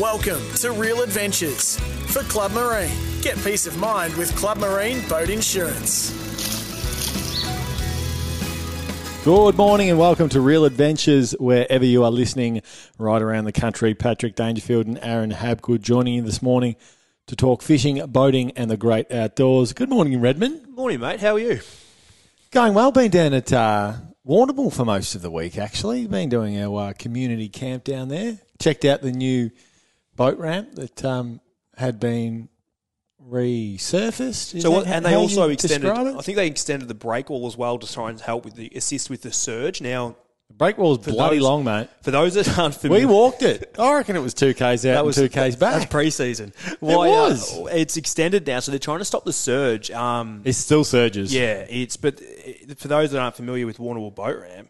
Welcome 0.00 0.40
to 0.54 0.72
Real 0.72 1.02
Adventures 1.02 1.78
for 2.06 2.20
Club 2.20 2.52
Marine. 2.52 2.96
Get 3.20 3.36
peace 3.44 3.66
of 3.66 3.76
mind 3.76 4.14
with 4.14 4.34
Club 4.34 4.56
Marine 4.56 5.06
Boat 5.06 5.28
Insurance. 5.28 6.10
Good 9.22 9.54
morning 9.54 9.90
and 9.90 9.98
welcome 9.98 10.30
to 10.30 10.40
Real 10.40 10.64
Adventures, 10.64 11.32
wherever 11.32 11.84
you 11.84 12.04
are 12.04 12.10
listening 12.10 12.62
right 12.96 13.20
around 13.20 13.44
the 13.44 13.52
country. 13.52 13.92
Patrick 13.92 14.34
Dangerfield 14.34 14.86
and 14.86 14.98
Aaron 15.02 15.30
Habgood 15.30 15.82
joining 15.82 16.14
you 16.14 16.22
this 16.22 16.40
morning 16.40 16.76
to 17.26 17.36
talk 17.36 17.60
fishing, 17.60 18.02
boating, 18.06 18.52
and 18.52 18.70
the 18.70 18.78
great 18.78 19.12
outdoors. 19.12 19.74
Good 19.74 19.90
morning, 19.90 20.18
Redmond. 20.22 20.68
Morning, 20.68 21.00
mate. 21.00 21.20
How 21.20 21.34
are 21.34 21.38
you? 21.38 21.60
Going 22.50 22.72
well. 22.72 22.92
Been 22.92 23.10
down 23.10 23.34
at 23.34 23.52
uh, 23.52 23.92
Warrnambool 24.26 24.72
for 24.72 24.86
most 24.86 25.14
of 25.14 25.20
the 25.20 25.30
week, 25.30 25.58
actually. 25.58 26.06
Been 26.06 26.30
doing 26.30 26.58
our 26.58 26.88
uh, 26.88 26.92
community 26.98 27.50
camp 27.50 27.84
down 27.84 28.08
there. 28.08 28.38
Checked 28.58 28.86
out 28.86 29.02
the 29.02 29.12
new 29.12 29.50
boat 30.30 30.38
ramp 30.38 30.74
that 30.74 31.04
um, 31.04 31.40
had 31.76 31.98
been 32.00 32.48
resurfaced. 33.28 34.54
Is 34.54 34.62
So, 34.62 34.70
what, 34.70 34.86
and 34.86 35.04
they 35.04 35.14
also 35.14 35.48
extended. 35.48 35.90
I 35.90 36.20
think 36.22 36.36
they 36.36 36.46
extended 36.46 36.88
the 36.88 36.94
brake 36.94 37.30
wall 37.30 37.46
as 37.46 37.56
well 37.56 37.78
to 37.78 37.92
try 37.92 38.10
and 38.10 38.20
help 38.20 38.44
with 38.44 38.54
the 38.54 38.70
assist 38.74 39.10
with 39.10 39.22
the 39.22 39.32
surge. 39.32 39.80
Now, 39.80 40.16
The 40.48 40.54
break 40.54 40.78
wall's 40.78 40.98
bloody 40.98 41.36
those- 41.36 41.44
long, 41.44 41.64
mate. 41.64 41.88
for 42.02 42.10
those 42.10 42.34
that 42.34 42.58
aren't 42.58 42.74
familiar, 42.74 43.06
We 43.06 43.12
walked 43.12 43.42
it. 43.42 43.74
I 43.78 43.94
reckon 43.94 44.16
it 44.16 44.20
was 44.20 44.34
two 44.34 44.54
k's 44.54 44.84
out 44.86 45.04
and 45.04 45.14
two 45.14 45.28
k's 45.28 45.56
back. 45.56 45.74
That's 45.74 45.86
pre-season. 45.86 46.52
was. 46.80 47.56
uh, 47.58 47.64
it's 47.66 47.96
extended 47.96 48.46
now, 48.46 48.60
so 48.60 48.70
they're 48.72 48.78
trying 48.78 48.98
to 48.98 49.04
stop 49.04 49.24
the 49.24 49.32
surge. 49.32 49.90
Um, 49.90 50.42
It 50.44 50.54
still 50.54 50.84
surges. 50.84 51.32
yeah, 51.34 51.64
it's 51.68 51.96
but 51.96 52.20
uh, 52.20 52.74
for 52.76 52.88
those 52.88 53.10
that 53.12 53.20
aren't 53.20 53.36
familiar 53.36 53.66
with 53.66 53.78
Warrnambool 53.78 54.14
boat 54.14 54.38
ramp. 54.40 54.68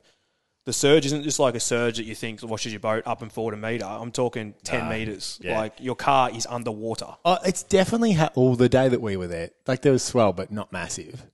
The 0.65 0.73
surge 0.73 1.07
isn't 1.07 1.25
just 1.25 1.41
like 1.41 1.57
a 1.57 1.61
surge 1.61 1.97
that 1.97 2.05
you 2.05 2.15
think 2.15 2.41
washes 2.43 2.73
your 2.73 2.79
boat 2.80 3.02
up 3.05 3.21
and 3.21 3.33
forward 3.33 3.55
a 3.55 3.57
metre. 3.57 3.84
I'm 3.84 4.12
talking 4.12 4.55
10 4.62 4.88
metres. 4.88 5.41
yeah. 5.43 5.59
Like 5.59 5.74
your 5.80 5.96
car 5.96 6.30
is 6.30 6.46
underwater. 6.49 7.09
Oh, 7.24 7.38
it's 7.45 7.65
definitely 7.65 8.13
ha- 8.13 8.30
all 8.37 8.55
the 8.55 8.68
day 8.68 8.88
that 8.88 9.01
we 9.01 9.16
were 9.16 9.27
there. 9.27 9.51
Like 9.66 9.83
there 9.83 9.90
was 9.93 10.05
swell, 10.05 10.33
but 10.33 10.52
not 10.52 10.73
massive. 10.73 11.27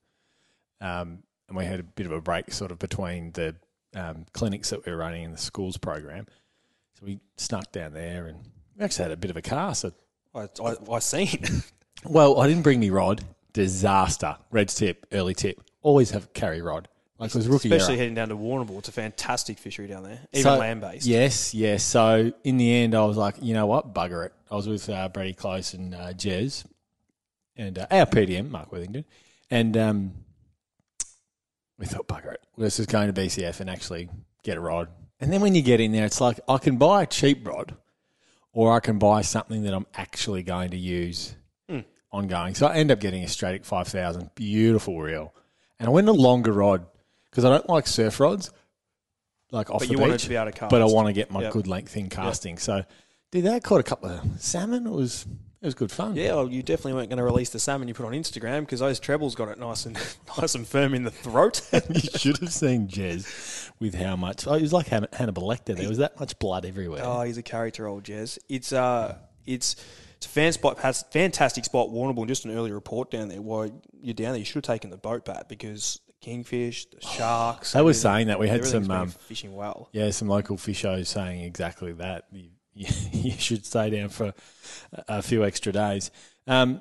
Um, 0.80 1.22
and 1.48 1.56
we 1.56 1.64
had 1.64 1.80
a 1.80 1.82
bit 1.82 2.06
of 2.06 2.12
a 2.12 2.20
break, 2.20 2.52
sort 2.52 2.70
of 2.70 2.78
between 2.78 3.32
the 3.32 3.54
um, 3.94 4.24
clinics 4.32 4.70
that 4.70 4.84
we 4.86 4.92
were 4.92 4.98
running 4.98 5.24
in 5.24 5.32
the 5.32 5.38
schools 5.38 5.76
program. 5.76 6.26
So 6.94 7.06
we 7.06 7.20
snuck 7.36 7.70
down 7.72 7.92
there, 7.92 8.26
and 8.26 8.38
we 8.76 8.84
actually 8.84 9.04
had 9.04 9.12
a 9.12 9.16
bit 9.16 9.30
of 9.30 9.36
a 9.36 9.42
car. 9.42 9.74
So, 9.74 9.92
I, 10.34 10.48
I, 10.62 10.74
I 10.92 10.98
seen. 11.00 11.44
well, 12.04 12.40
I 12.40 12.46
didn't 12.48 12.62
bring 12.62 12.80
me 12.80 12.90
rod. 12.90 13.24
Disaster. 13.52 14.36
Red 14.50 14.68
tip, 14.68 15.06
early 15.12 15.34
tip. 15.34 15.62
Always 15.82 16.10
have 16.10 16.32
carry 16.32 16.60
rod. 16.60 16.88
Like 17.18 17.34
rookie 17.34 17.68
Especially 17.68 17.94
era. 17.94 17.98
heading 17.98 18.14
down 18.14 18.28
to 18.28 18.36
Warrnambool. 18.36 18.78
It's 18.78 18.88
a 18.88 18.92
fantastic 18.92 19.58
fishery 19.58 19.88
down 19.88 20.04
there, 20.04 20.20
even 20.32 20.42
So- 20.44 20.56
land 20.58 20.80
based. 20.80 21.04
Yes, 21.06 21.52
yes. 21.52 21.82
So 21.82 22.32
in 22.44 22.56
the 22.58 22.72
end, 22.72 22.94
I 22.94 23.04
was 23.04 23.16
like, 23.16 23.34
you 23.42 23.54
know 23.54 23.66
what, 23.66 23.92
bugger 23.92 24.26
it. 24.26 24.32
I 24.50 24.54
was 24.54 24.68
with 24.68 24.88
uh, 24.88 25.08
Brady 25.08 25.32
Close 25.34 25.74
and 25.74 25.94
uh, 25.94 26.12
Jez 26.12 26.64
and 27.56 27.76
uh, 27.78 27.86
our 27.90 28.06
PDM, 28.06 28.50
Mark 28.50 28.70
Worthington, 28.72 29.04
and 29.50 29.76
um, 29.76 30.12
we 31.78 31.86
thought, 31.86 32.06
bugger 32.06 32.34
it. 32.34 32.40
Let's 32.56 32.76
just 32.76 32.88
go 32.88 33.00
into 33.00 33.20
BCF 33.20 33.60
and 33.60 33.68
actually 33.68 34.08
get 34.44 34.56
a 34.56 34.60
rod. 34.60 34.88
And 35.20 35.32
then 35.32 35.40
when 35.40 35.54
you 35.56 35.62
get 35.62 35.80
in 35.80 35.90
there, 35.92 36.06
it's 36.06 36.20
like 36.20 36.38
I 36.48 36.58
can 36.58 36.76
buy 36.76 37.02
a 37.02 37.06
cheap 37.06 37.46
rod, 37.46 37.74
or 38.52 38.72
I 38.72 38.78
can 38.80 38.98
buy 39.00 39.22
something 39.22 39.64
that 39.64 39.74
I'm 39.74 39.86
actually 39.96 40.44
going 40.44 40.70
to 40.70 40.76
use 40.78 41.34
ongoing. 42.12 42.54
So 42.54 42.68
I 42.68 42.76
end 42.76 42.90
up 42.92 43.00
getting 43.00 43.22
a 43.24 43.26
Stradic 43.26 43.64
5000, 43.64 44.30
beautiful 44.36 45.00
reel, 45.00 45.34
and 45.80 45.88
I 45.88 45.90
went 45.90 46.08
a 46.08 46.12
longer 46.12 46.52
rod 46.52 46.86
because 47.38 47.44
I 47.44 47.56
don't 47.56 47.68
like 47.68 47.86
surf 47.86 48.18
rods. 48.18 48.50
Like 49.52 49.70
off 49.70 49.78
But 49.78 49.88
the 49.88 49.94
you 49.94 50.04
beach, 50.04 50.24
to 50.24 50.28
be 50.28 50.34
able 50.34 50.46
to 50.46 50.58
cast. 50.58 50.70
but 50.70 50.82
I 50.82 50.86
want 50.86 51.06
to 51.06 51.12
get 51.12 51.30
my 51.30 51.42
Yep. 51.42 51.52
good 51.52 51.66
length 51.68 51.96
in 51.96 52.08
casting. 52.08 52.58
So 52.58 52.82
did 53.30 53.44
that. 53.44 53.62
Caught 53.62 53.78
a 53.80 53.84
couple 53.84 54.10
of 54.10 54.20
salmon. 54.42 54.88
It 54.88 54.90
was 54.90 55.24
it 55.62 55.66
was 55.66 55.74
good 55.74 55.92
fun. 55.92 56.16
Yeah, 56.16 56.34
well, 56.34 56.48
you 56.48 56.62
definitely 56.64 56.94
weren't 56.94 57.08
going 57.10 57.18
to 57.18 57.22
release 57.24 57.50
the 57.50 57.60
salmon 57.60 57.86
you 57.86 57.94
put 57.94 58.06
on 58.06 58.12
Instagram 58.12 58.60
because 58.60 58.80
those 58.80 58.98
trebles 58.98 59.36
got 59.36 59.48
it 59.48 59.58
nice 59.58 59.86
and 59.86 59.96
nice 60.38 60.56
and 60.56 60.66
firm 60.66 60.94
in 60.94 61.04
the 61.04 61.10
throat. 61.12 61.62
you 61.94 62.00
should 62.00 62.38
have 62.38 62.52
seen 62.52 62.88
Jez 62.88 63.70
with 63.78 63.94
how 63.94 64.16
much. 64.16 64.46
Oh, 64.48 64.54
it 64.54 64.62
was 64.62 64.72
like 64.72 64.88
Han- 64.88 65.06
Hannibal 65.12 65.44
Lecter. 65.44 65.76
There 65.76 65.88
was 65.88 65.98
that 65.98 66.18
much 66.18 66.36
blood 66.40 66.64
everywhere. 66.66 67.02
oh, 67.04 67.22
he's 67.22 67.38
a 67.38 67.42
character, 67.42 67.86
old 67.86 68.02
Jez. 68.02 68.38
It's 68.48 68.72
uh, 68.72 69.16
it's 69.46 69.76
it's 70.16 70.26
a 70.26 70.30
fan 70.30 70.52
spot, 70.52 70.78
has 70.80 71.04
fantastic 71.12 71.64
spot, 71.64 71.90
Warrnambool. 71.90 72.18
And 72.18 72.28
just 72.28 72.44
an 72.44 72.50
early 72.50 72.72
report 72.72 73.10
down 73.10 73.28
there. 73.28 73.40
Why 73.40 73.70
you're 74.02 74.12
down 74.14 74.32
there, 74.32 74.38
you 74.40 74.44
should 74.44 74.56
have 74.56 74.74
taken 74.74 74.90
the 74.90 74.96
boat 74.98 75.24
back 75.24 75.48
because 75.48 76.00
kingfish, 76.28 76.86
the 76.90 77.00
sharks. 77.00 77.72
They 77.72 77.82
were 77.82 77.94
saying 77.94 78.26
that 78.28 78.38
we 78.38 78.48
had 78.48 78.58
everything's 78.60 78.86
some. 78.86 78.94
been 78.94 79.02
Um, 79.02 79.08
fishing 79.10 79.54
well. 79.54 79.88
yeah, 79.92 80.10
some 80.10 80.28
local 80.28 80.56
fishers 80.56 81.08
saying 81.08 81.40
exactly 81.42 81.92
that. 81.94 82.26
You, 82.32 82.50
you 83.12 83.32
should 83.32 83.64
stay 83.66 83.90
down 83.90 84.08
for 84.10 84.34
a 85.08 85.22
few 85.22 85.44
extra 85.44 85.72
days. 85.72 86.10
Um, 86.46 86.80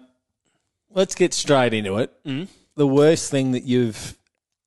let's 0.91 1.15
get 1.15 1.33
straight 1.33 1.73
into 1.73 1.97
it. 1.97 2.11
Mm. 2.25 2.47
The 2.75 2.87
worst 2.87 3.31
thing 3.31 3.51
that 3.53 3.63
you've 3.63 4.15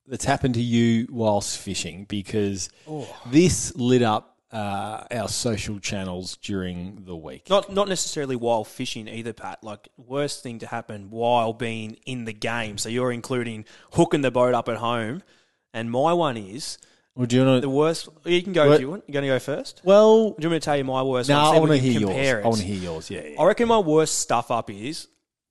that's 0.07 0.25
happened 0.25 0.55
to 0.55 0.61
you 0.61 1.07
whilst 1.09 1.57
fishing, 1.57 2.05
because 2.09 2.69
Oh. 2.87 3.07
this 3.27 3.73
lit 3.75 4.01
up 4.01 4.30
uh, 4.51 5.03
our 5.11 5.27
social 5.29 5.79
channels 5.79 6.37
during 6.37 7.03
the 7.05 7.15
week. 7.15 7.49
Not 7.49 7.71
not 7.71 7.87
necessarily 7.87 8.35
while 8.35 8.63
fishing 8.63 9.07
either, 9.07 9.33
Pat. 9.33 9.63
Like 9.63 9.87
worst 9.97 10.43
thing 10.43 10.59
to 10.59 10.67
happen 10.67 11.09
while 11.09 11.53
being 11.53 11.97
in 12.05 12.25
the 12.25 12.33
game. 12.33 12.77
So 12.77 12.89
you're 12.89 13.11
including 13.11 13.65
hooking 13.93 14.21
the 14.21 14.31
boat 14.31 14.53
up 14.53 14.67
at 14.69 14.77
home, 14.77 15.23
and 15.73 15.89
my 15.89 16.11
one 16.13 16.35
is 16.37 16.77
Well, 17.15 17.27
do 17.27 17.35
you 17.37 17.45
want 17.45 17.61
the 17.61 17.69
worst. 17.69 18.09
You 18.25 18.41
can 18.43 18.53
go 18.53 18.67
What- 18.67 18.75
if 18.75 18.81
you 18.81 18.89
want. 18.89 19.03
You 19.07 19.13
going 19.13 19.23
to 19.23 19.29
go 19.29 19.39
first? 19.39 19.81
Well, 19.83 20.31
Do 20.31 20.35
you 20.39 20.49
want 20.49 20.53
me 20.53 20.59
to 20.59 20.65
tell 20.65 20.77
you 20.77 20.83
my 20.85 21.03
worst? 21.03 21.29
no, 21.29 21.43
one? 21.47 21.55
I 21.55 21.59
want 21.59 21.71
to 21.71 21.77
hear 21.77 21.91
yours. 21.93 22.03
compare 22.11 22.37
I 22.37 22.39
it. 22.41 22.45
want 22.45 22.57
to 22.57 22.63
hear 22.65 22.81
yours. 22.91 23.09
Yeah, 23.09 23.21
yeah. 23.23 23.41
I 23.41 23.45
reckon 23.45 23.67
my 23.67 23.79
worst 23.79 24.19
stuff 24.19 24.51
up 24.51 24.69
is 24.69 25.07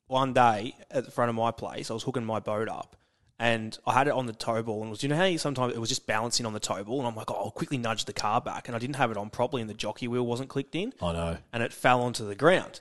one 0.08 0.32
day 0.32 0.74
at 0.90 1.04
the 1.04 1.10
front 1.10 1.28
of 1.30 1.34
my 1.36 1.50
place. 1.52 1.90
I 1.90 1.94
was 1.94 2.02
hooking 2.02 2.24
my 2.24 2.40
boat 2.40 2.68
up, 2.68 2.96
and 3.40 3.76
I 3.86 3.94
had 3.94 4.06
it 4.06 4.12
on 4.12 4.26
the 4.26 4.34
tow 4.34 4.62
ball, 4.62 4.80
and 4.82 4.88
it 4.88 4.90
was 4.90 5.02
you 5.02 5.08
know 5.08 5.16
how 5.16 5.24
you 5.24 5.38
sometimes 5.38 5.72
it 5.74 5.78
was 5.80 5.88
just 5.88 6.06
balancing 6.06 6.44
on 6.46 6.52
the 6.52 6.60
tow 6.60 6.84
ball, 6.84 6.98
and 6.98 7.08
I'm 7.08 7.16
like, 7.16 7.30
oh, 7.30 7.34
I'll 7.46 7.50
quickly 7.50 7.78
nudge 7.78 8.04
the 8.04 8.12
car 8.12 8.40
back, 8.40 8.68
and 8.68 8.76
I 8.76 8.78
didn't 8.78 8.96
have 8.96 9.10
it 9.10 9.16
on 9.16 9.30
properly, 9.30 9.62
and 9.62 9.70
the 9.70 9.74
jockey 9.74 10.06
wheel 10.06 10.24
wasn't 10.26 10.50
clicked 10.50 10.74
in, 10.74 10.92
I 11.02 11.12
know. 11.12 11.36
and 11.52 11.62
it 11.62 11.72
fell 11.72 12.02
onto 12.02 12.26
the 12.26 12.34
ground, 12.34 12.80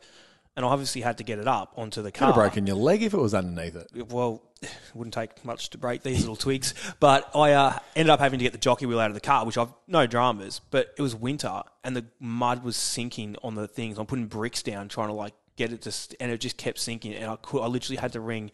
and 0.57 0.65
I 0.65 0.69
obviously 0.69 1.01
had 1.01 1.17
to 1.19 1.23
get 1.23 1.39
it 1.39 1.47
up 1.47 1.73
onto 1.77 2.01
the 2.01 2.11
Could 2.11 2.19
car. 2.19 2.27
have 2.27 2.35
broken 2.35 2.67
your 2.67 2.75
leg 2.75 3.01
if 3.01 3.13
it 3.13 3.17
was 3.17 3.33
underneath 3.33 3.75
it. 3.77 4.09
Well, 4.11 4.41
it 4.61 4.69
wouldn't 4.93 5.13
take 5.13 5.45
much 5.45 5.69
to 5.69 5.77
break 5.77 6.03
these 6.03 6.19
little 6.19 6.35
twigs, 6.35 6.73
but 6.99 7.33
I 7.33 7.53
uh, 7.53 7.79
ended 7.95 8.09
up 8.09 8.19
having 8.19 8.39
to 8.39 8.43
get 8.43 8.51
the 8.51 8.57
jockey 8.59 8.85
wheel 8.85 8.99
out 8.99 9.09
of 9.09 9.15
the 9.15 9.21
car, 9.21 9.45
which 9.45 9.57
I've 9.57 9.71
no 9.87 10.07
dramas. 10.07 10.59
But 10.71 10.93
it 10.97 11.01
was 11.01 11.15
winter, 11.15 11.61
and 11.85 11.95
the 11.95 12.05
mud 12.19 12.65
was 12.65 12.75
sinking 12.75 13.37
on 13.43 13.55
the 13.55 13.65
things. 13.69 13.97
I'm 13.97 14.05
putting 14.07 14.27
bricks 14.27 14.61
down, 14.61 14.89
trying 14.89 15.07
to 15.07 15.13
like 15.13 15.33
get 15.55 15.71
it 15.71 15.83
to, 15.83 15.91
st- 15.93 16.17
and 16.19 16.29
it 16.31 16.39
just 16.41 16.57
kept 16.57 16.79
sinking. 16.79 17.13
And 17.13 17.31
I 17.31 17.37
could, 17.37 17.61
I 17.61 17.67
literally 17.67 17.95
had 17.97 18.11
to 18.11 18.19
ring 18.19 18.51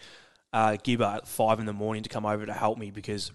uh, 0.56 0.78
Gibber 0.82 1.04
at 1.04 1.28
five 1.28 1.60
in 1.60 1.66
the 1.66 1.74
morning 1.74 2.02
to 2.04 2.10
come 2.10 2.26
over 2.26 2.46
to 2.46 2.54
help 2.54 2.78
me 2.78 2.90
because 2.90 3.34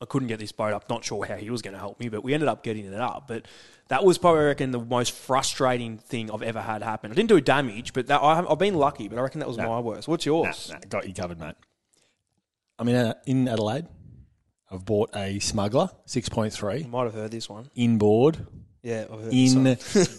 I 0.00 0.06
couldn't 0.06 0.28
get 0.28 0.40
this 0.40 0.52
boat 0.52 0.72
up. 0.72 0.88
Not 0.88 1.04
sure 1.04 1.26
how 1.26 1.36
he 1.36 1.50
was 1.50 1.60
going 1.60 1.74
to 1.74 1.78
help 1.78 2.00
me, 2.00 2.08
but 2.08 2.24
we 2.24 2.32
ended 2.32 2.48
up 2.48 2.62
getting 2.62 2.86
it 2.86 2.94
up. 2.94 3.28
But 3.28 3.46
that 3.88 4.04
was 4.04 4.16
probably, 4.16 4.40
I 4.40 4.44
reckon, 4.46 4.70
the 4.70 4.80
most 4.80 5.12
frustrating 5.12 5.98
thing 5.98 6.30
I've 6.30 6.42
ever 6.42 6.62
had 6.62 6.82
happen. 6.82 7.12
I 7.12 7.14
didn't 7.14 7.28
do 7.28 7.42
damage, 7.42 7.92
but 7.92 8.06
that, 8.06 8.22
I, 8.22 8.42
I've 8.50 8.58
been 8.58 8.74
lucky. 8.74 9.06
But 9.06 9.18
I 9.18 9.22
reckon 9.22 9.40
that 9.40 9.48
was 9.48 9.58
my 9.58 9.78
worst. 9.80 10.08
What's 10.08 10.24
yours? 10.24 10.70
Nah, 10.72 10.78
got 10.88 11.06
you 11.06 11.12
covered, 11.12 11.38
mate. 11.38 11.56
I 12.78 12.84
mean, 12.84 12.96
in, 12.96 13.14
in 13.26 13.48
Adelaide. 13.48 13.86
I've 14.70 14.84
bought 14.84 15.14
a 15.14 15.38
smuggler, 15.38 15.90
6.3, 16.08 16.84
I 16.84 16.88
might 16.88 17.04
have 17.04 17.14
heard 17.14 17.30
this 17.30 17.48
one. 17.48 17.70
inboard, 17.76 18.48
Yeah, 18.82 19.04
I've 19.04 19.20
heard 19.20 19.30
this 19.30 19.54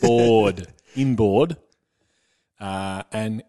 inboard, 0.02 0.68
inboard. 0.96 1.58
Uh, 2.58 3.04
and, 3.12 3.44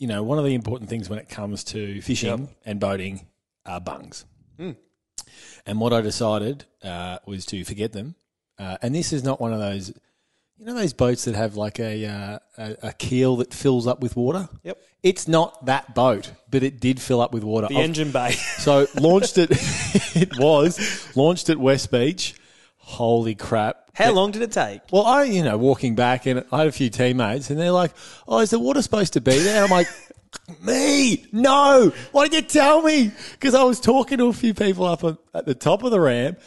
you 0.00 0.06
know, 0.06 0.22
one 0.22 0.38
of 0.38 0.46
the 0.46 0.54
important 0.54 0.88
things 0.88 1.10
when 1.10 1.18
it 1.18 1.28
comes 1.28 1.62
to 1.62 2.00
fishing 2.00 2.48
and 2.64 2.80
boating 2.80 3.26
are 3.66 3.80
bungs. 3.80 4.24
Hmm. 4.56 4.70
And 5.66 5.78
what 5.78 5.92
I 5.92 6.00
decided 6.00 6.64
uh, 6.82 7.18
was 7.26 7.44
to 7.46 7.62
forget 7.64 7.92
them. 7.92 8.14
Uh, 8.58 8.78
and 8.80 8.94
this 8.94 9.12
is 9.12 9.22
not 9.22 9.42
one 9.42 9.52
of 9.52 9.58
those, 9.58 9.90
you 10.56 10.64
know, 10.64 10.72
those 10.72 10.94
boats 10.94 11.26
that 11.26 11.34
have 11.34 11.56
like 11.56 11.78
a, 11.78 12.06
uh, 12.06 12.38
a, 12.56 12.76
a 12.88 12.92
keel 12.94 13.36
that 13.36 13.52
fills 13.52 13.86
up 13.86 14.00
with 14.00 14.16
water? 14.16 14.48
Yep. 14.62 14.78
It's 15.02 15.28
not 15.28 15.66
that 15.66 15.94
boat, 15.94 16.32
but 16.50 16.62
it 16.62 16.80
did 16.80 16.98
fill 16.98 17.20
up 17.20 17.34
with 17.34 17.44
water. 17.44 17.68
The 17.68 17.74
I've- 17.74 17.84
engine 17.84 18.10
bay. 18.10 18.34
So 18.60 18.86
launched 18.98 19.36
it. 19.36 19.50
it 20.16 20.38
was 20.38 21.14
launched 21.14 21.50
at 21.50 21.58
West 21.58 21.90
Beach. 21.90 22.34
Holy 22.78 23.34
crap! 23.34 23.79
How 23.94 24.12
long 24.12 24.30
did 24.30 24.42
it 24.42 24.52
take? 24.52 24.80
Well, 24.92 25.04
I 25.04 25.24
you 25.24 25.42
know 25.42 25.58
walking 25.58 25.94
back 25.94 26.26
and 26.26 26.44
I 26.52 26.58
had 26.58 26.66
a 26.68 26.72
few 26.72 26.90
teammates 26.90 27.50
and 27.50 27.58
they're 27.58 27.70
like, 27.72 27.92
"Oh, 28.26 28.38
is 28.40 28.50
the 28.50 28.58
water 28.58 28.82
supposed 28.82 29.12
to 29.14 29.20
be 29.20 29.38
there?" 29.38 29.56
And 29.56 29.64
I'm 29.64 29.70
like, 29.70 29.88
"Me? 30.62 31.26
No! 31.32 31.92
Why 32.12 32.28
didn't 32.28 32.44
you 32.54 32.60
tell 32.60 32.82
me?" 32.82 33.10
Because 33.32 33.54
I 33.54 33.62
was 33.64 33.80
talking 33.80 34.18
to 34.18 34.26
a 34.26 34.32
few 34.32 34.54
people 34.54 34.84
up 34.86 35.04
on, 35.04 35.18
at 35.34 35.46
the 35.46 35.54
top 35.54 35.82
of 35.82 35.90
the 35.90 36.00
ramp, 36.00 36.38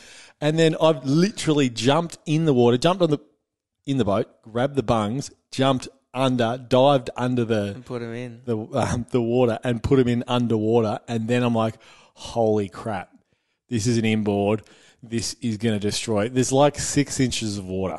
and 0.41 0.57
then 0.57 0.75
I've 0.81 1.03
literally 1.05 1.69
jumped 1.69 2.17
in 2.25 2.45
the 2.45 2.53
water, 2.53 2.77
jumped 2.77 3.01
on 3.03 3.09
the 3.09 3.19
in 3.85 3.97
the 3.97 4.05
boat, 4.05 4.41
grabbed 4.43 4.75
the 4.75 4.83
bungs, 4.83 5.29
jumped 5.51 5.87
under, 6.13 6.57
dived 6.57 7.09
under 7.17 7.43
the 7.43 7.81
Put 7.85 8.01
him 8.01 8.13
in. 8.13 8.41
the 8.45 8.57
um, 8.57 9.05
the 9.11 9.21
water 9.21 9.59
and 9.63 9.83
put 9.83 9.97
them 9.97 10.07
in 10.07 10.23
underwater, 10.27 10.99
and 11.07 11.27
then 11.27 11.43
I'm 11.43 11.55
like, 11.55 11.75
holy 12.13 12.69
crap, 12.69 13.09
this 13.69 13.85
is 13.87 13.97
an 13.97 14.05
inboard. 14.05 14.61
This 15.03 15.35
is 15.41 15.57
going 15.57 15.75
to 15.75 15.79
destroy. 15.79 16.29
There's 16.29 16.53
like 16.53 16.79
six 16.79 17.19
inches 17.19 17.57
of 17.57 17.65
water. 17.65 17.97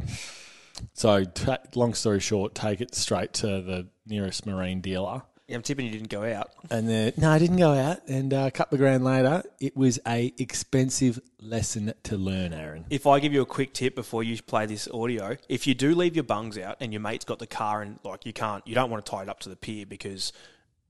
So, 0.94 1.24
ta 1.24 1.58
long 1.74 1.94
story 1.94 2.20
short, 2.20 2.54
take 2.54 2.80
it 2.80 2.94
straight 2.94 3.32
to 3.34 3.46
the 3.60 3.86
nearest 4.06 4.46
marine 4.46 4.80
dealer. 4.80 5.22
Yeah, 5.46 5.56
I'm 5.56 5.62
tipping 5.62 5.84
you 5.84 5.92
didn't 5.92 6.08
go 6.08 6.24
out. 6.24 6.52
And 6.70 6.88
then, 6.88 7.12
no, 7.18 7.30
I 7.30 7.38
didn't 7.38 7.58
go 7.58 7.72
out. 7.72 8.08
And 8.08 8.32
uh, 8.32 8.44
a 8.46 8.50
couple 8.50 8.76
of 8.76 8.80
grand 8.80 9.04
later, 9.04 9.42
it 9.60 9.76
was 9.76 10.00
a 10.06 10.32
expensive 10.38 11.20
lesson 11.38 11.92
to 12.04 12.16
learn, 12.16 12.54
Aaron. 12.54 12.86
If 12.88 13.06
I 13.06 13.20
give 13.20 13.34
you 13.34 13.42
a 13.42 13.46
quick 13.46 13.74
tip 13.74 13.94
before 13.94 14.22
you 14.22 14.40
play 14.40 14.64
this 14.64 14.88
audio, 14.88 15.36
if 15.50 15.66
you 15.66 15.74
do 15.74 15.94
leave 15.94 16.16
your 16.16 16.24
bungs 16.24 16.56
out 16.56 16.78
and 16.80 16.94
your 16.94 17.00
mate's 17.00 17.26
got 17.26 17.40
the 17.40 17.46
car 17.46 17.82
and 17.82 17.98
like 18.04 18.24
you 18.24 18.32
can't, 18.32 18.66
you 18.66 18.74
don't 18.74 18.90
want 18.90 19.04
to 19.04 19.10
tie 19.10 19.22
it 19.22 19.28
up 19.28 19.40
to 19.40 19.50
the 19.50 19.56
pier 19.56 19.84
because 19.84 20.32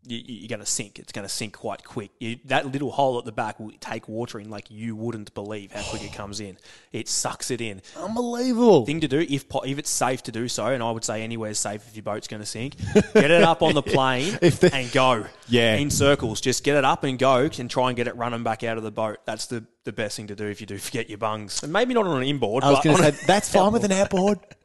you, 0.06 0.20
you're 0.24 0.48
going 0.48 0.60
to 0.60 0.66
sink. 0.66 0.98
It's 0.98 1.12
going 1.12 1.26
to 1.26 1.32
sink 1.32 1.54
quite 1.54 1.84
quick. 1.84 2.10
You, 2.18 2.38
that 2.46 2.66
little 2.66 2.90
hole 2.90 3.18
at 3.18 3.24
the 3.24 3.32
back 3.32 3.58
will 3.58 3.72
take 3.80 4.08
water 4.08 4.38
in 4.38 4.50
like 4.50 4.70
you 4.70 4.96
wouldn't 4.96 5.34
believe 5.34 5.72
how 5.72 5.82
quick 5.82 6.04
it 6.04 6.12
comes 6.14 6.40
in. 6.40 6.58
It 6.92 7.08
sucks 7.08 7.50
it 7.50 7.60
in. 7.60 7.82
Unbelievable. 7.96 8.86
Thing 8.86 9.00
to 9.00 9.08
do 9.08 9.20
if 9.20 9.44
if 9.64 9.78
it's 9.78 9.90
safe 9.90 10.22
to 10.24 10.32
do 10.32 10.48
so, 10.48 10.66
and 10.66 10.82
I 10.82 10.90
would 10.90 11.04
say 11.04 11.22
anywhere's 11.22 11.58
safe 11.58 11.86
if 11.88 11.96
your 11.96 12.02
boat's 12.02 12.28
going 12.28 12.42
to 12.42 12.46
sink. 12.46 12.76
Get 12.94 13.30
it 13.30 13.42
up 13.42 13.62
on 13.62 13.74
the 13.74 13.82
plane 13.82 14.38
and 14.42 14.92
go. 14.92 15.26
Yeah. 15.48 15.76
in 15.76 15.90
circles. 15.90 16.40
Just 16.40 16.64
get 16.64 16.76
it 16.76 16.84
up 16.84 17.04
and 17.04 17.18
go, 17.18 17.48
and 17.58 17.70
try 17.70 17.88
and 17.88 17.96
get 17.96 18.08
it 18.08 18.16
running 18.16 18.42
back 18.42 18.64
out 18.64 18.76
of 18.78 18.82
the 18.82 18.90
boat. 18.90 19.18
That's 19.26 19.46
the 19.46 19.64
the 19.84 19.92
best 19.92 20.16
thing 20.16 20.26
to 20.28 20.34
do 20.34 20.46
if 20.46 20.60
you 20.60 20.66
do 20.66 20.78
forget 20.78 21.08
your 21.08 21.18
bungs. 21.18 21.62
And 21.62 21.72
maybe 21.72 21.94
not 21.94 22.06
on 22.06 22.16
an 22.16 22.26
inboard. 22.26 22.64
I 22.64 22.70
was 22.70 22.78
but 22.78 22.84
going 22.84 22.96
to 22.96 23.12
say 23.12 23.26
that's 23.26 23.52
fine 23.52 23.72
with 23.72 23.84
an 23.84 23.92
outboard. 23.92 24.38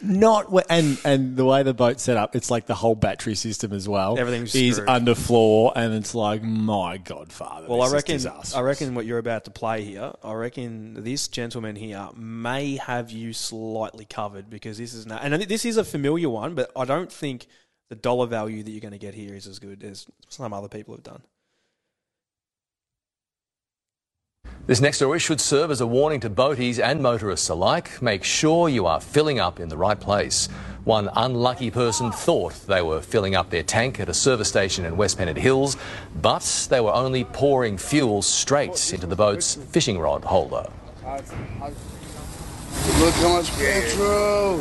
Not 0.00 0.46
wh- 0.50 0.66
and 0.70 0.98
and 1.04 1.36
the 1.36 1.44
way 1.44 1.62
the 1.62 1.74
boat's 1.74 2.02
set 2.02 2.16
up, 2.16 2.34
it's 2.34 2.50
like 2.50 2.66
the 2.66 2.74
whole 2.74 2.94
battery 2.94 3.34
system 3.34 3.72
as 3.72 3.88
well. 3.88 4.18
Everything's 4.18 4.54
is 4.54 4.76
screwed. 4.76 4.88
underfloor, 4.88 5.72
and 5.76 5.94
it's 5.94 6.14
like 6.14 6.42
my 6.42 6.98
godfather. 6.98 7.68
Well, 7.68 7.80
this 7.80 7.92
I 7.92 7.94
reckon. 7.94 8.32
I 8.54 8.60
reckon 8.60 8.94
what 8.94 9.06
you're 9.06 9.18
about 9.18 9.44
to 9.44 9.50
play 9.50 9.84
here. 9.84 10.12
I 10.22 10.32
reckon 10.32 11.04
this 11.04 11.28
gentleman 11.28 11.76
here 11.76 12.08
may 12.16 12.76
have 12.76 13.10
you 13.10 13.32
slightly 13.32 14.04
covered 14.04 14.50
because 14.50 14.78
this 14.78 14.94
is 14.94 15.06
not, 15.06 15.22
and 15.22 15.34
this 15.42 15.64
is 15.64 15.76
a 15.76 15.84
familiar 15.84 16.30
one, 16.30 16.54
but 16.54 16.70
I 16.74 16.84
don't 16.84 17.12
think 17.12 17.46
the 17.88 17.96
dollar 17.96 18.26
value 18.26 18.62
that 18.62 18.70
you're 18.70 18.80
going 18.80 18.92
to 18.92 18.98
get 18.98 19.14
here 19.14 19.34
is 19.34 19.46
as 19.46 19.58
good 19.58 19.84
as 19.84 20.06
some 20.28 20.52
other 20.52 20.68
people 20.68 20.94
have 20.94 21.04
done. 21.04 21.22
This 24.64 24.80
next 24.80 24.98
story 24.98 25.18
should 25.18 25.40
serve 25.40 25.72
as 25.72 25.80
a 25.80 25.88
warning 25.88 26.20
to 26.20 26.30
boaties 26.30 26.80
and 26.80 27.02
motorists 27.02 27.48
alike. 27.48 28.00
Make 28.00 28.22
sure 28.22 28.68
you 28.68 28.86
are 28.86 29.00
filling 29.00 29.40
up 29.40 29.58
in 29.58 29.68
the 29.68 29.76
right 29.76 29.98
place. 29.98 30.48
One 30.84 31.10
unlucky 31.16 31.72
person 31.72 32.12
thought 32.12 32.54
they 32.68 32.80
were 32.80 33.00
filling 33.00 33.34
up 33.34 33.50
their 33.50 33.64
tank 33.64 33.98
at 33.98 34.08
a 34.08 34.14
service 34.14 34.48
station 34.48 34.84
in 34.84 34.96
West 34.96 35.18
Pennant 35.18 35.36
Hills, 35.36 35.76
but 36.20 36.68
they 36.70 36.80
were 36.80 36.94
only 36.94 37.24
pouring 37.24 37.76
fuel 37.76 38.22
straight 38.22 38.92
into 38.92 39.08
the 39.08 39.16
boat's 39.16 39.56
fishing 39.56 39.98
rod 39.98 40.24
holder. 40.24 40.68
Look 43.00 43.14
how 43.14 43.28
much 43.30 43.50
petrol. 43.56 44.58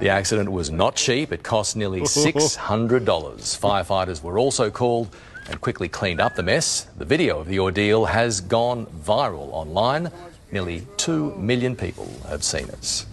The 0.00 0.08
accident 0.08 0.50
was 0.50 0.72
not 0.72 0.96
cheap. 0.96 1.32
It 1.32 1.44
cost 1.44 1.76
nearly 1.76 2.00
$600. 2.02 3.04
Firefighters 3.04 4.20
were 4.22 4.38
also 4.38 4.68
called 4.68 5.14
and 5.50 5.60
quickly 5.60 5.88
cleaned 5.88 6.20
up 6.20 6.34
the 6.34 6.42
mess. 6.42 6.82
The 6.98 7.04
video 7.04 7.38
of 7.40 7.46
the 7.48 7.58
ordeal 7.60 8.04
has 8.06 8.40
gone 8.40 8.86
viral 8.86 9.48
online. 9.52 10.10
Nearly 10.52 10.86
2 10.96 11.34
million 11.36 11.74
people 11.76 12.08
have 12.28 12.42
seen 12.44 12.68
it. 12.68 13.04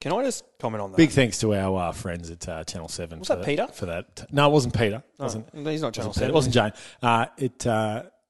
Can 0.00 0.12
I 0.12 0.22
just 0.22 0.44
comment 0.60 0.80
on 0.80 0.92
that? 0.92 0.96
Big 0.96 1.10
thanks 1.10 1.38
to 1.40 1.54
our 1.54 1.88
uh, 1.88 1.92
friends 1.92 2.30
at 2.30 2.48
uh, 2.48 2.62
Channel 2.64 2.88
Seven. 2.88 3.18
Was 3.18 3.28
for 3.28 3.36
that 3.36 3.44
Peter? 3.44 3.66
For 3.66 3.86
that, 3.86 4.26
no, 4.32 4.48
it 4.48 4.52
wasn't 4.52 4.74
Peter. 4.74 4.96
It 4.96 5.02
Oh, 5.18 5.24
wasn't. 5.24 5.48
he's 5.66 5.82
not 5.82 5.92
Channel 5.92 6.10
wasn't 6.10 6.14
Peter. 6.14 6.14
Seven. 6.14 6.30
It 6.30 6.34
wasn't 6.34 6.54
Jane. 6.54 6.72
Uh, 7.02 7.26
it. 7.36 7.66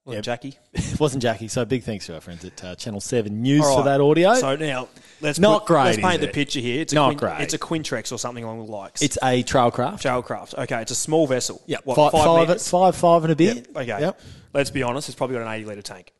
Yeah, 0.09 0.21
Jackie. 0.21 0.57
it 0.73 0.99
wasn't 1.01 1.23
Jackie. 1.23 1.49
So 1.49 1.65
big 1.65 1.83
thanks 1.85 2.07
to 2.07 2.15
our 2.15 2.21
friends 2.21 2.45
at 2.45 2.65
uh, 2.65 2.75
Channel 2.75 3.01
Seven 3.01 3.43
News 3.43 3.65
All 3.65 3.79
for 3.79 3.85
that 3.85 4.01
audio. 4.01 4.35
So 4.35 4.57
now 4.57 4.89
let's 5.21 5.39
Not 5.39 5.67
put, 5.67 5.75
Let's 5.75 5.99
paint 5.99 6.21
the 6.21 6.29
it? 6.29 6.35
picture 6.35 6.61
here. 6.61 6.81
It's 6.81 6.93
a 6.93 6.97
Not 6.97 7.17
Quin- 7.17 7.19
great. 7.19 7.41
It's 7.43 7.55
a 7.55 7.59
Quintrex 7.59 8.11
or 8.13 8.19
something 8.19 8.43
along 8.45 8.59
the 8.67 8.73
likes. 8.73 9.03
it's 9.03 9.19
a 9.23 9.43
trailcraft. 9.43 10.01
Trailcraft. 10.03 10.57
Okay, 10.59 10.81
it's 10.83 10.93
a 10.93 10.97
small 10.97 11.27
vessel. 11.27 11.63
Yeah, 11.67 11.79
What, 11.85 11.97
five, 11.97 12.13
five, 12.13 12.49
five, 12.49 12.63
five, 12.63 12.97
five 12.97 13.25
and 13.25 13.33
a 13.33 13.37
bit. 13.37 13.57
Yep. 13.57 13.67
Okay. 13.77 14.01
Yep. 14.01 14.21
Let's 14.55 14.71
be 14.71 14.83
honest, 14.83 15.09
it's 15.09 15.17
probably 15.17 15.37
got 15.37 15.43
an 15.47 15.53
80 15.53 15.65
litre 15.67 15.83
tank. 15.83 16.13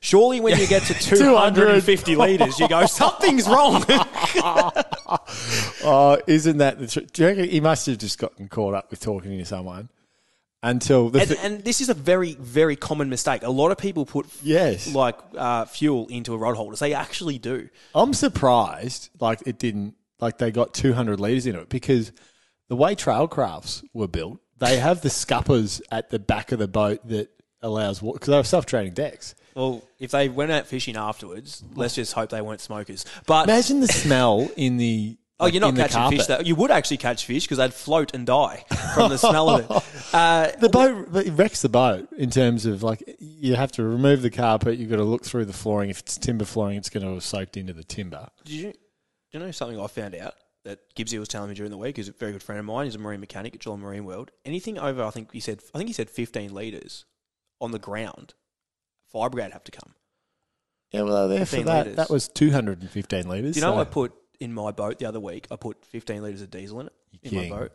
Surely 0.00 0.40
when 0.40 0.58
you 0.58 0.66
get 0.66 0.82
to 0.84 0.94
250 1.16 2.16
litres, 2.16 2.58
you 2.60 2.68
go, 2.68 2.84
something's 2.86 3.48
wrong. 3.48 3.82
Oh, 5.84 6.18
isn't 6.26 6.58
that 6.58 6.78
the 6.78 6.86
truth? 6.86 7.12
Do 7.12 7.22
you 7.22 7.28
reckon 7.28 7.48
he 7.48 7.60
must 7.60 7.86
have 7.86 7.98
just 7.98 8.18
gotten 8.18 8.48
caught 8.48 8.74
up 8.74 8.90
with 8.90 9.00
talking 9.00 9.38
to 9.38 9.44
someone 9.44 9.88
until 10.66 11.10
the 11.10 11.20
and, 11.20 11.30
and 11.42 11.64
this 11.64 11.80
is 11.80 11.88
a 11.88 11.94
very, 11.94 12.34
very 12.34 12.76
common 12.76 13.08
mistake. 13.08 13.42
A 13.42 13.50
lot 13.50 13.70
of 13.70 13.78
people 13.78 14.04
put 14.04 14.26
Yes. 14.42 14.92
like 14.94 15.16
uh, 15.36 15.64
fuel 15.66 16.06
into 16.08 16.34
a 16.34 16.36
rod 16.36 16.56
holders. 16.56 16.80
They 16.80 16.92
actually 16.94 17.38
do. 17.38 17.68
I'm 17.94 18.12
surprised 18.12 19.10
like 19.20 19.42
it 19.46 19.58
didn't 19.58 19.94
like 20.20 20.38
they 20.38 20.50
got 20.50 20.74
200 20.74 21.20
liters 21.20 21.46
into 21.46 21.60
it 21.60 21.68
because 21.68 22.12
the 22.68 22.76
way 22.76 22.94
trail 22.94 23.28
crafts 23.28 23.82
were 23.92 24.08
built, 24.08 24.38
they 24.58 24.78
have 24.78 25.00
the 25.02 25.10
scuppers 25.10 25.80
at 25.90 26.10
the 26.10 26.18
back 26.18 26.52
of 26.52 26.58
the 26.58 26.68
boat 26.68 27.06
that 27.08 27.28
allows 27.62 28.02
water 28.02 28.16
because 28.18 28.28
they 28.28 28.36
have 28.36 28.46
self-draining 28.46 28.92
decks. 28.94 29.34
Well, 29.54 29.82
if 29.98 30.10
they 30.10 30.28
went 30.28 30.52
out 30.52 30.66
fishing 30.66 30.96
afterwards, 30.96 31.62
let's 31.74 31.94
just 31.94 32.12
hope 32.12 32.30
they 32.30 32.42
weren't 32.42 32.60
smokers. 32.60 33.06
But 33.26 33.44
Imagine 33.48 33.80
the 33.80 33.88
smell 33.88 34.48
in 34.56 34.76
the 34.76 35.16
Oh, 35.38 35.44
like, 35.44 35.52
you're 35.54 35.60
not 35.60 35.76
catching 35.76 35.96
carpet. 35.96 36.18
fish. 36.20 36.26
That 36.28 36.46
you 36.46 36.54
would 36.54 36.70
actually 36.70 36.96
catch 36.96 37.26
fish 37.26 37.44
because 37.44 37.58
they'd 37.58 37.74
float 37.74 38.14
and 38.14 38.26
die 38.26 38.64
from 38.94 39.10
the 39.10 39.18
smell 39.18 39.50
of 39.50 39.70
it. 39.70 39.82
Uh, 40.12 40.50
The 40.60 40.68
boat 40.70 41.08
it 41.26 41.32
wrecks 41.32 41.60
the 41.62 41.68
boat 41.68 42.08
in 42.16 42.30
terms 42.30 42.64
of 42.64 42.82
like 42.82 43.02
you 43.18 43.54
have 43.56 43.70
to 43.72 43.82
remove 43.82 44.22
the 44.22 44.30
carpet. 44.30 44.78
You've 44.78 44.88
got 44.88 44.96
to 44.96 45.04
look 45.04 45.24
through 45.24 45.44
the 45.46 45.52
flooring. 45.52 45.90
If 45.90 45.98
it's 45.98 46.16
timber 46.16 46.44
flooring, 46.46 46.78
it's 46.78 46.88
going 46.88 47.04
to 47.04 47.12
have 47.14 47.24
soaked 47.24 47.56
into 47.58 47.72
the 47.74 47.84
timber. 47.84 48.28
Did 48.44 48.54
you, 48.54 48.72
do 48.72 48.78
you 49.32 49.40
know 49.40 49.50
something 49.50 49.78
I 49.78 49.86
found 49.88 50.14
out 50.14 50.34
that 50.64 50.78
Gibbsy 50.94 51.18
was 51.18 51.28
telling 51.28 51.50
me 51.50 51.54
during 51.56 51.70
the 51.72 51.76
week? 51.76 51.96
He's 51.96 52.08
a 52.08 52.12
very 52.12 52.32
good 52.32 52.42
friend 52.42 52.58
of 52.60 52.64
mine. 52.64 52.86
He's 52.86 52.94
a 52.94 52.98
marine 52.98 53.20
mechanic 53.20 53.54
at 53.54 53.60
Geelong 53.60 53.80
Marine 53.80 54.04
World. 54.06 54.30
Anything 54.46 54.78
over, 54.78 55.02
I 55.02 55.10
think 55.10 55.32
he 55.32 55.40
said, 55.40 55.60
I 55.74 55.78
think 55.78 55.88
he 55.88 55.92
said 55.92 56.08
15 56.08 56.54
litres 56.54 57.04
on 57.60 57.72
the 57.72 57.78
ground, 57.80 58.32
fire 59.12 59.28
brigade 59.28 59.52
have 59.52 59.64
to 59.64 59.72
come. 59.72 59.94
Yeah, 60.92 61.02
well, 61.02 61.28
there 61.28 61.44
for 61.44 61.56
that. 61.56 61.66
litres. 61.66 61.96
That 61.96 62.10
was 62.10 62.28
215 62.28 63.28
litres. 63.28 63.54
Do 63.54 63.60
you 63.60 63.66
know 63.66 63.72
so- 63.72 63.76
what 63.76 63.86
I 63.88 63.90
put 63.90 64.12
in 64.40 64.52
my 64.52 64.70
boat 64.70 64.98
the 64.98 65.06
other 65.06 65.20
week? 65.20 65.46
I 65.50 65.56
put 65.56 65.84
15 65.84 66.22
litres 66.22 66.42
of 66.42 66.50
diesel 66.50 66.80
in 66.80 66.86
it 66.86 66.92
in 67.22 67.30
kidding. 67.30 67.50
my 67.50 67.56
boat. 67.58 67.72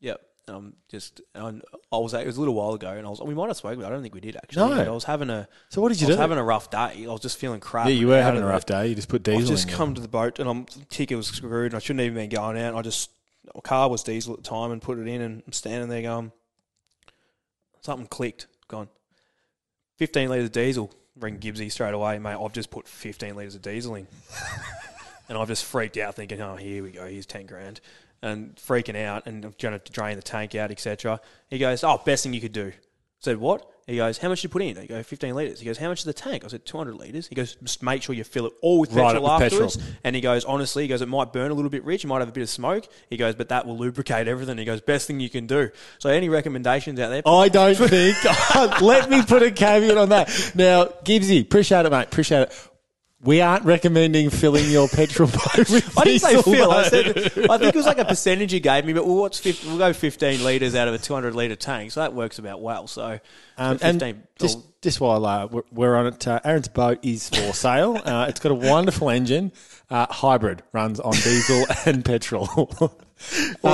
Yep. 0.00 0.20
Um, 0.46 0.74
just 0.90 1.22
and 1.34 1.62
I 1.90 1.96
was 1.96 2.12
it 2.12 2.26
was 2.26 2.36
a 2.36 2.40
little 2.40 2.54
while 2.54 2.74
ago, 2.74 2.90
and 2.90 3.06
I 3.06 3.08
was 3.10 3.18
we 3.22 3.34
might 3.34 3.46
have 3.46 3.56
spoken, 3.56 3.80
but 3.80 3.86
I 3.86 3.88
don't 3.88 4.02
think 4.02 4.12
we 4.14 4.20
did 4.20 4.36
actually. 4.36 4.68
No. 4.68 4.76
But 4.76 4.88
I 4.88 4.90
was 4.90 5.04
having 5.04 5.30
a 5.30 5.48
So 5.70 5.80
what 5.80 5.88
did 5.88 6.00
you 6.02 6.06
I 6.06 6.10
was 6.10 6.16
do? 6.16 6.20
having 6.20 6.36
a 6.36 6.44
rough 6.44 6.68
day. 6.70 7.06
I 7.06 7.10
was 7.10 7.20
just 7.20 7.38
feeling 7.38 7.60
crap. 7.60 7.86
yeah, 7.86 7.92
you 7.94 8.08
were 8.08 8.20
having 8.20 8.42
a 8.42 8.46
it. 8.46 8.50
rough 8.50 8.66
day. 8.66 8.88
You 8.88 8.94
just 8.94 9.08
put 9.08 9.22
diesel. 9.22 9.40
I 9.42 9.54
just 9.54 9.68
in. 9.70 9.74
come 9.74 9.94
to 9.94 10.02
the 10.02 10.08
boat 10.08 10.38
and 10.38 10.46
I'm 10.48 10.66
ticket 10.90 11.16
was 11.16 11.28
screwed 11.28 11.72
and 11.72 11.76
I 11.76 11.78
shouldn't 11.78 12.02
even 12.02 12.14
been 12.14 12.28
going 12.28 12.58
out. 12.58 12.74
I 12.74 12.82
just 12.82 13.10
my 13.54 13.62
car 13.62 13.88
was 13.88 14.02
diesel 14.02 14.34
at 14.34 14.42
the 14.42 14.48
time 14.50 14.70
and 14.70 14.82
put 14.82 14.98
it 14.98 15.06
in 15.08 15.22
and 15.22 15.42
I'm 15.46 15.52
standing 15.54 15.88
there 15.88 16.02
going 16.02 16.30
something 17.80 18.06
clicked. 18.06 18.46
Gone. 18.68 18.88
Fifteen 19.96 20.28
litres 20.28 20.46
of 20.46 20.52
diesel. 20.52 20.92
Ring 21.18 21.38
Gibbsy 21.38 21.72
straight 21.72 21.94
away, 21.94 22.18
mate. 22.18 22.36
I've 22.38 22.52
just 22.52 22.70
put 22.70 22.86
fifteen 22.86 23.34
litres 23.34 23.54
of 23.54 23.62
diesel 23.62 23.94
in. 23.94 24.06
and 25.28 25.38
I've 25.38 25.48
just 25.48 25.64
freaked 25.64 25.96
out 25.96 26.14
thinking, 26.14 26.40
Oh, 26.40 26.56
here 26.56 26.82
we 26.82 26.90
go, 26.90 27.06
here's 27.06 27.26
ten 27.26 27.46
grand. 27.46 27.80
And 28.22 28.56
freaking 28.56 28.96
out 29.04 29.26
and 29.26 29.44
I'm 29.44 29.54
trying 29.58 29.78
to 29.78 29.92
drain 29.92 30.16
the 30.16 30.22
tank 30.22 30.54
out, 30.54 30.70
etc. 30.70 31.20
He 31.50 31.58
goes, 31.58 31.84
Oh, 31.84 32.00
best 32.04 32.22
thing 32.22 32.32
you 32.32 32.40
could 32.40 32.52
do. 32.52 32.68
I 32.68 32.72
said, 33.20 33.36
What? 33.38 33.70
He 33.86 33.96
goes, 33.96 34.16
How 34.16 34.30
much 34.30 34.38
did 34.38 34.44
you 34.44 34.48
put 34.48 34.62
in? 34.62 34.78
I 34.78 34.86
go, 34.86 35.02
15 35.02 35.34
litres. 35.34 35.60
He 35.60 35.66
goes, 35.66 35.76
How 35.76 35.88
much 35.88 35.98
is 35.98 36.04
the 36.06 36.14
tank? 36.14 36.42
I 36.42 36.48
said, 36.48 36.64
200 36.64 36.94
litres. 36.94 37.26
He 37.26 37.34
goes, 37.34 37.54
Just 37.56 37.82
make 37.82 38.02
sure 38.02 38.14
you 38.14 38.24
fill 38.24 38.46
it 38.46 38.54
all 38.62 38.80
with 38.80 38.94
Right, 38.94 39.08
petrol 39.12 39.24
with 39.24 39.42
afterwards. 39.42 39.76
petrol. 39.76 39.94
And 40.04 40.16
he 40.16 40.22
goes, 40.22 40.46
Honestly, 40.46 40.84
he 40.84 40.88
goes, 40.88 41.02
It 41.02 41.08
might 41.08 41.34
burn 41.34 41.50
a 41.50 41.54
little 41.54 41.68
bit 41.70 41.84
rich. 41.84 42.02
You 42.02 42.08
might 42.08 42.20
have 42.20 42.28
a 42.30 42.32
bit 42.32 42.42
of 42.42 42.48
smoke. 42.48 42.88
He 43.10 43.18
goes, 43.18 43.34
But 43.34 43.50
that 43.50 43.66
will 43.66 43.76
lubricate 43.76 44.26
everything. 44.26 44.56
He 44.56 44.64
goes, 44.64 44.80
Best 44.80 45.06
thing 45.06 45.20
you 45.20 45.28
can 45.28 45.46
do. 45.46 45.68
So, 45.98 46.08
any 46.08 46.30
recommendations 46.30 46.98
out 46.98 47.10
there? 47.10 47.20
I 47.26 47.50
don't 47.50 47.74
think. 47.76 48.16
let 48.80 49.10
me 49.10 49.22
put 49.22 49.42
a 49.42 49.50
caveat 49.50 49.98
on 49.98 50.08
that. 50.08 50.28
Now, 50.54 50.86
Gibbsy, 51.04 51.42
appreciate 51.42 51.84
it, 51.84 51.92
mate. 51.92 52.04
Appreciate 52.04 52.40
it. 52.48 52.68
We 53.24 53.40
aren't 53.40 53.64
recommending 53.64 54.28
filling 54.30 54.68
your 54.70 54.86
petrol 54.88 55.28
boat 55.32 55.70
with 55.70 55.98
I 55.98 56.04
didn't 56.04 56.20
say 56.20 56.34
diesel, 56.36 56.52
fill. 56.52 56.70
I 56.70 56.82
mate. 56.82 56.90
said 56.90 57.06
I 57.50 57.58
think 57.58 57.74
it 57.74 57.76
was 57.76 57.86
like 57.86 57.98
a 57.98 58.04
percentage 58.04 58.52
you 58.52 58.60
gave 58.60 58.84
me, 58.84 58.92
but 58.92 59.06
well, 59.06 59.16
what's 59.16 59.38
50, 59.38 59.66
we'll 59.68 59.78
go 59.78 59.92
fifteen 59.92 60.44
liters 60.44 60.74
out 60.74 60.88
of 60.88 60.94
a 60.94 60.98
two 60.98 61.14
hundred 61.14 61.34
liter 61.34 61.56
tank, 61.56 61.90
so 61.92 62.00
that 62.00 62.12
works 62.14 62.38
about 62.38 62.60
well. 62.60 62.86
So 62.86 63.18
Um, 63.56 63.78
and 63.82 64.00
15 64.00 64.22
just, 64.38 64.58
just 64.82 65.00
while 65.00 65.24
uh, 65.24 65.46
we're, 65.46 65.62
we're 65.72 65.96
on 65.96 66.06
it, 66.08 66.26
uh, 66.28 66.40
Aaron's 66.44 66.68
boat 66.68 66.98
is 67.02 67.28
for 67.30 67.52
sale. 67.54 67.94
Uh, 68.04 68.26
it's 68.28 68.40
got 68.40 68.52
a 68.52 68.54
wonderful 68.54 69.08
engine, 69.08 69.50
uh, 69.90 70.06
hybrid, 70.10 70.62
runs 70.72 71.00
on 71.00 71.12
diesel 71.12 71.64
and 71.86 72.04
petrol. 72.04 72.48
well, 72.80 72.96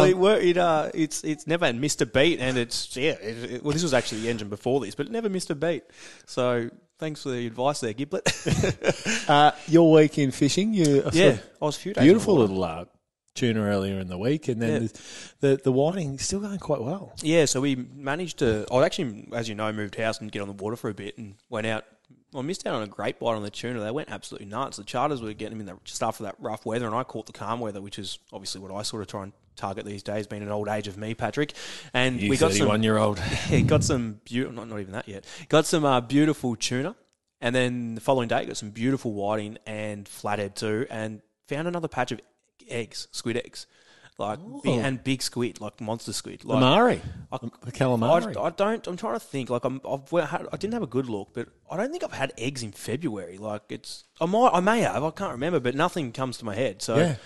Um, 0.05 0.09
it, 0.09 0.17
wor- 0.17 0.37
it 0.37 0.57
uh, 0.59 0.91
it's 0.95 1.25
it's 1.25 1.47
never 1.49 1.73
missed 1.73 2.01
a 2.03 2.07
beat, 2.07 2.39
and 2.39 2.57
it's 2.57 2.97
yeah. 2.97 3.13
It, 3.13 3.51
it- 3.55 3.65
well, 3.65 3.73
this 3.73 3.83
was 3.83 3.95
actually 3.95 4.21
the 4.21 4.29
engine 4.29 4.49
before 4.49 4.79
this, 4.81 4.95
but 4.95 5.07
it 5.07 5.13
never 5.13 5.29
missed 5.29 5.51
a 5.51 5.55
beat. 5.57 5.83
So 6.27 6.71
thanks 7.01 7.23
for 7.23 7.31
the 7.31 7.47
advice 7.47 7.81
there, 7.81 7.93
Giblet. 7.93 8.25
uh, 9.29 9.53
your 9.67 9.91
week 9.91 10.19
in 10.19 10.31
fishing, 10.31 10.73
you 10.75 11.03
I 11.07 11.11
yeah, 11.13 11.39
I 11.61 11.65
was 11.65 11.77
a 11.77 11.81
few 11.81 11.93
days. 11.95 12.05
beautiful 12.05 12.35
on 12.43 12.49
the 12.49 12.55
water. 12.55 12.61
little 12.61 12.81
uh, 12.83 12.85
tuna 13.35 13.61
earlier 13.63 13.99
in 13.99 14.09
the 14.09 14.19
week, 14.19 14.49
and 14.49 14.61
then 14.61 14.83
Yeah. 14.83 14.89
the, 15.41 15.49
the 15.57 15.61
the 15.65 15.73
whiting 15.73 16.15
is 16.15 16.23
still 16.27 16.41
going 16.41 16.59
quite 16.59 16.83
well. 16.83 17.13
Yeah, 17.23 17.47
so 17.47 17.61
we 17.61 17.75
managed 17.77 18.39
to. 18.39 18.67
I 18.73 18.85
actually, 18.85 19.29
as 19.33 19.49
you 19.49 19.55
know, 19.55 19.73
moved 19.73 19.97
house 19.97 20.21
and 20.21 20.31
get 20.31 20.43
on 20.43 20.49
the 20.49 20.55
water 20.63 20.77
for 20.77 20.91
a 20.91 20.95
bit, 20.95 21.17
and 21.19 21.35
went 21.49 21.67
out 21.67 21.85
I 22.35 22.43
missed 22.43 22.67
out 22.67 22.75
on 22.75 22.83
a 22.83 22.87
great 22.87 23.19
bite 23.19 23.35
on 23.35 23.43
the 23.43 23.51
tuna. 23.51 23.81
They 23.81 23.91
went 23.91 24.11
absolutely 24.11 24.47
nuts. 24.47 24.77
The 24.77 24.85
charters 24.85 25.21
were 25.21 25.33
getting 25.33 25.59
them 25.59 25.69
in 25.69 25.75
the, 25.75 25.81
just 25.85 26.03
after 26.03 26.23
that 26.25 26.37
rough 26.39 26.65
weather, 26.65 26.87
and 26.87 26.95
I 26.95 27.03
caught 27.03 27.27
the 27.27 27.33
calm 27.33 27.61
weather, 27.61 27.81
which 27.81 27.99
is 27.99 28.19
obviously 28.33 28.61
what 28.61 28.73
I 28.73 28.83
sort 28.83 29.03
of 29.03 29.09
try 29.09 29.25
and 29.25 29.33
target 29.57 29.85
these 29.85 30.03
days, 30.03 30.27
being 30.27 30.43
an 30.43 30.51
old 30.51 30.69
age 30.69 30.89
of 30.89 30.97
me, 30.97 31.15
Patrick. 31.15 31.53
And 31.93 32.21
You 32.21 32.31
we 32.31 32.37
got 32.37 32.53
some, 32.53 32.61
31 32.69 32.83
year 32.83 32.99
old. 32.99 33.21
yeah, 33.51 33.61
got 33.61 33.83
some 33.85 34.21
beautiful, 34.25 34.55
not, 34.55 34.69
not 34.69 34.81
even 34.81 34.93
that 34.93 35.09
yet. 35.09 35.25
Got 35.49 35.67
some 35.67 35.85
uh, 35.85 36.01
beautiful 36.01 36.57
tuna, 36.57 36.95
and 37.41 37.55
then 37.55 37.95
the 37.95 38.01
following 38.01 38.29
day 38.29 38.45
got 38.45 38.57
some 38.57 38.71
beautiful 38.71 39.13
whiting 39.13 39.59
and 39.67 40.07
flathead 40.09 40.55
too, 40.57 40.87
and 40.91 41.23
found 41.49 41.67
another 41.67 41.89
patch 41.89 42.13
of 42.13 42.21
eggs, 42.69 43.09
squid 43.11 43.37
eggs, 43.37 43.67
like 44.21 44.39
big, 44.63 44.79
and 44.79 45.03
big 45.03 45.23
squid, 45.23 45.61
like 45.61 45.81
monster 45.81 46.13
squid. 46.13 46.45
Like, 46.45 46.61
Mari. 46.61 47.01
I- 47.33 47.39
The 47.65 47.73
calamari. 47.73 48.37
I, 48.37 48.43
I 48.43 48.51
don't. 48.51 48.87
I'm 48.87 48.97
trying 48.97 49.15
to 49.15 49.21
think. 49.21 49.51
Like 49.51 49.65
I'm. 49.65 49.81
I've 49.89 50.09
had, 50.29 50.47
I 50.53 50.57
didn't 50.57 50.75
have 50.75 50.83
a 50.85 50.87
good 50.87 51.09
look, 51.09 51.31
but 51.33 51.49
I 51.71 51.77
don't 51.77 51.91
think 51.91 52.05
I've 52.05 52.13
had 52.13 52.33
eggs 52.39 52.63
in 52.63 52.71
February. 52.73 53.39
Like 53.39 53.63
it's. 53.71 54.05
I 54.21 54.27
might. 54.27 54.51
I 54.53 54.61
may 54.61 54.81
have. 54.83 55.03
I 55.03 55.11
can't 55.11 55.33
remember, 55.33 55.59
but 55.59 55.75
nothing 55.75 56.13
comes 56.13 56.39
to 56.39 56.45
my 56.45 56.55
head. 56.55 56.83
So 56.83 56.97
Yeah. 56.97 57.17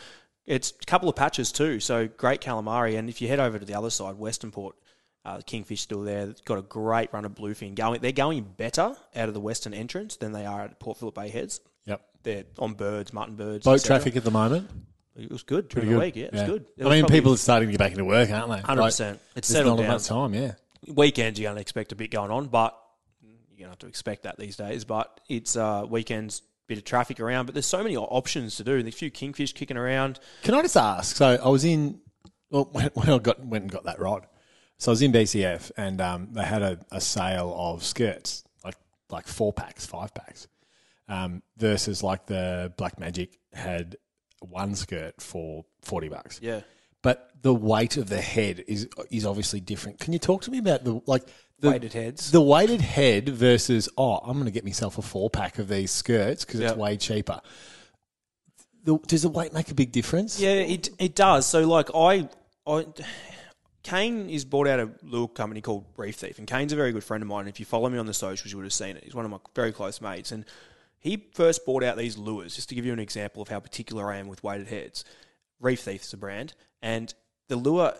it's 0.47 0.73
a 0.81 0.85
couple 0.87 1.09
of 1.09 1.17
patches 1.17 1.53
too. 1.53 1.81
So 1.81 2.07
great 2.09 2.41
calamari, 2.41 2.97
and 2.99 3.09
if 3.11 3.21
you 3.21 3.29
head 3.29 3.41
over 3.41 3.59
to 3.59 3.65
the 3.67 3.75
other 3.75 3.91
side, 3.91 4.17
Western 4.17 4.51
Port, 4.53 4.77
uh, 5.25 5.41
Kingfish 5.47 5.81
still 5.81 6.03
there. 6.03 6.29
It's 6.31 6.41
got 6.43 6.59
a 6.59 6.63
great 6.63 7.13
run 7.13 7.25
of 7.25 7.35
bluefin 7.35 7.75
going. 7.75 8.01
They're 8.01 8.13
going 8.13 8.45
better 8.45 8.95
out 9.17 9.29
of 9.29 9.35
the 9.35 9.41
western 9.41 9.75
entrance 9.75 10.17
than 10.17 10.33
they 10.33 10.47
are 10.47 10.63
at 10.63 10.79
Port 10.79 10.99
Phillip 10.99 11.15
Bay 11.15 11.29
Heads. 11.29 11.61
Yep. 11.87 12.01
They're 12.23 12.45
on 12.59 12.75
birds, 12.75 13.13
mutton 13.13 13.35
birds. 13.37 13.65
Boat 13.65 13.83
traffic 13.85 14.17
at 14.17 14.25
the 14.25 14.31
moment. 14.31 14.71
It 15.17 15.31
was 15.31 15.43
good 15.45 15.69
during 15.69 15.89
Pretty 15.89 15.89
the 15.89 15.95
good. 15.95 16.05
week. 16.05 16.17
Yeah, 16.17 16.25
it 16.25 16.33
was 16.33 16.43
good. 16.43 16.67
It 16.77 16.83
I 16.85 16.89
was 16.89 16.97
mean, 17.03 17.07
people 17.07 17.33
are 17.35 17.37
starting 17.37 17.69
to 17.69 17.73
get 17.73 17.79
back 17.79 17.93
into 17.93 18.05
work, 18.05 18.31
aren't 18.31 18.51
they? 18.51 18.59
100%. 18.75 19.19
It's 19.37 19.47
there's 19.47 19.47
settled 19.47 19.77
not 19.79 19.83
down. 19.83 19.91
enough 19.93 20.05
time, 20.05 20.35
yeah. 20.35 20.53
weekends 20.89 21.39
you're 21.39 21.47
going 21.49 21.57
to 21.57 21.61
expect 21.61 21.93
a 21.93 21.97
bit 21.97 22.11
going 22.11 22.31
on, 22.33 22.47
but 22.47 22.77
you're 23.23 23.59
going 23.59 23.67
to 23.67 23.71
have 23.71 23.79
to 23.81 23.87
expect 23.87 24.25
that 24.25 24.39
these 24.39 24.57
days. 24.57 24.85
But 24.85 25.21
it's 25.29 25.57
uh, 25.57 25.87
weekends, 25.89 26.43
bit 26.67 26.79
of 26.79 26.85
traffic 26.85 27.21
around, 27.21 27.47
but 27.47 27.55
there's 27.55 27.67
so 27.67 27.83
many 27.83 27.97
options 27.97 28.57
to 28.57 28.65
do. 28.65 28.83
There's 28.83 28.95
a 28.95 28.97
few 28.99 29.11
kingfish 29.11 29.53
kicking 29.53 29.77
around. 29.77 30.19
Can 30.43 30.55
I 30.55 30.63
just 30.63 30.77
ask? 30.77 31.15
So 31.17 31.39
I 31.43 31.49
was 31.49 31.65
in, 31.65 32.01
well, 32.51 32.69
when, 32.73 32.91
when 32.95 33.09
I 33.11 33.19
got 33.19 33.45
went 33.45 33.63
and 33.63 33.71
got 33.71 33.85
that 33.85 34.01
rod, 34.01 34.27
so 34.79 34.91
I 34.91 34.93
was 34.95 35.03
in 35.03 35.13
BCF 35.13 35.71
and 35.77 36.01
um, 36.01 36.29
they 36.33 36.43
had 36.45 36.63
a, 36.63 36.81
a 36.91 37.01
sale 37.01 37.55
of 37.57 37.85
skirts, 37.85 38.43
like 38.65 38.75
like 39.11 39.29
four 39.29 39.53
packs, 39.53 39.87
five 39.87 40.13
packs, 40.13 40.49
um, 41.09 41.43
versus 41.57 42.03
like 42.03 42.27
the 42.27 42.73
Black 42.77 42.99
Magic 42.99 43.39
had 43.53 43.97
one 44.45 44.75
skirt 44.75 45.21
for 45.21 45.65
forty 45.83 46.09
bucks. 46.09 46.39
Yeah. 46.43 46.61
But 47.03 47.31
the 47.43 47.55
weight 47.55 47.97
of 47.99 48.09
the 48.09 48.21
head 48.21 48.65
is 48.67 48.89
is 49.11 49.27
obviously 49.27 49.61
different. 49.61 50.01
Can 50.01 50.13
you 50.13 50.19
talk 50.19 50.43
to 50.43 50.51
me 50.51 50.59
about 50.59 50.85
the 50.85 51.01
like 51.07 51.25
the 51.61 51.71
Weighted 51.71 51.93
heads. 51.93 52.31
the 52.31 52.41
weighted 52.41 52.81
head 52.81 53.29
versus 53.29 53.89
oh, 53.97 54.17
I'm 54.19 54.35
going 54.35 54.45
to 54.47 54.51
get 54.51 54.65
myself 54.65 54.99
a 54.99 55.03
four 55.03 55.31
pack 55.31 55.59
of 55.59 55.69
these 55.69 55.91
skirts 55.91 56.45
because 56.45 56.61
Yep. 56.61 56.71
it's 56.73 56.79
way 56.79 56.97
cheaper. 56.97 57.41
The, 58.85 58.99
does 59.07 59.23
the 59.23 59.29
weight 59.31 59.53
make 59.55 59.71
a 59.71 59.75
big 59.75 59.93
difference? 59.93 60.41
Yeah, 60.41 60.51
it 60.53 60.91
it 60.99 61.15
does. 61.15 61.47
So 61.47 61.67
like 61.67 61.91
I 61.95 62.29
I 62.67 62.87
Kane 63.83 64.31
is 64.31 64.45
bought 64.45 64.67
out 64.67 64.81
a 64.81 64.91
little 65.03 65.29
company 65.29 65.61
called 65.61 65.85
Reef 65.97 66.17
Thief, 66.17 66.39
and 66.39 66.47
Kane's 66.47 66.73
a 66.73 66.77
very 66.77 66.93
good 66.93 67.05
friend 67.05 67.23
of 67.23 67.29
mine. 67.29 67.41
And 67.41 67.49
if 67.51 67.61
you 67.61 67.67
follow 67.67 67.89
me 67.91 67.99
on 67.99 68.07
the 68.07 68.15
socials, 68.15 68.51
you 68.51 68.57
would 68.59 68.65
have 68.65 68.73
seen 68.73 68.97
it. 68.97 69.05
He's 69.05 69.15
one 69.15 69.25
of 69.27 69.31
my 69.31 69.39
very 69.55 69.73
close 69.73 70.01
mates, 70.01 70.33
and 70.33 70.45
he 71.05 71.29
first 71.35 71.65
bought 71.65 71.85
out 71.85 71.97
these 71.97 72.19
lures. 72.19 72.57
Just 72.57 72.69
to 72.71 72.75
give 72.75 72.85
you 72.85 72.93
an 72.93 72.99
example 72.99 73.41
of 73.43 73.49
how 73.49 73.61
particular 73.61 74.11
I 74.13 74.17
am 74.17 74.27
with 74.27 74.43
weighted 74.43 74.67
heads, 74.67 75.05
Reef 75.61 75.81
Thief 75.81 76.03
is 76.03 76.13
a 76.13 76.17
brand, 76.17 76.55
and 76.83 77.15
the 77.49 77.57
lure. 77.57 77.95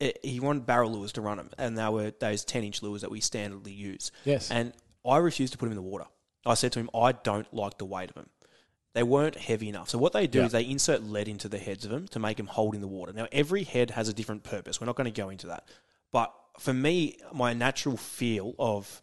It, 0.00 0.18
he 0.24 0.40
wanted 0.40 0.64
barrel 0.66 0.90
lures 0.90 1.12
to 1.12 1.20
run 1.20 1.36
them, 1.36 1.50
and 1.58 1.76
they 1.78 1.88
were 1.88 2.10
those 2.18 2.44
ten 2.44 2.64
inch 2.64 2.82
lures 2.82 3.02
that 3.02 3.10
we 3.10 3.20
standardly 3.20 3.76
use. 3.76 4.10
Yes. 4.24 4.50
and 4.50 4.72
I 5.06 5.18
refused 5.18 5.52
to 5.52 5.58
put 5.58 5.66
them 5.66 5.72
in 5.72 5.76
the 5.76 5.88
water. 5.88 6.06
I 6.44 6.54
said 6.54 6.72
to 6.72 6.80
him, 6.80 6.90
I 6.94 7.12
don't 7.12 7.52
like 7.54 7.78
the 7.78 7.84
weight 7.84 8.08
of 8.10 8.14
them 8.16 8.30
they 8.92 9.04
weren't 9.04 9.36
heavy 9.36 9.68
enough. 9.68 9.88
So 9.88 9.98
what 9.98 10.12
they 10.12 10.26
do 10.26 10.40
Yeah. 10.40 10.46
is 10.46 10.52
they 10.52 10.66
insert 10.68 11.04
lead 11.04 11.28
into 11.28 11.48
the 11.48 11.58
heads 11.58 11.84
of 11.84 11.92
them 11.92 12.08
to 12.08 12.18
make 12.18 12.38
them 12.38 12.48
hold 12.48 12.74
in 12.74 12.80
the 12.80 12.88
water. 12.88 13.12
Now 13.12 13.28
every 13.30 13.62
head 13.62 13.90
has 13.92 14.08
a 14.08 14.12
different 14.12 14.42
purpose. 14.42 14.80
We're 14.80 14.86
not 14.88 14.96
going 14.96 15.04
to 15.12 15.16
go 15.22 15.28
into 15.28 15.46
that. 15.46 15.68
But 16.10 16.34
for 16.58 16.72
me, 16.72 17.16
my 17.32 17.52
natural 17.52 17.96
feel 17.96 18.52
of 18.58 19.00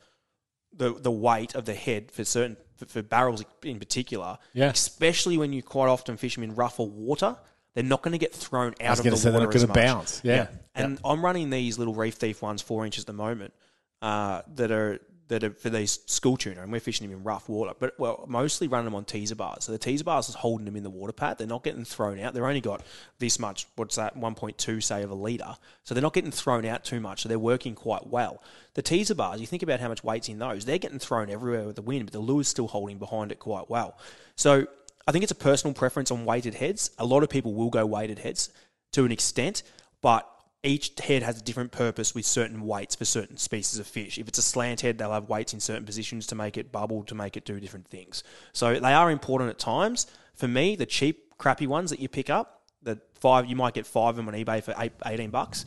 the 0.73 0.93
the 0.93 1.09
weight 1.09 1.55
of 1.55 1.63
the 1.63 1.73
head 1.73 2.11
for 2.11 2.25
certain 2.25 2.57
for, 2.77 2.85
for 2.85 3.01
barrels 3.01 3.43
in 3.63 3.79
particular, 3.79 4.37
Yeah. 4.53 4.69
especially 4.69 5.37
when 5.37 5.51
you 5.53 5.61
quite 5.61 5.87
often 5.89 6.15
fish 6.17 6.35
them 6.35 6.43
in 6.43 6.55
rougher 6.55 6.83
water, 6.83 7.35
they're 7.73 7.83
not 7.83 8.01
going 8.01 8.13
to 8.13 8.17
get 8.17 8.33
thrown 8.33 8.73
out 8.81 8.91
was 8.91 8.99
of 8.99 9.05
the 9.05 9.17
say 9.17 9.31
they're 9.31 9.41
not 9.41 9.51
gonna 9.53 9.67
bounce. 9.67 10.21
Yeah. 10.23 10.47
And 10.73 10.99
I'm 11.03 11.23
running 11.23 11.49
these 11.49 11.77
little 11.77 11.93
reef 11.93 12.15
thief 12.15 12.41
ones 12.41 12.61
four 12.61 12.85
inches 12.85 13.03
at 13.03 13.07
the 13.07 13.13
moment 13.13 13.53
uh, 14.01 14.41
that 14.55 14.71
are 14.71 14.99
that 15.27 15.43
are 15.43 15.51
for 15.51 15.69
these 15.69 15.99
school 16.05 16.37
tuna, 16.37 16.61
and 16.61 16.71
we're 16.71 16.79
fishing 16.79 17.07
them 17.07 17.17
in 17.17 17.23
rough 17.23 17.49
water. 17.49 17.73
But 17.77 17.99
well, 17.99 18.25
mostly 18.27 18.67
running 18.67 18.85
them 18.85 18.95
on 18.95 19.05
teaser 19.05 19.35
bars. 19.35 19.65
So 19.65 19.71
the 19.71 19.77
teaser 19.77 20.03
bars 20.03 20.29
is 20.29 20.35
holding 20.35 20.65
them 20.65 20.75
in 20.75 20.83
the 20.83 20.89
water 20.89 21.13
pad. 21.13 21.37
They're 21.37 21.47
not 21.47 21.63
getting 21.63 21.83
thrown 21.83 22.19
out. 22.19 22.33
They're 22.33 22.47
only 22.47 22.61
got 22.61 22.81
this 23.19 23.39
much. 23.39 23.67
What's 23.75 23.95
that? 23.95 24.17
1.2 24.17 24.83
say 24.83 25.03
of 25.03 25.11
a 25.11 25.15
liter. 25.15 25.57
So 25.83 25.93
they're 25.93 26.01
not 26.01 26.13
getting 26.13 26.31
thrown 26.31 26.65
out 26.65 26.83
too 26.83 26.99
much. 26.99 27.23
So 27.23 27.29
they're 27.29 27.39
working 27.39 27.75
quite 27.75 28.07
well. 28.07 28.41
The 28.75 28.81
teaser 28.81 29.15
bars, 29.15 29.41
you 29.41 29.47
think 29.47 29.63
about 29.63 29.79
how 29.79 29.89
much 29.89 30.03
weight's 30.03 30.29
in 30.29 30.39
those. 30.39 30.65
They're 30.65 30.77
getting 30.77 30.99
thrown 30.99 31.29
everywhere 31.29 31.65
with 31.65 31.75
the 31.75 31.81
wind, 31.81 32.05
but 32.05 32.13
the 32.13 32.19
lure's 32.19 32.47
still 32.47 32.67
holding 32.67 32.97
behind 32.97 33.31
it 33.31 33.39
quite 33.39 33.69
well. 33.69 33.97
So 34.35 34.67
I 35.07 35.11
think 35.11 35.23
it's 35.23 35.31
a 35.31 35.35
personal 35.35 35.73
preference 35.73 36.11
on 36.11 36.25
weighted 36.25 36.53
heads. 36.53 36.91
A 36.99 37.05
lot 37.05 37.23
of 37.23 37.29
people 37.29 37.53
will 37.53 37.69
go 37.69 37.85
weighted 37.85 38.19
heads 38.19 38.49
to 38.93 39.05
an 39.05 39.11
extent, 39.11 39.63
but 40.01 40.29
each 40.63 40.99
head 40.99 41.23
has 41.23 41.39
a 41.39 41.43
different 41.43 41.71
purpose 41.71 42.15
with 42.15 42.25
certain 42.25 42.61
weights 42.61 42.95
for 42.95 43.05
certain 43.05 43.37
species 43.37 43.79
of 43.79 43.87
fish. 43.87 44.17
If 44.17 44.27
it's 44.27 44.39
a 44.39 44.43
slant 44.43 44.81
head, 44.81 44.97
they'll 44.97 45.11
have 45.11 45.29
weights 45.29 45.53
in 45.53 45.59
certain 45.59 45.85
positions 45.85 46.27
to 46.27 46.35
make 46.35 46.57
it 46.57 46.71
bubble, 46.71 47.03
to 47.03 47.15
make 47.15 47.37
it 47.37 47.45
do 47.45 47.59
different 47.59 47.87
things. 47.87 48.23
So 48.53 48.79
they 48.79 48.93
are 48.93 49.11
important 49.11 49.49
at 49.51 49.59
times. 49.59 50.07
For 50.35 50.47
me, 50.47 50.75
the 50.75 50.85
cheap, 50.85 51.37
crappy 51.37 51.67
ones 51.67 51.91
that 51.91 51.99
you 51.99 52.09
pick 52.09 52.29
up, 52.29 52.63
the 52.81 52.99
five 53.15 53.45
you 53.45 53.55
might 53.55 53.73
get 53.75 53.85
five 53.85 54.09
of 54.09 54.15
them 54.17 54.27
on 54.27 54.33
eBay 54.33 54.63
for 54.63 54.73
eight, 54.77 54.93
18 55.05 55.29
bucks. 55.29 55.65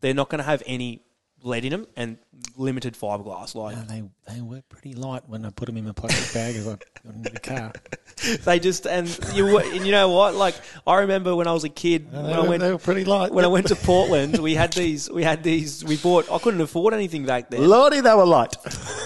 They're 0.00 0.14
not 0.14 0.28
going 0.28 0.40
to 0.40 0.44
have 0.44 0.62
any 0.66 1.04
lead 1.42 1.64
in 1.64 1.72
them 1.72 1.86
and 1.96 2.18
limited 2.56 2.94
fiberglass. 2.94 3.54
Like 3.54 3.76
And 3.76 3.88
they 3.88 4.02
they 4.32 4.40
were 4.40 4.62
pretty 4.68 4.94
light 4.94 5.28
when 5.28 5.44
I 5.44 5.50
put 5.50 5.66
them 5.66 5.76
in 5.76 5.84
my 5.84 5.92
plastic 5.92 6.32
bag 6.34 6.54
as 6.56 6.66
I 6.68 6.70
got 6.70 7.14
into 7.14 7.30
the 7.30 7.40
car. 7.40 7.72
they 8.44 8.58
just 8.60 8.86
and 8.86 9.08
you 9.34 9.44
were- 9.46 9.62
and 9.62 9.84
you 9.84 9.92
know 9.92 10.10
what? 10.10 10.34
Like 10.34 10.54
I 10.86 11.00
remember 11.00 11.34
when 11.34 11.46
I 11.46 11.52
was 11.52 11.64
a 11.64 11.68
kid, 11.68 12.12
when 12.12 12.26
they, 12.26 12.32
I 12.32 12.40
went 12.40 12.60
they 12.62 12.72
were 12.72 12.78
pretty 12.78 13.04
light. 13.04 13.32
when 13.32 13.44
I 13.44 13.48
went 13.48 13.68
to 13.68 13.76
Portland, 13.76 14.38
we 14.38 14.54
had 14.54 14.72
these. 14.72 15.10
We 15.10 15.22
had 15.24 15.42
these. 15.42 15.84
We 15.84 15.96
bought. 15.96 16.30
I 16.30 16.38
couldn't 16.38 16.60
afford 16.60 16.94
anything 16.94 17.26
back 17.26 17.50
then. 17.50 17.68
Lordy, 17.68 18.00
they 18.00 18.14
were 18.14 18.26
light. 18.26 18.56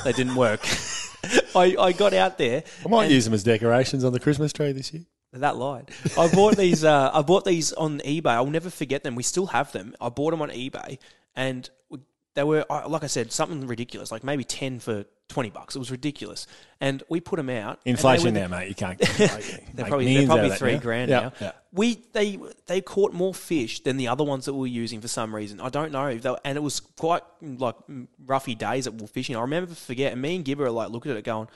They 0.05 0.13
didn't 0.13 0.35
work. 0.37 0.61
I, 1.57 1.75
I 1.79 1.93
got 1.93 2.13
out 2.13 2.39
there. 2.39 2.63
I 2.85 2.89
might 2.89 3.11
use 3.11 3.25
them 3.25 3.35
as 3.35 3.43
decorations 3.43 4.05
on 4.05 4.13
the 4.13 4.21
Christmas 4.21 4.53
tree 4.53 4.73
this 4.73 4.93
year. 4.93 5.05
That 5.33 5.57
lied. 5.57 5.91
I 6.17 6.29
bought 6.33 6.57
these. 6.57 6.85
Uh, 6.85 7.11
I 7.13 7.23
bought 7.23 7.45
these 7.45 7.73
on 7.73 7.99
eBay. 8.01 8.27
I'll 8.31 8.47
never 8.47 8.71
forget 8.71 9.03
them. 9.03 9.15
We 9.17 9.23
still 9.23 9.47
have 9.47 9.73
them. 9.73 9.95
I 10.01 10.09
bought 10.09 10.31
them 10.31 10.41
on 10.41 10.51
eBay, 10.51 10.99
and 11.35 11.69
they 12.37 12.45
were 12.45 12.65
like 12.87 13.03
I 13.03 13.09
said, 13.09 13.33
something 13.33 13.67
ridiculous, 13.67 14.13
like 14.13 14.23
maybe 14.23 14.45
ten 14.45 14.79
for 14.79 15.05
twenty 15.29 15.51
bucks. 15.51 15.75
It 15.75 15.79
was 15.79 15.91
ridiculous, 15.91 16.47
and 16.81 17.03
we 17.09 17.19
put 17.19 17.37
them 17.37 17.49
out. 17.49 17.71
and 17.71 17.79
they 17.85 17.91
Inflation 17.93 18.27
were- 18.27 18.31
there, 18.33 18.49
mate. 18.49 18.69
You 18.69 18.75
can't. 18.75 18.99
They're 19.75 19.87
probably, 19.87 20.17
they're 20.17 20.27
probably 20.27 20.51
three 20.51 20.79
grand 20.79 21.11
now. 21.11 21.33
We 21.73 21.99
they 22.13 22.39
they 22.67 22.83
caught 22.83 23.13
more 23.13 23.35
fish 23.35 23.81
than 23.81 23.97
the 23.97 24.09
other 24.09 24.23
ones 24.23 24.45
that 24.45 24.53
we 24.53 24.61
were 24.61 24.67
using 24.67 25.01
for 25.01 25.09
some 25.09 25.35
reason. 25.35 25.61
I 25.61 25.71
don't 25.71 25.93
know. 25.93 26.07
If 26.07 26.23
they, 26.23 26.37
and 26.45 26.57
it 26.57 26.63
was 26.63 26.81
quite 26.81 27.23
mm, 27.43 27.59
like 27.59 27.75
mm, 27.91 28.07
roughy 28.25 28.57
days 28.57 28.85
that 28.85 28.93
we 28.93 29.01
were 29.01 29.09
fishing. 29.09 29.35
I 29.35 29.41
remember 29.41 29.75
forget. 29.75 30.13
And 30.13 30.23
me 30.23 30.37
and 30.37 30.45
Gibber 30.45 30.67
are 30.67 30.71
like 30.71 30.91
looking 30.91 31.11
at 31.11 31.17
it 31.17 31.25
going, 31.25 31.49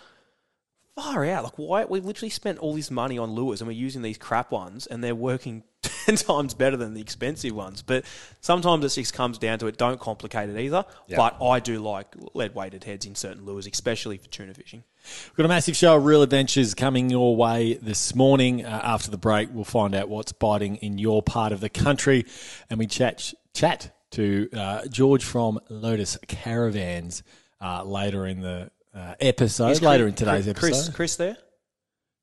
far 0.97 1.25
out. 1.27 1.45
Like 1.45 1.59
why 1.59 1.85
we 1.85 2.01
literally 2.01 2.31
spent 2.31 2.59
all 2.59 2.75
this 2.75 2.91
money 2.91 3.19
on 3.19 3.31
lures 3.33 3.61
and 3.61 3.69
we're 3.69 3.75
using 3.75 4.03
these 4.03 4.19
crap 4.19 4.51
ones 4.51 4.87
and 4.87 5.03
they're 5.05 5.15
working 5.15 5.63
ten 6.07 6.16
times 6.16 6.54
better 6.54 6.76
than 6.76 6.95
the 6.95 7.00
expensive 7.00 7.54
ones. 7.54 7.83
But 7.83 8.04
sometimes 8.40 8.85
it 8.85 9.00
just 9.00 9.14
comes 9.14 9.38
down 9.38 9.59
to 9.61 9.66
it. 9.66 9.76
Don't 9.76 10.00
complicate 10.00 10.50
it 10.50 10.59
either. 10.59 10.85
But 11.16 11.42
I 11.42 11.61
do 11.61 11.78
like 11.78 12.14
lead 12.35 12.54
weighted 12.54 12.85
heads 12.85 13.07
in 13.07 13.14
certain 13.14 13.45
lures, 13.45 13.66
especially 13.66 14.19
for 14.19 14.28
tuna 14.28 14.54
fishing. 14.54 14.85
We've 15.28 15.37
got 15.37 15.47
a 15.47 15.49
massive 15.49 15.76
show 15.76 15.97
of 15.97 16.04
real 16.04 16.23
adventures 16.23 16.75
coming 16.75 17.11
your 17.11 17.35
way 17.37 17.75
this 17.75 18.14
morning. 18.14 18.64
Uh, 18.64 18.80
after 18.83 19.11
the 19.11 19.19
break, 19.19 19.49
we'll 19.52 19.64
find 19.64 19.95
out 19.95 20.09
what's 20.09 20.33
biting 20.33 20.76
in 20.76 20.99
your 20.99 21.23
part 21.23 21.52
of 21.52 21.61
the 21.61 21.71
country, 21.71 22.26
and 22.69 22.78
we 22.78 22.87
chat 22.87 23.33
chat 23.54 23.97
to 24.12 24.49
uh, 24.52 24.87
George 24.87 25.25
from 25.25 25.61
Lotus 25.69 26.19
Caravans 26.26 27.23
uh, 27.61 27.85
later 27.85 28.26
in 28.26 28.40
the 28.40 28.71
uh, 28.95 29.14
episode. 29.21 29.71
Is 29.71 29.83
later 29.83 30.07
in 30.07 30.14
today's 30.14 30.49
episode, 30.49 30.61
Chris, 30.61 30.88
Chris 30.90 31.16
there? 31.16 31.37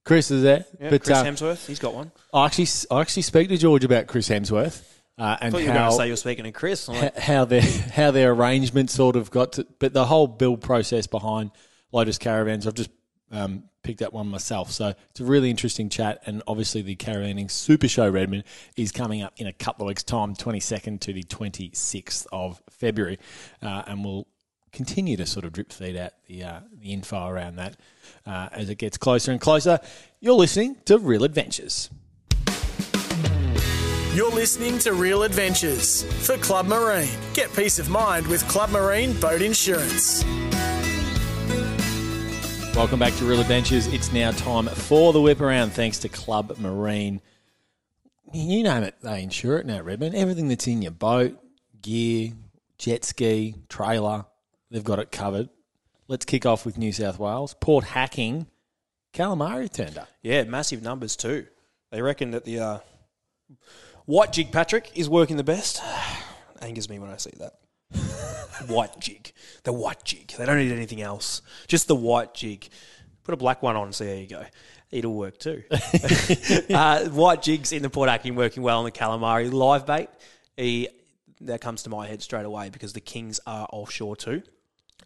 Chris 0.07 0.31
is 0.31 0.41
there, 0.41 0.65
Yeah, 0.79 0.89
but 0.89 1.03
Chris 1.03 1.17
uh, 1.17 1.23
Hemsworth, 1.23 1.67
he's 1.67 1.79
got 1.79 1.93
one. 1.93 2.11
I 2.33 2.45
actually 2.45 2.67
I 2.89 3.01
actually 3.01 3.23
speak 3.23 3.49
to 3.49 3.57
George 3.57 3.83
about 3.83 4.07
Chris 4.07 4.29
Hemsworth 4.29 4.83
uh, 5.19 5.35
and 5.41 5.47
I 5.47 5.49
thought 5.49 5.61
you 5.63 5.67
were 5.69 5.73
going 5.73 5.89
to 5.89 5.97
say 5.97 6.05
you 6.05 6.13
were 6.13 6.17
speaking 6.17 6.43
to 6.43 6.51
Chris. 6.51 6.87
Like, 6.87 7.17
how 7.17 7.45
their 7.45 7.61
how 7.61 8.11
their 8.11 8.31
arrangement 8.33 8.91
sort 8.91 9.15
of 9.15 9.31
got 9.31 9.53
to, 9.53 9.67
but 9.79 9.93
the 9.93 10.05
whole 10.05 10.27
build 10.27 10.61
process 10.61 11.07
behind 11.07 11.51
Lotus 11.91 12.19
Caravans, 12.19 12.67
I've 12.67 12.75
just 12.75 12.91
um, 13.31 13.63
picked 13.81 13.99
that 13.99 14.13
one 14.13 14.27
myself, 14.27 14.71
so 14.71 14.93
it's 15.09 15.19
a 15.19 15.25
really 15.25 15.49
interesting 15.49 15.89
chat. 15.89 16.21
And 16.27 16.43
obviously, 16.45 16.83
the 16.83 16.95
Caravanning 16.95 17.49
Super 17.49 17.87
Show 17.87 18.07
Redmond 18.07 18.43
is 18.75 18.91
coming 18.91 19.23
up 19.23 19.33
in 19.37 19.47
a 19.47 19.53
couple 19.53 19.85
of 19.85 19.87
weeks' 19.87 20.03
time, 20.03 20.35
twenty 20.35 20.59
second 20.59 21.01
to 21.01 21.13
the 21.13 21.23
twenty 21.23 21.71
sixth 21.73 22.27
of 22.31 22.61
February, 22.69 23.17
uh, 23.63 23.83
and 23.87 24.05
we'll 24.05 24.27
continue 24.71 25.17
to 25.17 25.25
sort 25.25 25.45
of 25.45 25.53
drip 25.53 25.71
feed 25.71 25.95
out 25.95 26.11
the 26.27 26.43
uh, 26.43 26.59
the 26.79 26.93
info 26.93 27.27
around 27.27 27.55
that 27.57 27.77
uh, 28.25 28.49
as 28.51 28.69
it 28.69 28.75
gets 28.75 28.97
closer 28.97 29.31
and 29.31 29.41
closer. 29.41 29.79
You're 30.19 30.35
listening 30.35 30.77
to 30.85 30.97
Real 30.97 31.23
Adventures. 31.23 31.89
You're 34.13 34.31
listening 34.31 34.79
to 34.79 34.93
Real 34.93 35.23
Adventures 35.23 36.03
for 36.25 36.37
Club 36.37 36.65
Marine. 36.65 37.07
Get 37.33 37.53
peace 37.55 37.77
of 37.77 37.89
mind 37.89 38.25
with 38.25 38.47
Club 38.47 38.71
Marine 38.71 39.13
Boat 39.19 39.43
Insurance. 39.43 40.23
Welcome 42.75 42.99
back 42.99 43.13
to 43.15 43.25
Real 43.25 43.41
Adventures. 43.41 43.87
It's 43.87 44.11
now 44.11 44.31
time 44.31 44.67
for 44.67 45.13
the 45.13 45.21
whip 45.21 45.41
around, 45.41 45.71
thanks 45.71 45.99
to 45.99 46.09
Club 46.09 46.57
Marine. 46.59 47.21
You 48.33 48.63
name 48.63 48.83
it, 48.83 48.95
they 49.01 49.23
insure 49.23 49.57
it 49.59 49.65
now, 49.65 49.81
Redmond. 49.81 50.15
Everything 50.15 50.47
that's 50.47 50.67
in 50.67 50.81
your 50.81 50.91
boat, 50.91 51.37
gear, 51.81 52.33
jet 52.77 53.05
ski, 53.05 53.55
trailer, 53.69 54.25
they've 54.69 54.83
got 54.83 54.99
it 54.99 55.11
covered. 55.11 55.49
Let's 56.07 56.25
kick 56.25 56.45
off 56.45 56.65
with 56.65 56.77
New 56.77 56.93
South 56.93 57.19
Wales. 57.19 57.53
Port 57.59 57.83
Hacking, 57.83 58.47
calamari 59.13 59.71
turned 59.71 59.97
up. 59.97 60.07
Yeah, 60.21 60.43
massive 60.43 60.81
numbers 60.81 61.15
too. 61.15 61.47
They 61.91 62.01
reckon 62.01 62.31
that 62.31 62.45
the 62.45 62.59
uh, 62.59 62.79
white 64.05 64.31
jig 64.33 64.51
Patrick 64.51 64.91
is 64.95 65.09
working 65.09 65.37
the 65.37 65.43
best. 65.43 65.81
Angers 66.61 66.89
me 66.89 66.99
when 66.99 67.09
I 67.09 67.17
see 67.17 67.33
that. 67.39 67.53
white 68.67 68.99
jig, 68.99 69.31
the 69.63 69.73
white 69.73 70.03
jig. 70.03 70.29
They 70.37 70.45
don't 70.45 70.57
need 70.57 70.71
anything 70.71 71.01
else. 71.01 71.41
Just 71.67 71.87
the 71.87 71.95
white 71.95 72.33
jig. 72.33 72.67
Put 73.23 73.33
a 73.33 73.37
black 73.37 73.61
one 73.61 73.75
on 73.75 73.83
and 73.83 73.95
see 73.95 74.07
how 74.07 74.13
you 74.13 74.27
go. 74.27 74.45
It'll 74.89 75.13
work 75.13 75.37
too. 75.37 75.63
uh, 76.69 77.05
white 77.09 77.41
jigs 77.41 77.73
in 77.73 77.81
the 77.81 77.89
Port 77.89 78.09
Hacking 78.09 78.35
working 78.35 78.63
well 78.63 78.79
on 78.79 78.85
the 78.85 78.91
calamari 78.91 79.51
live 79.51 79.85
bait. 79.85 80.09
He, 80.55 80.87
that 81.41 81.61
comes 81.61 81.83
to 81.83 81.89
my 81.89 82.07
head 82.07 82.21
straight 82.21 82.45
away 82.45 82.69
because 82.69 82.93
the 82.93 83.01
kings 83.01 83.39
are 83.45 83.67
offshore 83.71 84.15
too. 84.15 84.41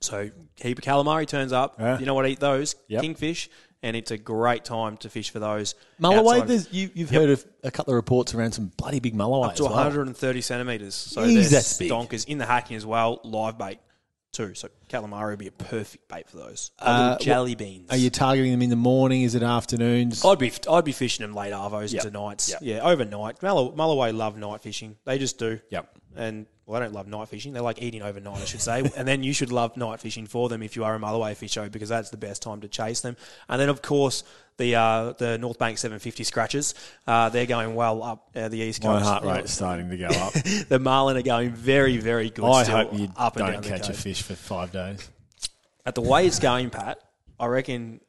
So 0.01 0.29
heap 0.55 0.77
of 0.79 0.83
calamari 0.83 1.27
turns 1.27 1.51
up. 1.53 1.75
Yeah. 1.79 1.99
You 1.99 2.05
know 2.05 2.13
what? 2.13 2.27
Eat 2.27 2.39
those 2.39 2.75
Yep. 2.87 3.01
kingfish, 3.03 3.49
and 3.83 3.95
it's 3.95 4.11
a 4.11 4.17
great 4.17 4.65
time 4.65 4.97
to 4.97 5.09
fish 5.09 5.29
for 5.29 5.39
those. 5.39 5.75
Mulloway, 6.01 6.45
there's, 6.45 6.71
you, 6.73 6.89
you've 6.93 7.09
heard 7.11 7.29
of 7.29 7.45
a 7.63 7.71
couple 7.71 7.93
of 7.93 7.95
reports 7.95 8.33
around 8.33 8.51
some 8.53 8.71
bloody 8.77 8.99
big 8.99 9.15
mulloway 9.15 9.47
up 9.49 9.55
to 9.55 9.63
as 9.63 9.69
well. 9.69 9.77
130 9.77 10.41
centimeters. 10.41 10.95
So 10.95 11.21
Jeez, 11.23 11.51
that's 11.51 11.77
big. 11.77 11.91
donkers 11.91 12.25
in 12.27 12.37
the 12.39 12.45
hacking 12.45 12.75
as 12.77 12.85
well. 12.85 13.21
Live 13.23 13.57
bait 13.59 13.79
too. 14.31 14.55
So 14.55 14.69
calamari 14.89 15.31
would 15.31 15.39
be 15.39 15.47
a 15.47 15.51
perfect 15.51 16.07
bait 16.07 16.27
for 16.29 16.37
those. 16.37 16.71
Uh, 16.79 17.17
jelly 17.19 17.53
beans. 17.53 17.91
Are 17.91 17.97
you 17.97 18.09
targeting 18.09 18.51
them 18.51 18.61
in 18.63 18.69
the 18.71 18.75
morning? 18.75 19.21
Is 19.21 19.35
it 19.35 19.43
afternoons? 19.43 20.25
I'd 20.25 20.39
be 20.39 20.51
I'd 20.69 20.85
be 20.85 20.93
fishing 20.93 21.23
them 21.25 21.35
late 21.35 21.53
arvos 21.53 21.93
Yep. 21.93 22.05
into 22.05 22.17
nights. 22.19 22.49
Yep. 22.49 22.59
Yeah, 22.63 22.79
overnight. 22.79 23.39
Mullo- 23.41 23.75
Mulloway 23.75 24.15
love 24.15 24.37
night 24.37 24.61
fishing. 24.61 24.95
They 25.05 25.19
just 25.19 25.37
do. 25.37 25.59
Yep. 25.69 25.97
And 26.15 26.45
well, 26.71 26.79
they 26.79 26.85
don't 26.85 26.93
love 26.93 27.07
night 27.07 27.27
fishing. 27.27 27.53
They 27.53 27.59
like 27.59 27.81
eating 27.81 28.01
overnight, 28.01 28.41
I 28.41 28.45
should 28.45 28.61
say. 28.61 28.79
and 28.97 29.07
then 29.07 29.23
you 29.23 29.33
should 29.33 29.51
love 29.51 29.75
night 29.75 29.99
fishing 29.99 30.25
for 30.25 30.47
them 30.49 30.63
if 30.63 30.75
you 30.75 30.85
are 30.85 30.95
a 30.95 30.99
Mulloway 30.99 31.35
fisher 31.35 31.69
because 31.69 31.89
that's 31.89 32.09
the 32.09 32.17
best 32.17 32.41
time 32.41 32.61
to 32.61 32.67
chase 32.67 33.01
them. 33.01 33.17
And 33.49 33.59
then 33.59 33.69
of 33.69 33.81
course 33.81 34.23
the 34.57 34.75
uh, 34.75 35.13
the 35.17 35.37
North 35.37 35.59
Bank 35.59 35.77
750 35.77 36.23
scratches. 36.23 36.73
Uh, 37.05 37.29
they're 37.29 37.45
going 37.45 37.75
well 37.75 38.01
up 38.01 38.29
uh, 38.35 38.47
the 38.47 38.59
east 38.59 38.81
coast. 38.81 38.93
My 38.93 38.99
coast. 38.99 39.09
heart 39.09 39.23
rate's 39.23 39.51
starting 39.51 39.89
to 39.89 39.97
go 39.97 40.07
up. 40.11 40.33
the 40.69 40.79
marlin 40.79 41.17
are 41.17 41.21
going 41.21 41.51
very 41.51 41.97
very 41.97 42.29
good. 42.29 42.45
I 42.45 42.63
still, 42.63 42.77
hope 42.77 42.93
you 42.97 43.09
up 43.17 43.35
don't 43.35 43.63
catch 43.63 43.89
a 43.89 43.93
fish 43.93 44.21
for 44.21 44.35
five 44.35 44.71
days. 44.71 45.09
At 45.85 45.95
the 45.95 46.01
way 46.01 46.27
it's 46.27 46.39
going, 46.39 46.69
Pat, 46.69 46.99
I 47.39 47.47
reckon 47.47 47.99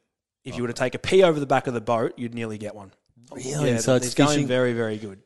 if 0.45 0.55
you 0.55 0.61
were 0.61 0.67
to 0.67 0.73
take 0.73 0.95
a 0.95 0.99
pee 0.99 1.23
over 1.23 1.39
the 1.39 1.45
back 1.45 1.67
of 1.67 1.73
the 1.73 1.81
boat, 1.81 2.13
you'd 2.17 2.33
nearly 2.33 2.57
get 2.57 2.75
one. 2.75 2.91
Really? 3.31 3.71
Yeah, 3.71 3.77
so 3.79 3.95
it's, 3.95 4.07
it's 4.07 4.15
going 4.15 4.29
fishing. 4.29 4.47
very, 4.47 4.73
very 4.73 4.97
good. 4.97 5.19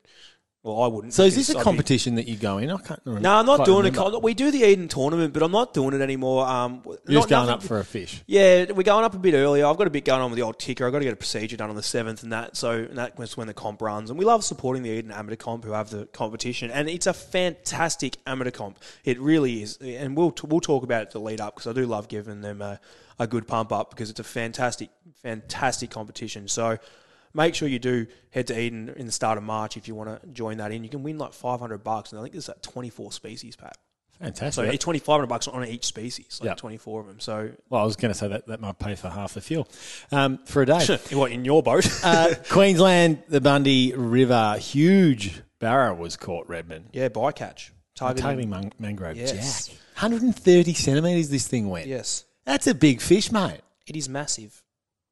Well, 0.64 0.82
I 0.82 0.88
wouldn't. 0.88 1.14
so 1.14 1.24
is 1.24 1.36
this 1.36 1.50
a 1.50 1.54
I'd 1.54 1.60
be- 1.60 1.64
competition 1.64 2.16
that 2.16 2.28
you 2.28 2.36
go 2.36 2.58
in? 2.58 2.70
I 2.70 2.78
can't 2.78 3.00
remember. 3.06 3.22
No, 3.24 3.36
I'm 3.36 3.46
not 3.46 3.56
quite 3.58 3.66
doing 3.68 3.86
remember. 3.86 4.18
it. 4.18 4.22
We 4.24 4.34
do 4.34 4.52
the 4.52 4.64
Eden 4.64 4.90
tournament, 4.90 5.32
but 5.34 5.42
I'm 5.42 5.52
not 5.52 5.74
doing 5.74 5.94
it 5.94 6.02
anymore. 6.02 6.46
Um, 6.46 6.82
You're 6.84 6.94
not- 6.94 7.10
just 7.14 7.30
going 7.30 7.50
up 7.50 7.64
for 7.64 7.80
a 7.80 7.86
fish. 7.86 8.22
Yeah, 8.28 8.72
we're 8.74 8.84
going 8.84 9.06
up 9.06 9.14
a 9.16 9.20
bit 9.20 9.34
earlier. 9.34 9.66
I've 9.66 9.78
got 9.78 9.88
a 9.88 9.92
bit 9.92 10.04
going 10.04 10.20
on 10.20 10.30
with 10.30 10.38
the 10.38 10.44
old 10.44 10.60
ticker. 10.60 10.86
I've 10.86 10.92
got 10.92 11.00
to 11.00 11.06
get 11.06 11.14
a 11.14 11.18
procedure 11.18 11.56
done 11.56 11.70
on 11.70 11.78
the 11.78 11.84
seventh, 11.84 12.22
and 12.24 12.34
that. 12.34 12.58
So 12.58 12.72
and 12.72 12.98
that 12.98 13.18
was 13.18 13.38
when 13.38 13.48
the 13.48 13.54
comp 13.54 13.82
runs, 13.82 14.10
and 14.10 14.20
we 14.20 14.26
love 14.26 14.44
supporting 14.44 14.84
the 14.84 14.90
Eden 14.90 15.12
Amateur 15.12 15.38
Comp 15.38 15.64
who 15.64 15.72
have 15.72 15.90
the 15.90 16.06
competition, 16.08 16.70
and 16.70 16.90
it's 16.90 17.08
a 17.08 17.14
fantastic 17.14 18.18
amateur 18.28 18.52
comp. 18.52 18.80
It 19.06 19.22
really 19.22 19.62
is, 19.64 19.78
and 19.78 20.18
we'll 20.18 20.36
we'll 20.44 20.60
talk 20.60 20.84
about 20.84 21.04
it 21.04 21.12
to 21.12 21.20
lead 21.20 21.40
up 21.40 21.56
because 21.56 21.68
I 21.68 21.74
do 21.74 21.86
love 21.86 22.10
giving 22.10 22.42
them 22.42 22.62
a, 22.62 22.82
a 23.20 23.28
good 23.28 23.48
pump 23.48 23.72
up 23.72 23.92
because 23.92 24.10
it's 24.10 24.20
a 24.20 24.24
fantastic, 24.26 24.90
fantastic 25.22 25.92
competition. 25.92 26.50
So. 26.50 26.78
Make 27.38 27.54
sure 27.54 27.68
you 27.68 27.78
do 27.78 28.08
head 28.32 28.48
to 28.48 28.60
Eden 28.60 28.90
in 28.98 29.06
the 29.06 29.12
start 29.12 29.38
of 29.38 29.44
March 29.44 29.78
if 29.78 29.88
you 29.88 29.94
want 29.94 30.22
to 30.22 30.28
join 30.30 30.58
that 30.58 30.72
in. 30.72 30.84
You 30.84 30.90
can 30.90 31.04
win 31.04 31.20
like 31.20 31.34
500 31.34 31.84
bucks, 31.84 32.12
and 32.12 32.20
I 32.20 32.24
think 32.24 32.34
there's 32.34 32.48
like 32.48 32.64
24 32.64 33.12
species, 33.12 33.56
Pat. 33.56 33.78
Fantastic. 34.20 34.54
So 34.54 34.64
it's 34.64 34.84
2,500 34.84 35.28
bucks 35.28 35.48
on 35.48 35.64
each 35.64 35.86
species, 35.86 36.40
like 36.42 36.48
Yeah. 36.48 36.56
24 36.56 37.02
of 37.02 37.06
them. 37.08 37.20
So 37.20 37.52
well, 37.70 37.82
I 37.82 37.86
was 37.86 37.96
going 37.96 38.12
to 38.12 38.18
say 38.18 38.28
that 38.30 38.48
that 38.48 38.60
might 38.60 38.80
pay 38.80 38.96
for 38.96 39.10
half 39.10 39.36
the 39.36 39.42
fuel 39.42 39.68
um, 40.12 40.40
for 40.46 40.64
a 40.64 40.66
day. 40.66 40.80
what 41.14 41.32
in 41.32 41.46
your 41.46 41.62
boat? 41.62 41.88
uh, 42.04 42.34
Queensland, 42.50 43.22
the 43.30 43.40
Bundy 43.40 43.94
River, 43.94 44.58
huge 44.60 45.40
barra 45.60 45.94
was 45.94 46.18
caught. 46.18 46.50
Redmond 46.50 46.86
yeah, 46.94 47.10
bycatch. 47.10 47.70
Targeting. 47.94 48.24
targeting 48.24 48.50
man- 48.50 48.72
mangrove 48.80 49.16
Yes. 49.16 49.68
jack. 49.68 49.76
130 50.02 50.74
centimeters. 50.74 51.30
This 51.30 51.48
thing 51.48 51.70
went. 51.70 51.86
Yes, 51.86 52.26
That's 52.46 52.66
a 52.66 52.74
big 52.74 53.00
fish, 53.02 53.32
mate. 53.32 53.62
it 53.86 53.96
is 53.96 54.10
massive. 54.10 54.64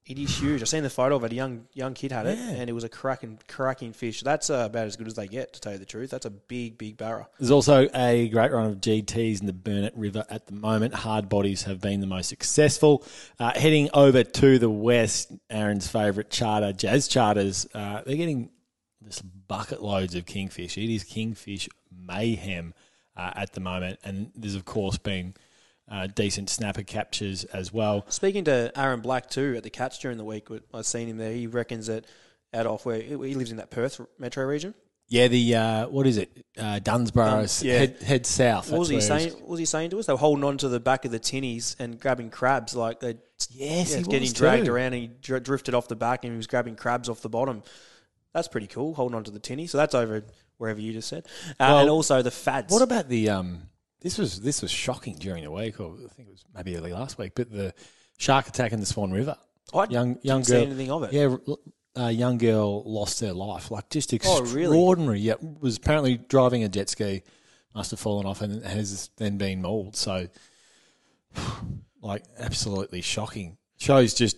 It 0.05 0.19
is 0.19 0.37
huge. 0.39 0.61
I've 0.61 0.69
seen 0.69 0.83
the 0.83 0.89
photo 0.91 1.15
of 1.15 1.23
it. 1.23 1.31
A 1.31 1.35
young 1.35 1.65
young 1.73 1.95
kid 1.95 2.11
had 2.11 2.27
it, 2.27 2.37
Yeah. 2.37 2.49
and 2.51 2.69
it 2.69 2.73
was 2.73 2.83
a 2.83 2.89
cracking 2.89 3.39
cracking 3.47 3.91
fish. 3.91 4.21
That's 4.21 4.51
uh, 4.51 4.67
about 4.69 4.85
as 4.85 4.95
good 4.95 5.07
as 5.07 5.15
they 5.15 5.27
get, 5.27 5.53
to 5.53 5.59
tell 5.59 5.71
you 5.73 5.79
the 5.79 5.85
truth. 5.85 6.11
That's 6.11 6.27
a 6.27 6.29
big 6.29 6.77
big 6.77 6.95
barra. 6.95 7.27
There's 7.39 7.49
also 7.49 7.87
a 7.95 8.29
great 8.29 8.51
run 8.51 8.69
of 8.69 8.81
GTs 8.81 9.39
in 9.39 9.47
the 9.47 9.53
Burnett 9.53 9.97
River 9.97 10.23
at 10.29 10.45
the 10.45 10.53
moment. 10.53 10.93
Hard 10.93 11.27
bodies 11.27 11.63
have 11.63 11.81
been 11.81 12.01
the 12.01 12.07
most 12.07 12.29
successful. 12.29 13.03
Uh, 13.39 13.51
heading 13.57 13.89
over 13.95 14.23
to 14.23 14.59
the 14.59 14.69
west, 14.69 15.31
Aaron's 15.49 15.87
favourite 15.87 16.29
charter, 16.29 16.71
Jazz 16.71 17.07
Charters, 17.07 17.65
uh, 17.73 18.01
they're 18.05 18.15
getting 18.15 18.51
this 19.01 19.21
bucket 19.21 19.81
loads 19.81 20.13
of 20.13 20.27
kingfish. 20.27 20.77
It 20.77 20.93
is 20.93 21.03
kingfish 21.03 21.67
mayhem 21.91 22.75
uh, 23.17 23.31
at 23.35 23.53
the 23.53 23.59
moment, 23.59 23.99
and 24.03 24.29
there's 24.35 24.55
of 24.55 24.65
course 24.65 24.99
been 24.99 25.33
uh, 25.89 26.07
decent 26.07 26.49
snapper 26.49 26.83
captures 26.83 27.43
as 27.45 27.71
well. 27.71 28.05
Speaking 28.09 28.43
to 28.45 28.71
Aaron 28.75 29.01
Black 29.01 29.29
too 29.29 29.53
at 29.57 29.63
the 29.63 29.69
catch 29.69 29.99
during 29.99 30.17
the 30.17 30.25
week, 30.25 30.47
I've 30.73 30.85
seen 30.85 31.07
him 31.07 31.17
there. 31.17 31.31
He 31.31 31.47
reckons 31.47 31.87
that 31.87 32.05
out 32.53 32.65
off 32.65 32.85
where 32.85 33.01
he 33.01 33.15
lives 33.15 33.51
in 33.51 33.57
that 33.57 33.69
Perth 33.69 33.99
metro 34.17 34.45
region. 34.45 34.73
Yeah, 35.07 35.27
the 35.27 35.55
uh, 35.55 35.87
what 35.87 36.07
is 36.07 36.17
it? 36.17 36.31
Uh, 36.57 36.79
Dunsborough. 36.79 37.25
Duns- 37.25 37.61
yeah. 37.63 37.77
head, 37.77 38.01
head 38.01 38.25
south. 38.25 38.71
What 38.71 38.79
was 38.79 38.89
he 38.89 38.99
saying? 38.99 39.33
What 39.33 39.49
was 39.49 39.59
he 39.59 39.65
saying 39.65 39.91
to 39.91 39.99
us? 39.99 40.07
They 40.07 40.13
were 40.13 40.17
holding 40.19 40.43
on 40.43 40.57
to 40.57 40.67
the 40.69 40.79
back 40.79 41.05
of 41.05 41.11
the 41.11 41.19
tinnies 41.19 41.75
and 41.77 41.99
grabbing 41.99 42.31
crabs 42.31 42.75
like 42.75 43.01
they. 43.01 43.17
Yes, 43.51 43.89
yeah, 43.91 43.95
he 43.97 43.99
it's 43.99 44.07
getting 44.07 44.31
dragged 44.31 44.65
too. 44.65 44.73
around. 44.73 44.93
and 44.93 44.95
He 45.03 45.07
dr- 45.21 45.43
drifted 45.43 45.75
off 45.75 45.87
the 45.87 45.95
back 45.95 46.23
and 46.23 46.33
he 46.33 46.37
was 46.37 46.47
grabbing 46.47 46.75
crabs 46.75 47.07
off 47.09 47.21
the 47.21 47.29
bottom. 47.29 47.61
That's 48.33 48.47
pretty 48.47 48.67
cool. 48.67 48.95
Holding 48.95 49.15
on 49.15 49.23
to 49.25 49.31
the 49.31 49.39
tinny. 49.39 49.67
So 49.67 49.77
that's 49.77 49.93
over 49.93 50.23
wherever 50.57 50.79
you 50.81 50.91
just 50.93 51.07
said. 51.07 51.27
Uh, 51.51 51.53
Well, 51.59 51.79
and 51.79 51.89
also 51.89 52.21
the 52.23 52.31
fads. 52.31 52.73
What 52.73 52.81
about 52.81 53.07
the 53.07 53.29
um? 53.29 53.63
This 54.05 54.19
was 54.19 54.39
this 54.39 54.61
was 54.61 54.69
shocking 54.69 55.15
during 55.15 55.43
the 55.43 55.49
week, 55.49 55.79
or 55.79 55.95
I 55.95 56.13
think 56.13 56.29
it 56.29 56.31
was 56.31 56.45
maybe 56.53 56.77
early 56.77 56.93
last 56.93 57.17
week. 57.17 57.31
But 57.33 57.51
the 57.51 57.73
shark 58.19 58.47
attack 58.47 58.71
in 58.71 58.79
the 58.79 58.85
Swan 58.85 59.09
River. 59.09 59.35
I 59.73 59.85
young 59.89 60.19
young 60.21 60.43
girl. 60.43 60.61
anything 60.61 60.91
of 60.91 61.01
it. 61.05 61.11
Yeah, 61.11 61.35
a 61.95 62.03
uh, 62.03 62.09
young 62.09 62.37
girl 62.37 62.83
lost 62.83 63.21
her 63.21 63.33
life. 63.33 63.71
Like 63.71 63.89
just 63.89 64.13
Oh, 64.23 64.41
really? 64.41 64.65
extraordinary. 64.65 65.19
Yeah, 65.21 65.33
was 65.59 65.77
apparently 65.77 66.17
driving 66.17 66.63
a 66.63 66.69
jet 66.69 66.87
ski, 66.87 67.23
must 67.73 67.89
have 67.89 67.99
fallen 67.99 68.27
off 68.27 68.43
and 68.43 68.63
has 68.63 69.09
then 69.17 69.39
been 69.39 69.63
mauled. 69.63 69.95
So, 69.95 70.27
like, 72.03 72.25
absolutely 72.37 73.01
shocking. 73.01 73.57
Shows 73.77 74.13
just 74.13 74.37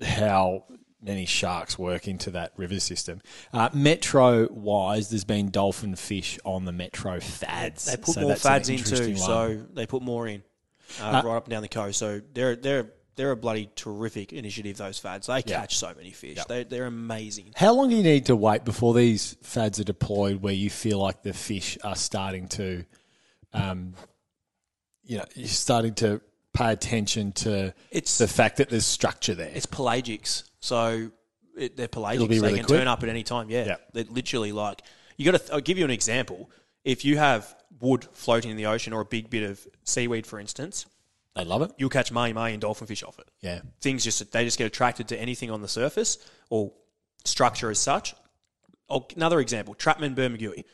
how 0.00 0.66
many 1.00 1.24
sharks 1.26 1.78
work 1.78 2.08
into 2.08 2.30
that 2.32 2.52
river 2.56 2.80
system. 2.80 3.20
Uh, 3.52 3.68
metro 3.72 4.48
wise, 4.50 5.10
there's 5.10 5.24
been 5.24 5.50
dolphin 5.50 5.94
fish 5.96 6.38
on 6.44 6.64
the 6.64 6.72
metro 6.72 7.20
fads. 7.20 7.84
They 7.84 7.96
put 7.96 8.14
So 8.14 8.20
more 8.22 8.36
fads 8.36 8.68
in 8.68 8.78
too, 8.78 9.16
so 9.16 9.60
they 9.72 9.86
put 9.86 10.02
more 10.02 10.26
in 10.26 10.42
uh, 11.00 11.04
Uh, 11.04 11.22
right 11.24 11.36
up 11.36 11.44
and 11.44 11.50
down 11.52 11.62
the 11.62 11.68
coast. 11.68 11.98
So 11.98 12.20
they're 12.32 12.56
they're 12.56 12.90
they're 13.14 13.32
a 13.32 13.36
bloody 13.36 13.68
terrific 13.74 14.32
initiative. 14.32 14.76
Those 14.76 14.98
fads, 14.98 15.26
they 15.26 15.42
catch 15.42 15.76
so 15.76 15.92
many 15.96 16.10
fish. 16.12 16.38
They 16.48 16.64
they're 16.64 16.86
amazing. 16.86 17.52
How 17.56 17.74
long 17.74 17.90
do 17.90 17.96
you 17.96 18.02
need 18.02 18.26
to 18.26 18.36
wait 18.36 18.64
before 18.64 18.94
these 18.94 19.36
fads 19.42 19.78
are 19.80 19.84
deployed 19.84 20.40
where 20.42 20.54
you 20.54 20.70
feel 20.70 20.98
like 20.98 21.22
the 21.22 21.32
fish 21.32 21.76
are 21.84 21.96
starting 21.96 22.48
to, 22.48 22.84
um, 23.52 23.94
you 25.04 25.18
know, 25.18 25.24
you're 25.34 25.48
starting 25.48 25.94
to 25.94 26.20
pay 26.52 26.72
attention 26.72 27.32
to 27.32 27.74
It's- 27.90 28.18
the 28.18 28.28
fact 28.28 28.56
that 28.58 28.68
there's 28.68 28.86
structure 28.86 29.34
there? 29.34 29.50
It's 29.54 29.66
pelagics, 29.66 30.44
so 30.60 31.10
it, 31.56 31.76
they're 31.76 31.88
pelagics. 31.88 32.14
It'll 32.14 32.26
they 32.28 32.40
really 32.40 32.54
can 32.58 32.64
quick. 32.66 32.78
turn 32.78 32.88
up 32.88 33.02
at 33.02 33.08
any 33.08 33.22
time. 33.22 33.50
Yeah, 33.50 33.64
Yeah. 33.66 33.76
they're 33.92 34.04
literally 34.04 34.52
like 34.52 34.82
you 35.16 35.30
got 35.30 35.40
to. 35.40 35.52
I'll 35.54 35.60
give 35.60 35.78
you 35.78 35.84
an 35.84 35.90
example. 35.90 36.50
If 36.84 37.04
you 37.04 37.18
have 37.18 37.54
wood 37.80 38.06
floating 38.12 38.50
in 38.50 38.56
the 38.56 38.66
ocean 38.66 38.92
or 38.92 39.00
a 39.00 39.04
big 39.04 39.28
bit 39.30 39.42
of 39.48 39.66
seaweed, 39.84 40.26
for 40.26 40.38
instance, 40.40 40.86
They 41.34 41.44
love 41.44 41.62
it. 41.62 41.72
you'll 41.76 41.90
catch 41.90 42.10
mahi 42.12 42.32
mahi 42.32 42.52
and 42.52 42.60
dolphin 42.60 42.86
fish 42.86 43.02
off 43.02 43.18
it. 43.18 43.28
Yeah. 43.40 43.60
things 43.80 44.04
just 44.04 44.30
they 44.32 44.44
just 44.44 44.58
get 44.58 44.66
attracted 44.66 45.08
to 45.08 45.20
anything 45.20 45.50
on 45.50 45.60
the 45.62 45.68
surface 45.68 46.18
or 46.50 46.72
structure 47.24 47.70
as 47.70 47.78
such. 47.78 48.14
Oh, 48.88 49.06
another 49.16 49.40
example, 49.40 49.74
Trapman 49.74 50.14
Bermagui. 50.14 50.64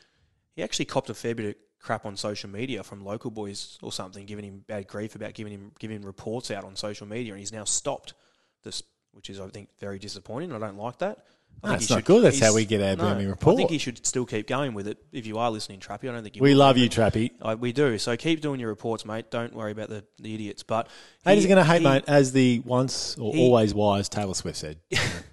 He 0.54 0.62
actually 0.62 0.84
copped 0.84 1.10
a 1.10 1.14
fair 1.14 1.34
bit 1.34 1.46
of 1.46 1.54
crap 1.80 2.06
on 2.06 2.16
social 2.16 2.48
media 2.48 2.82
from 2.84 3.04
local 3.04 3.30
boys 3.30 3.76
or 3.82 3.90
something, 3.92 4.24
giving 4.24 4.44
him 4.44 4.64
bad 4.68 4.86
grief 4.86 5.16
about 5.16 5.34
giving 5.34 5.52
him 5.52 5.72
giving 5.80 6.02
reports 6.02 6.50
out 6.52 6.62
on 6.64 6.76
social 6.76 7.06
media, 7.08 7.32
and 7.32 7.40
he's 7.40 7.52
now 7.52 7.64
stopped 7.64 8.14
this, 8.62 8.82
which 9.14 9.30
is 9.30 9.40
I 9.40 9.48
think 9.48 9.68
very 9.78 9.98
disappointing. 9.98 10.52
I 10.52 10.58
don't 10.58 10.76
like 10.76 10.98
that. 10.98 11.18
I 11.62 11.74
it's 11.76 11.88
not 11.88 11.96
should- 11.96 12.04
good. 12.04 12.24
That's 12.24 12.40
how 12.40 12.54
we 12.54 12.66
get 12.66 12.82
our 12.82 12.96
no, 12.96 13.14
Birmingham 13.14 13.36
I 13.40 13.54
think 13.54 13.70
he 13.70 13.78
should 13.78 14.04
still 14.06 14.26
keep 14.26 14.46
going 14.46 14.74
with 14.74 14.86
it. 14.86 14.98
If 15.12 15.26
you 15.26 15.38
are 15.38 15.50
listening, 15.50 15.80
Trappy, 15.80 16.08
I 16.10 16.12
don't 16.12 16.22
think 16.22 16.36
you 16.36 16.42
We 16.42 16.54
love 16.54 16.76
you, 16.76 16.90
Trappy. 16.90 17.30
I, 17.40 17.54
we 17.54 17.72
do. 17.72 17.96
So 17.96 18.16
keep 18.16 18.40
doing 18.42 18.60
your 18.60 18.68
reports, 18.68 19.06
mate. 19.06 19.30
Don't 19.30 19.54
worry 19.54 19.72
about 19.72 19.88
the, 19.88 20.04
the 20.20 20.34
idiots. 20.34 20.62
But 20.62 20.88
Haters 21.24 21.44
are 21.46 21.48
going 21.48 21.58
to 21.58 21.64
hate, 21.64 21.80
he- 21.80 21.84
mate, 21.88 22.04
as 22.06 22.32
the 22.32 22.60
once 22.66 23.16
or 23.18 23.32
he- 23.32 23.40
always 23.40 23.72
wise 23.72 24.08
Taylor 24.08 24.34
Swift 24.34 24.58
said. 24.58 24.78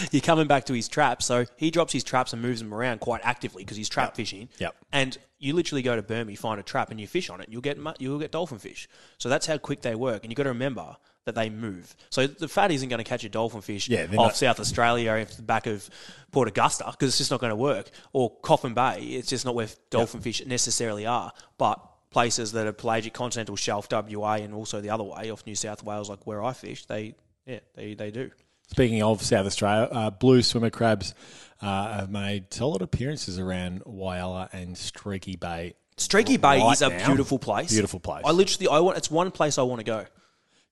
You're 0.12 0.22
coming 0.22 0.46
back 0.46 0.64
to 0.66 0.72
his 0.72 0.88
traps. 0.88 1.26
So 1.26 1.46
he 1.56 1.70
drops 1.70 1.92
his 1.92 2.04
traps 2.04 2.32
and 2.32 2.42
moves 2.42 2.60
them 2.60 2.72
around 2.72 3.00
quite 3.00 3.20
actively 3.24 3.64
because 3.64 3.76
he's 3.76 3.88
trap 3.88 4.14
fishing. 4.16 4.48
Yep. 4.58 4.74
And 4.92 5.18
you 5.38 5.54
literally 5.54 5.82
go 5.82 5.96
to 5.96 6.02
Burmy, 6.02 6.38
find 6.38 6.60
a 6.60 6.62
trap, 6.62 6.90
and 6.90 7.00
you 7.00 7.06
fish 7.06 7.30
on 7.30 7.40
it. 7.40 7.48
You'll 7.50 7.62
get 7.62 7.78
you'll 7.98 8.18
get 8.18 8.32
dolphin 8.32 8.58
fish. 8.58 8.88
So 9.18 9.28
that's 9.28 9.46
how 9.46 9.58
quick 9.58 9.82
they 9.82 9.94
work. 9.94 10.22
And 10.22 10.30
you've 10.30 10.36
got 10.36 10.44
to 10.44 10.50
remember 10.50 10.96
that 11.26 11.34
they 11.34 11.50
move. 11.50 11.94
So 12.10 12.26
the 12.26 12.48
FAD 12.48 12.72
isn't 12.72 12.88
going 12.88 12.98
to 12.98 13.04
catch 13.04 13.24
a 13.24 13.28
dolphin 13.28 13.60
fish 13.60 13.88
Yeah, 13.88 14.04
off 14.04 14.10
not- 14.12 14.36
South 14.36 14.58
Australia 14.58 15.12
or 15.12 15.20
off 15.20 15.36
the 15.36 15.42
back 15.42 15.66
of 15.66 15.88
Port 16.32 16.48
Augusta 16.48 16.84
because 16.90 17.08
it's 17.10 17.18
just 17.18 17.30
not 17.30 17.40
going 17.40 17.50
to 17.50 17.56
work. 17.56 17.90
Or 18.12 18.30
Coffin 18.40 18.74
Bay, 18.74 19.00
it's 19.02 19.28
just 19.28 19.44
not 19.44 19.54
where 19.54 19.68
dolphin 19.90 20.20
fish 20.20 20.44
necessarily 20.46 21.06
are. 21.06 21.32
But 21.58 21.78
places 22.10 22.52
that 22.52 22.66
are 22.66 22.72
pelagic 22.72 23.12
continental 23.12 23.54
shelf, 23.56 23.86
WA, 23.90 24.34
and 24.34 24.54
also 24.54 24.80
the 24.80 24.90
other 24.90 25.04
way 25.04 25.30
off 25.30 25.46
New 25.46 25.54
South 25.54 25.82
Wales, 25.84 26.08
like 26.10 26.26
where 26.26 26.42
I 26.42 26.52
fish, 26.52 26.86
they 26.86 27.14
yeah 27.46 27.60
they, 27.74 27.94
they 27.94 28.10
do. 28.10 28.30
Speaking 28.70 29.02
of 29.02 29.20
South 29.22 29.46
Australia, 29.46 29.88
uh, 29.90 30.10
blue 30.10 30.42
swimmer 30.42 30.70
crabs 30.70 31.14
uh, 31.60 31.98
have 31.98 32.10
made 32.10 32.52
solid 32.54 32.82
appearances 32.82 33.38
around 33.38 33.82
Whyalla 33.84 34.48
and 34.52 34.78
Streaky 34.78 35.36
Bay. 35.36 35.74
Streaky 35.96 36.36
Bay 36.36 36.60
Right 36.60 36.72
is 36.72 36.82
a 36.82 36.88
now. 36.88 37.06
beautiful 37.06 37.38
place. 37.38 37.70
Beautiful 37.72 38.00
place. 38.00 38.22
I 38.24 38.30
literally, 38.30 38.68
I 38.68 38.78
want. 38.78 38.96
It's 38.96 39.10
one 39.10 39.30
place 39.32 39.58
I 39.58 39.62
want 39.62 39.80
to 39.80 39.84
go. 39.84 40.06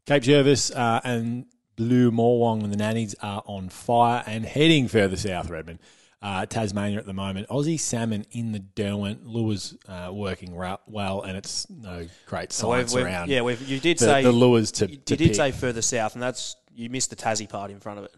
Cape 0.07 0.23
Jervis 0.23 0.71
uh, 0.71 1.01
and 1.05 1.47
Blue 1.77 2.11
Morwong 2.11 2.63
and 2.63 2.73
the 2.73 2.77
Nannies 2.77 3.15
are 3.21 3.43
on 3.47 3.69
fire 3.69 4.23
and 4.27 4.45
heading 4.47 4.89
further 4.89 5.17
south, 5.17 5.51
Redmond. 5.51 5.81
Uh, 6.23 6.47
Tasmania 6.47 6.99
at 6.99 7.07
the 7.07 7.13
moment. 7.13 7.49
Aussie 7.49 7.79
salmon 7.79 8.25
in 8.33 8.51
the 8.53 8.59
Derwent. 8.59 9.25
Lures 9.27 9.77
uh, 9.89 10.11
working 10.13 10.55
ra- 10.55 10.79
well, 10.87 11.23
and 11.23 11.37
it's 11.37 11.69
no 11.71 12.07
great 12.27 12.53
science 12.53 12.93
We've- 12.93 13.05
we've- 13.05 13.15
around. 13.15 13.29
yeah, 13.29 13.43
we've, 13.43 13.61
you 13.69 13.79
did 13.79 13.99
the, 13.99 14.05
say 14.05 14.23
the 14.23 14.33
lures 14.33 14.73
to, 14.73 14.91
You, 14.91 14.97
to 14.97 15.15
you 15.15 15.17
did 15.29 15.37
say 15.37 15.53
further 15.53 15.83
south, 15.83 16.15
and 16.15 16.23
that's 16.23 16.57
you 16.79 16.89
missed 16.89 17.11
the 17.11 17.17
Tassie 17.17 17.49
part 17.49 17.71
in 17.71 17.81
front 17.81 17.99
of 17.99 18.05
it. 18.05 18.15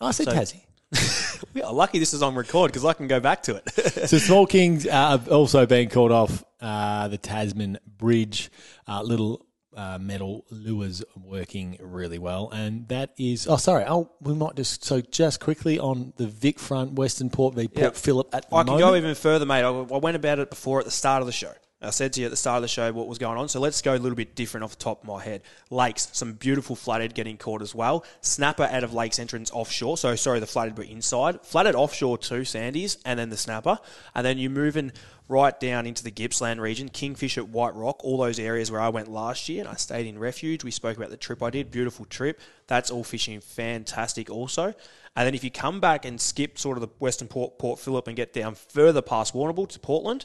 I 0.00 0.10
said 0.10 0.26
so- 0.26 0.32
Tassie. 0.32 0.60
are 1.64 1.72
lucky 1.72 1.98
this 1.98 2.14
is 2.14 2.22
on 2.22 2.34
record 2.36 2.70
because 2.70 2.84
I 2.84 2.92
can 2.92 3.08
go 3.08 3.18
back 3.18 3.42
to 3.44 3.56
it. 3.56 3.68
so 4.08 4.18
small 4.18 4.46
kings 4.46 4.86
uh, 4.86 4.90
have 5.10 5.28
also 5.28 5.66
been 5.66 5.88
called 5.88 6.12
off 6.12 6.44
uh, 6.60 7.08
the 7.08 7.18
Tasman 7.18 7.78
Bridge. 7.98 8.50
Uh, 8.86 9.02
little 9.02 9.44
uh, 9.76 9.98
metal 10.00 10.44
lures 10.50 11.02
working 11.16 11.76
really 11.80 12.18
well, 12.18 12.48
and 12.50 12.86
that 12.88 13.10
is. 13.18 13.48
Oh, 13.48 13.56
sorry. 13.56 13.84
Oh, 13.88 14.10
we 14.20 14.34
might 14.34 14.54
just 14.54 14.84
so 14.84 15.00
just 15.00 15.40
quickly 15.40 15.80
on 15.80 16.12
the 16.16 16.28
Vic 16.28 16.60
front, 16.60 16.92
Western 16.92 17.28
Port 17.30 17.54
v 17.54 17.66
Port 17.66 17.82
Yep. 17.82 17.96
Phillip 17.96 18.34
at 18.34 18.48
the 18.48 18.54
I 18.54 18.62
can 18.62 18.74
moment. 18.74 18.88
go 18.88 18.94
even 18.94 19.14
further, 19.16 19.46
mate. 19.46 19.62
I, 19.64 19.70
I 19.70 19.98
went 19.98 20.16
about 20.16 20.38
it 20.38 20.50
before 20.50 20.78
at 20.78 20.84
the 20.84 20.92
start 20.92 21.22
of 21.22 21.26
the 21.26 21.32
show. 21.32 21.52
I 21.84 21.90
said 21.90 22.12
to 22.14 22.20
you 22.20 22.26
at 22.26 22.30
the 22.30 22.36
start 22.36 22.56
of 22.56 22.62
the 22.62 22.68
show 22.68 22.92
what 22.92 23.06
was 23.06 23.18
going 23.18 23.38
on. 23.38 23.48
So 23.48 23.60
let's 23.60 23.82
go 23.82 23.94
a 23.94 23.96
little 23.96 24.16
bit 24.16 24.34
different 24.34 24.64
off 24.64 24.70
the 24.78 24.84
top 24.84 25.02
of 25.02 25.08
my 25.08 25.22
head. 25.22 25.42
Lakes, 25.70 26.08
some 26.12 26.32
beautiful 26.32 26.76
flathead 26.76 27.14
getting 27.14 27.36
caught 27.36 27.62
as 27.62 27.74
well. 27.74 28.04
Snapper 28.20 28.64
out 28.64 28.84
of 28.84 28.94
lakes 28.94 29.18
entrance 29.18 29.50
offshore. 29.52 29.96
So 29.96 30.16
sorry, 30.16 30.40
the 30.40 30.46
flathead 30.46 30.76
were 30.78 30.84
inside. 30.84 31.40
Flathead 31.42 31.74
offshore 31.74 32.18
too, 32.18 32.40
Sandies, 32.40 32.98
and 33.04 33.18
then 33.18 33.30
the 33.30 33.36
snapper. 33.36 33.78
And 34.14 34.24
then 34.24 34.38
you're 34.38 34.50
moving 34.50 34.92
right 35.28 35.58
down 35.58 35.86
into 35.86 36.04
the 36.04 36.10
Gippsland 36.10 36.60
region, 36.60 36.88
Kingfish 36.88 37.38
at 37.38 37.48
White 37.48 37.74
Rock, 37.74 38.04
all 38.04 38.18
those 38.18 38.38
areas 38.38 38.70
where 38.70 38.80
I 38.80 38.90
went 38.90 39.08
last 39.08 39.48
year 39.48 39.60
and 39.60 39.68
I 39.68 39.74
stayed 39.74 40.06
in 40.06 40.18
refuge. 40.18 40.64
We 40.64 40.70
spoke 40.70 40.96
about 40.96 41.10
the 41.10 41.16
trip 41.16 41.42
I 41.42 41.50
did, 41.50 41.70
beautiful 41.70 42.04
trip. 42.04 42.40
That's 42.66 42.90
all 42.90 43.04
fishing 43.04 43.40
fantastic 43.40 44.28
also. 44.30 44.74
And 45.16 45.26
then 45.26 45.34
if 45.34 45.44
you 45.44 45.50
come 45.50 45.80
back 45.80 46.04
and 46.04 46.20
skip 46.20 46.58
sort 46.58 46.76
of 46.76 46.82
the 46.82 46.88
Western 46.98 47.28
Port, 47.28 47.58
Port 47.58 47.78
Phillip 47.78 48.08
and 48.08 48.16
get 48.16 48.32
down 48.32 48.54
further 48.54 49.00
past 49.00 49.32
Warrnambool 49.32 49.68
to 49.70 49.78
Portland, 49.78 50.24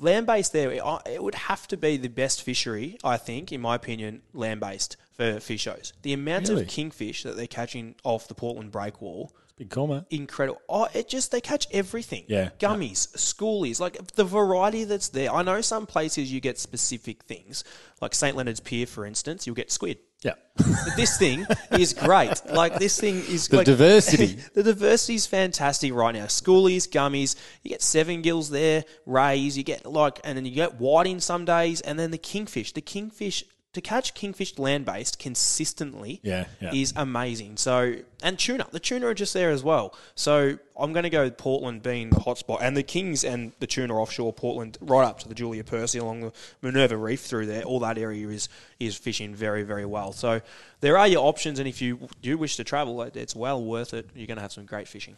land 0.00 0.26
based 0.26 0.52
there, 0.52 0.70
it 0.72 0.78
uh, 0.80 0.98
it 1.06 1.22
would 1.22 1.34
have 1.34 1.66
to 1.68 1.76
be 1.76 1.96
the 1.96 2.08
best 2.08 2.42
fishery, 2.42 2.98
I 3.04 3.16
think, 3.16 3.52
in 3.52 3.60
my 3.60 3.74
opinion, 3.74 4.22
land 4.32 4.60
based 4.60 4.96
for 5.12 5.40
fishers. 5.40 5.92
The 6.02 6.12
amount 6.12 6.48
Really? 6.48 6.62
of 6.62 6.68
kingfish 6.68 7.22
that 7.22 7.36
they're 7.36 7.46
catching 7.46 7.94
off 8.04 8.28
the 8.28 8.34
Portland 8.34 8.70
breakwall 8.72 9.30
Big 9.56 9.70
comment. 9.70 10.06
incredible. 10.10 10.60
Oh, 10.68 10.86
it 10.92 11.08
just 11.08 11.32
they 11.32 11.40
catch 11.40 11.66
everything. 11.72 12.24
Yeah. 12.28 12.50
gummies, 12.58 13.08
schoolies, 13.16 13.80
like 13.80 13.96
the 14.14 14.24
variety 14.24 14.84
that's 14.84 15.08
there. 15.08 15.32
I 15.32 15.42
know 15.42 15.62
some 15.62 15.86
places 15.86 16.30
you 16.30 16.40
get 16.40 16.58
specific 16.58 17.22
things, 17.22 17.64
like 18.02 18.14
St 18.14 18.36
Leonard's 18.36 18.60
Pier, 18.60 18.86
for 18.86 19.06
instance, 19.06 19.46
you'll 19.46 19.56
get 19.56 19.72
squid. 19.72 19.98
Yeah. 20.26 20.34
But 20.56 20.96
this 20.96 21.18
thing 21.18 21.46
is 21.72 21.92
great. 21.92 22.32
Like 22.46 22.78
this 22.78 22.98
thing 22.98 23.16
is 23.16 23.48
The 23.48 23.58
like, 23.58 23.66
diversity. 23.66 24.38
the 24.54 24.62
diversity 24.62 25.14
is 25.14 25.26
fantastic 25.26 25.92
right 25.92 26.14
now. 26.14 26.24
Schoolies, 26.26 26.88
gummies, 26.88 27.36
you 27.62 27.70
get 27.70 27.82
seven 27.82 28.22
gills 28.22 28.50
there, 28.50 28.84
rays, 29.04 29.56
you 29.56 29.64
get 29.64 29.86
like, 29.86 30.20
and 30.24 30.36
then 30.36 30.44
you 30.46 30.52
get 30.54 30.80
whiting 30.80 31.20
some 31.20 31.44
days, 31.44 31.80
and 31.82 31.98
then 31.98 32.10
the 32.10 32.18
kingfish. 32.18 32.72
The 32.72 32.80
kingfish 32.80 33.44
to 33.74 33.80
catch 33.82 34.14
kingfish 34.14 34.58
land 34.58 34.86
based 34.86 35.18
consistently 35.18 36.20
Yeah, 36.22 36.46
yeah. 36.60 36.72
is 36.72 36.94
amazing. 36.96 37.58
So 37.58 37.96
and 38.22 38.38
tuna, 38.38 38.66
the 38.70 38.80
tuna 38.80 39.06
are 39.08 39.14
just 39.14 39.34
there 39.34 39.50
as 39.50 39.62
well. 39.62 39.94
So 40.14 40.58
I'm 40.78 40.92
going 40.92 41.04
to 41.04 41.10
go 41.10 41.30
Portland 41.30 41.82
being 41.82 42.10
the 42.10 42.16
hotspot, 42.16 42.58
and 42.60 42.76
the 42.76 42.82
Kings 42.82 43.24
and 43.24 43.52
the 43.60 43.66
tuna 43.66 43.94
offshore 43.94 44.32
Portland, 44.32 44.78
right 44.80 45.04
up 45.04 45.18
to 45.20 45.28
the 45.28 45.34
Julia 45.34 45.64
Percy 45.64 45.98
along 45.98 46.20
the 46.20 46.32
Minerva 46.62 46.96
Reef 46.96 47.20
through 47.20 47.46
there. 47.46 47.62
All 47.62 47.80
that 47.80 47.98
area 47.98 48.28
is 48.28 48.48
is 48.78 48.96
fishing 48.96 49.34
very 49.34 49.62
very 49.62 49.86
well. 49.86 50.12
So 50.12 50.40
there 50.80 50.98
are 50.98 51.08
your 51.08 51.26
options, 51.26 51.58
and 51.58 51.66
if 51.68 51.80
you 51.80 52.08
do 52.20 52.36
wish 52.36 52.56
to 52.56 52.64
travel, 52.64 53.00
it- 53.02 53.16
it's 53.16 53.34
well 53.34 53.62
worth 53.62 53.94
it. 53.94 54.10
You're 54.14 54.26
going 54.26 54.36
to 54.36 54.42
have 54.42 54.52
some 54.52 54.66
great 54.66 54.86
fishing. 54.88 55.16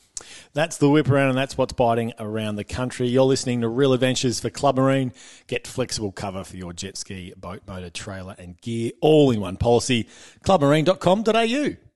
That's 0.54 0.76
the 0.76 0.88
whip 0.88 1.08
around, 1.10 1.30
and 1.30 1.38
that's 1.38 1.58
what's 1.58 1.72
biting 1.72 2.12
around 2.20 2.56
the 2.56 2.64
country. 2.64 3.08
You're 3.08 3.24
listening 3.24 3.60
to 3.62 3.68
Real 3.68 3.92
Adventures 3.92 4.38
for 4.40 4.50
Club 4.50 4.76
Marine. 4.76 5.12
Get 5.48 5.66
flexible 5.66 6.12
cover 6.12 6.44
for 6.44 6.56
your 6.56 6.72
jet 6.72 6.96
ski, 6.96 7.32
boat, 7.36 7.62
motor, 7.66 7.90
trailer, 7.90 8.36
and 8.38 8.60
gear 8.60 8.92
all 9.00 9.30
in 9.32 9.40
one 9.40 9.56
policy. 9.56 10.06
Clubmarine.com.au. 10.44 11.87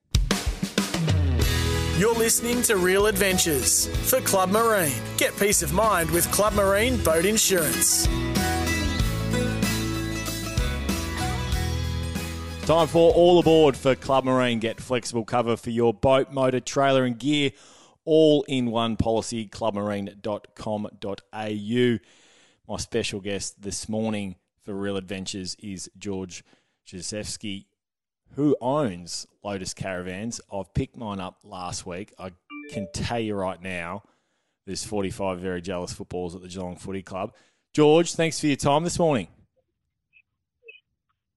You're 2.03 2.13
listening 2.13 2.61
to 2.63 2.75
Real 2.75 3.07
Adventures 3.07 3.87
for 4.09 4.19
Club 4.19 4.49
Marine. 4.49 4.91
Get 5.15 5.33
peace 5.37 5.63
of 5.63 5.71
mind 5.71 6.11
with 6.11 6.29
Club 6.33 6.51
Marine 6.51 7.01
Boat 7.01 7.23
Insurance. 7.23 8.07
Time 12.65 12.89
for 12.89 13.13
all 13.13 13.39
aboard 13.39 13.77
for 13.77 13.95
Club 13.95 14.25
Marine. 14.25 14.59
Get 14.59 14.81
flexible 14.81 15.23
cover 15.23 15.55
for 15.55 15.69
your 15.69 15.93
boat, 15.93 16.29
motor, 16.29 16.59
trailer, 16.59 17.05
and 17.05 17.17
gear 17.17 17.51
all 18.03 18.43
in 18.49 18.69
one 18.69 18.97
policy. 18.97 19.47
Clubmarine.com.au. 19.47 21.97
My 22.67 22.77
special 22.79 23.21
guest 23.21 23.61
this 23.61 23.87
morning 23.87 24.35
for 24.65 24.73
Real 24.73 24.97
Adventures 24.97 25.55
is 25.57 25.89
George 25.97 26.43
Josefsky, 26.85 27.67
who 28.35 28.55
owns 28.61 29.27
Lotus 29.43 29.73
Caravans. 29.73 30.41
I've 30.51 30.73
picked 30.73 30.97
mine 30.97 31.19
up 31.19 31.39
last 31.43 31.85
week. 31.85 32.13
I 32.17 32.31
can 32.71 32.87
tell 32.93 33.19
you 33.19 33.35
right 33.35 33.61
now, 33.61 34.03
there's 34.65 34.83
45 34.83 35.39
very 35.39 35.61
jealous 35.61 35.93
footballs 35.93 36.35
at 36.35 36.41
the 36.41 36.47
Geelong 36.47 36.77
Footy 36.77 37.03
Club. 37.03 37.33
George, 37.73 38.13
thanks 38.13 38.39
for 38.39 38.47
your 38.47 38.55
time 38.55 38.83
this 38.83 38.97
morning. 38.97 39.27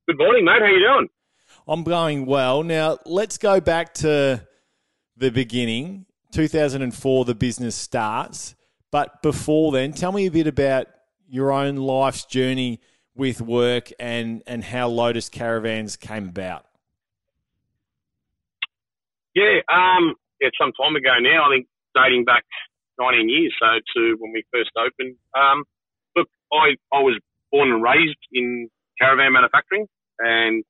Good 0.06 0.18
morning, 0.18 0.44
mate. 0.44 0.60
How 0.60 0.66
you 0.66 0.78
doing? 0.78 1.08
I'm 1.66 1.82
going 1.82 2.26
well. 2.26 2.62
Now, 2.62 2.98
let's 3.04 3.38
go 3.38 3.60
back 3.60 3.94
to 3.94 4.46
the 5.16 5.30
beginning. 5.30 6.06
2004, 6.32 7.24
the 7.24 7.34
business 7.34 7.74
starts. 7.74 8.54
But 8.92 9.22
before 9.22 9.72
then, 9.72 9.92
tell 9.92 10.12
me 10.12 10.26
a 10.26 10.30
bit 10.30 10.46
about 10.46 10.86
your 11.28 11.50
own 11.50 11.76
life's 11.76 12.24
journey 12.24 12.80
with 13.16 13.40
work 13.40 13.90
and, 13.98 14.42
and 14.46 14.62
how 14.62 14.88
Lotus 14.88 15.28
Caravans 15.28 15.96
came 15.96 16.28
about. 16.28 16.65
Yeah, 19.36 19.60
um, 19.68 20.16
yeah, 20.40 20.48
some 20.56 20.72
time 20.72 20.96
ago 20.96 21.12
now. 21.20 21.44
I 21.44 21.52
think 21.52 21.68
dating 21.92 22.24
back 22.24 22.48
19 22.96 23.28
years, 23.28 23.52
so 23.60 23.68
to 23.68 24.16
when 24.16 24.32
we 24.32 24.48
first 24.48 24.72
opened. 24.80 25.20
Um, 25.36 25.68
look, 26.16 26.28
I 26.48 26.80
I 26.88 27.04
was 27.04 27.20
born 27.52 27.68
and 27.68 27.84
raised 27.84 28.16
in 28.32 28.72
caravan 28.96 29.36
manufacturing, 29.36 29.92
and 30.18 30.64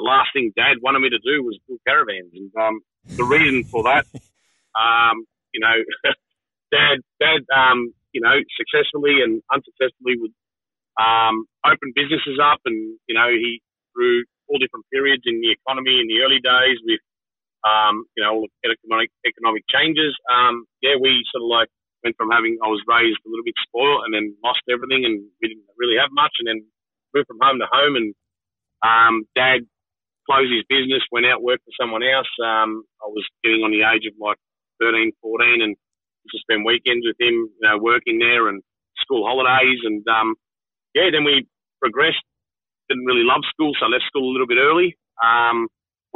the 0.00 0.02
last 0.02 0.32
thing 0.32 0.48
Dad 0.56 0.80
wanted 0.80 1.00
me 1.04 1.12
to 1.12 1.20
do 1.20 1.44
was 1.44 1.60
build 1.68 1.80
caravans, 1.86 2.32
and 2.32 2.48
um, 2.56 2.80
the 3.20 3.24
reason 3.28 3.68
for 3.68 3.84
that, 3.84 4.08
um, 4.80 5.28
you 5.52 5.60
know, 5.60 5.76
Dad, 6.72 7.04
Dad, 7.20 7.44
um, 7.52 7.92
you 8.16 8.24
know, 8.24 8.32
successfully 8.56 9.20
and 9.20 9.44
unsuccessfully 9.52 10.16
would 10.16 10.32
um, 10.96 11.44
open 11.68 11.92
businesses 11.92 12.40
up, 12.40 12.64
and 12.64 12.96
you 13.04 13.14
know, 13.14 13.28
he 13.28 13.60
through 13.92 14.24
all 14.48 14.56
different 14.56 14.88
periods 14.88 15.28
in 15.28 15.44
the 15.44 15.52
economy 15.52 16.00
in 16.00 16.08
the 16.08 16.24
early 16.24 16.40
days 16.40 16.80
with 16.80 17.00
um, 17.64 18.04
you 18.16 18.22
know, 18.22 18.32
all 18.34 18.46
the 18.46 18.70
economic, 18.70 19.10
economic 19.24 19.64
changes. 19.70 20.12
Um, 20.28 20.66
yeah, 20.82 20.98
we 21.00 21.24
sort 21.32 21.44
of 21.44 21.50
like 21.50 21.70
went 22.04 22.16
from 22.16 22.30
having 22.30 22.58
I 22.62 22.68
was 22.68 22.82
raised 22.86 23.18
a 23.24 23.28
little 23.28 23.46
bit 23.46 23.56
spoiled 23.64 24.04
and 24.04 24.12
then 24.14 24.36
lost 24.44 24.62
everything 24.68 25.04
and 25.04 25.24
we 25.40 25.48
didn't 25.48 25.66
really 25.78 25.98
have 25.98 26.12
much 26.12 26.36
and 26.38 26.46
then 26.46 26.60
moved 27.14 27.26
from 27.26 27.40
home 27.40 27.58
to 27.58 27.68
home 27.70 27.96
and 27.96 28.14
um, 28.84 29.24
dad 29.34 29.64
closed 30.28 30.52
his 30.52 30.66
business, 30.68 31.02
went 31.10 31.26
out 31.26 31.42
worked 31.42 31.64
for 31.64 31.74
someone 31.78 32.02
else. 32.02 32.28
Um, 32.42 32.84
I 33.00 33.08
was 33.08 33.24
getting 33.42 33.62
on 33.62 33.70
the 33.70 33.86
age 33.86 34.04
of 34.06 34.14
like 34.18 34.38
13, 34.82 35.12
14 35.22 35.62
and 35.62 35.74
just 36.30 36.42
spend 36.42 36.66
weekends 36.66 37.06
with 37.06 37.18
him, 37.18 37.48
you 37.48 37.64
know, 37.66 37.78
working 37.78 38.18
there 38.18 38.50
and 38.50 38.62
school 38.98 39.26
holidays 39.26 39.80
and 39.84 40.02
um, 40.06 40.34
yeah, 40.94 41.10
then 41.12 41.24
we 41.24 41.46
progressed. 41.80 42.22
Didn't 42.88 43.04
really 43.04 43.26
love 43.26 43.42
school, 43.50 43.72
so 43.74 43.86
I 43.86 43.90
left 43.90 44.06
school 44.06 44.30
a 44.30 44.32
little 44.32 44.46
bit 44.46 44.62
early. 44.62 44.94
Um, 45.18 45.66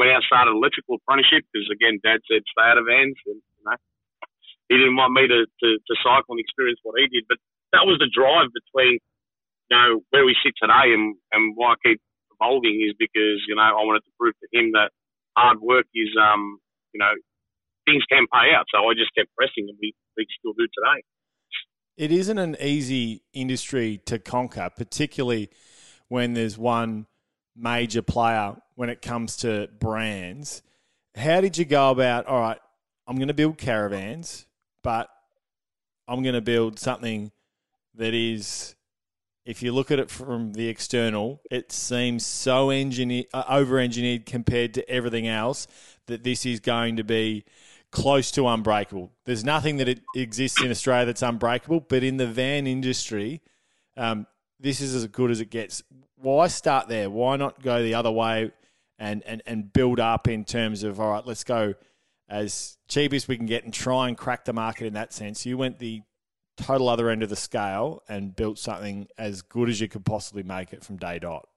went 0.00 0.16
out 0.16 0.24
started 0.24 0.56
electrical 0.56 0.96
apprenticeship 0.96 1.44
because 1.52 1.68
again, 1.68 2.00
dad 2.00 2.24
said 2.24 2.40
stay 2.48 2.64
out 2.64 2.80
of 2.80 2.88
vans 2.88 3.20
and 3.28 3.36
you 3.36 3.64
know 3.68 3.76
he 4.70 4.78
didn't 4.78 4.96
want 4.96 5.12
me 5.12 5.26
to, 5.26 5.44
to, 5.44 5.68
to 5.82 5.94
cycle 5.98 6.38
and 6.38 6.40
experience 6.40 6.78
what 6.86 6.94
he 6.96 7.10
did. 7.10 7.26
But 7.28 7.42
that 7.74 7.84
was 7.84 7.98
the 7.98 8.06
drive 8.06 8.54
between, 8.54 9.02
you 9.68 9.74
know, 9.74 10.00
where 10.14 10.24
we 10.24 10.38
sit 10.46 10.54
today 10.62 10.94
and, 10.94 11.18
and 11.34 11.58
why 11.58 11.74
I 11.74 11.76
keep 11.84 12.00
evolving 12.38 12.78
is 12.86 12.94
because, 12.96 13.42
you 13.50 13.58
know, 13.58 13.66
I 13.66 13.82
wanted 13.82 14.06
to 14.06 14.12
prove 14.14 14.38
to 14.38 14.48
him 14.54 14.70
that 14.78 14.94
hard 15.36 15.58
work 15.60 15.86
is, 15.92 16.14
um, 16.14 16.62
you 16.94 17.02
know, 17.02 17.10
things 17.84 18.06
can 18.06 18.30
pay 18.32 18.54
out. 18.54 18.70
So 18.70 18.78
I 18.78 18.94
just 18.94 19.10
kept 19.18 19.34
pressing 19.34 19.66
and 19.66 19.76
we, 19.82 19.92
we 20.16 20.24
still 20.38 20.54
do 20.54 20.70
today. 20.70 21.02
It 21.98 22.12
isn't 22.12 22.38
an 22.38 22.56
easy 22.62 23.24
industry 23.34 24.00
to 24.06 24.20
conquer, 24.20 24.70
particularly 24.70 25.50
when 26.06 26.34
there's 26.34 26.56
one 26.56 27.06
major 27.56 28.02
player 28.02 28.56
when 28.74 28.88
it 28.90 29.02
comes 29.02 29.36
to 29.38 29.68
brands. 29.78 30.62
How 31.16 31.40
did 31.40 31.58
you 31.58 31.64
go 31.64 31.90
about, 31.90 32.26
all 32.26 32.40
right, 32.40 32.58
I'm 33.06 33.16
going 33.16 33.28
to 33.28 33.34
build 33.34 33.58
caravans 33.58 34.46
but 34.82 35.08
I'm 36.08 36.22
going 36.22 36.34
to 36.34 36.40
build 36.40 36.78
something 36.78 37.32
that 37.94 38.14
is, 38.14 38.74
if 39.44 39.62
you 39.62 39.72
look 39.72 39.90
at 39.90 39.98
it 39.98 40.10
from 40.10 40.52
the 40.52 40.68
external, 40.68 41.40
it 41.50 41.72
seems 41.72 42.24
so 42.24 42.70
engineer, 42.70 43.24
uh, 43.32 43.44
over 43.48 43.78
engineered 43.78 44.26
compared 44.26 44.74
to 44.74 44.88
everything 44.88 45.26
else 45.26 45.66
that 46.06 46.24
this 46.24 46.46
is 46.46 46.60
going 46.60 46.96
to 46.96 47.04
be 47.04 47.44
close 47.90 48.30
to 48.32 48.46
unbreakable. 48.46 49.10
There's 49.24 49.44
nothing 49.44 49.76
that 49.78 49.88
it 49.88 50.00
exists 50.14 50.62
in 50.62 50.70
Australia 50.70 51.06
that's 51.06 51.22
unbreakable, 51.22 51.80
but 51.88 52.02
in 52.04 52.16
the 52.16 52.26
van 52.26 52.66
industry, 52.66 53.40
um, 53.96 54.26
this 54.58 54.80
is 54.80 54.94
as 54.94 55.06
good 55.08 55.30
as 55.30 55.40
it 55.40 55.50
gets. 55.50 55.82
Why 56.20 56.48
start 56.48 56.88
there? 56.88 57.10
Why 57.10 57.36
not 57.36 57.62
go 57.62 57.82
the 57.82 57.94
other 57.94 58.10
way 58.10 58.52
and, 58.98 59.22
and, 59.24 59.42
and 59.46 59.72
build 59.72 60.00
up 60.00 60.28
in 60.28 60.44
terms 60.44 60.82
of, 60.82 61.00
all 61.00 61.10
right, 61.10 61.26
let's 61.26 61.44
go– 61.44 61.74
as 62.30 62.78
cheap 62.88 63.12
as 63.12 63.26
we 63.26 63.36
can 63.36 63.44
get 63.44 63.64
and 63.64 63.74
try 63.74 64.06
and 64.06 64.16
crack 64.16 64.44
the 64.44 64.52
market 64.52 64.86
in 64.86 64.94
that 64.94 65.12
sense. 65.12 65.44
You 65.44 65.58
went 65.58 65.80
the 65.80 66.02
total 66.56 66.88
other 66.88 67.10
end 67.10 67.24
of 67.24 67.28
the 67.28 67.34
scale 67.34 68.04
and 68.08 68.36
built 68.36 68.56
something 68.56 69.08
as 69.18 69.42
good 69.42 69.68
as 69.68 69.80
you 69.80 69.88
could 69.88 70.04
possibly 70.04 70.44
make 70.44 70.72
it 70.72 70.84
from 70.84 70.96
day 70.96 71.18
dot. 71.18 71.48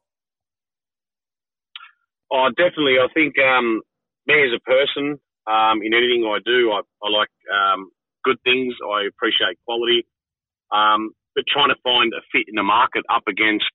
Oh, 2.31 2.49
definitely. 2.57 2.95
I 2.97 3.07
think 3.13 3.35
um, 3.37 3.81
me 4.25 4.33
as 4.33 4.49
a 4.55 4.59
person, 4.61 5.19
um, 5.45 5.83
in 5.83 5.93
anything 5.93 6.25
I 6.25 6.39
do, 6.43 6.71
I, 6.71 6.81
I 7.03 7.09
like 7.11 7.29
um, 7.53 7.91
good 8.23 8.37
things. 8.43 8.73
I 8.83 9.05
appreciate 9.07 9.59
quality. 9.67 10.07
Um, 10.71 11.11
but 11.35 11.43
trying 11.47 11.69
to 11.69 11.75
find 11.83 12.11
a 12.13 12.21
fit 12.31 12.45
in 12.47 12.55
the 12.55 12.63
market 12.63 13.03
up 13.13 13.23
against, 13.27 13.65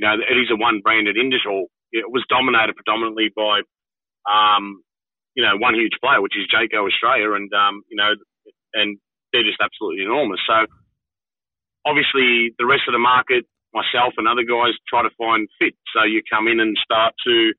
you 0.00 0.08
know, 0.08 0.16
it 0.16 0.38
is 0.40 0.48
a 0.48 0.56
one 0.56 0.80
branded 0.80 1.20
industry. 1.20 1.68
It 1.92 2.08
was 2.08 2.24
dominated 2.32 2.72
predominantly 2.72 3.28
by 3.36 3.60
um, 4.24 4.80
you 5.36 5.44
know, 5.44 5.60
one 5.60 5.74
huge 5.76 5.92
player, 6.00 6.24
which 6.24 6.36
is 6.40 6.48
Jayco 6.48 6.88
Australia, 6.88 7.36
and 7.36 7.52
um, 7.52 7.84
you 7.92 7.96
know, 8.00 8.16
and 8.72 8.96
they're 9.32 9.44
just 9.44 9.60
absolutely 9.60 10.04
enormous. 10.04 10.40
So 10.48 10.64
obviously, 11.84 12.56
the 12.56 12.64
rest 12.64 12.88
of 12.88 12.96
the 12.96 13.02
market, 13.02 13.44
myself 13.76 14.16
and 14.16 14.24
other 14.24 14.42
guys, 14.48 14.72
try 14.88 15.02
to 15.04 15.12
find 15.20 15.48
fit. 15.60 15.76
So 15.92 16.08
you 16.08 16.24
come 16.24 16.48
in 16.48 16.60
and 16.60 16.76
start 16.80 17.12
to 17.28 17.52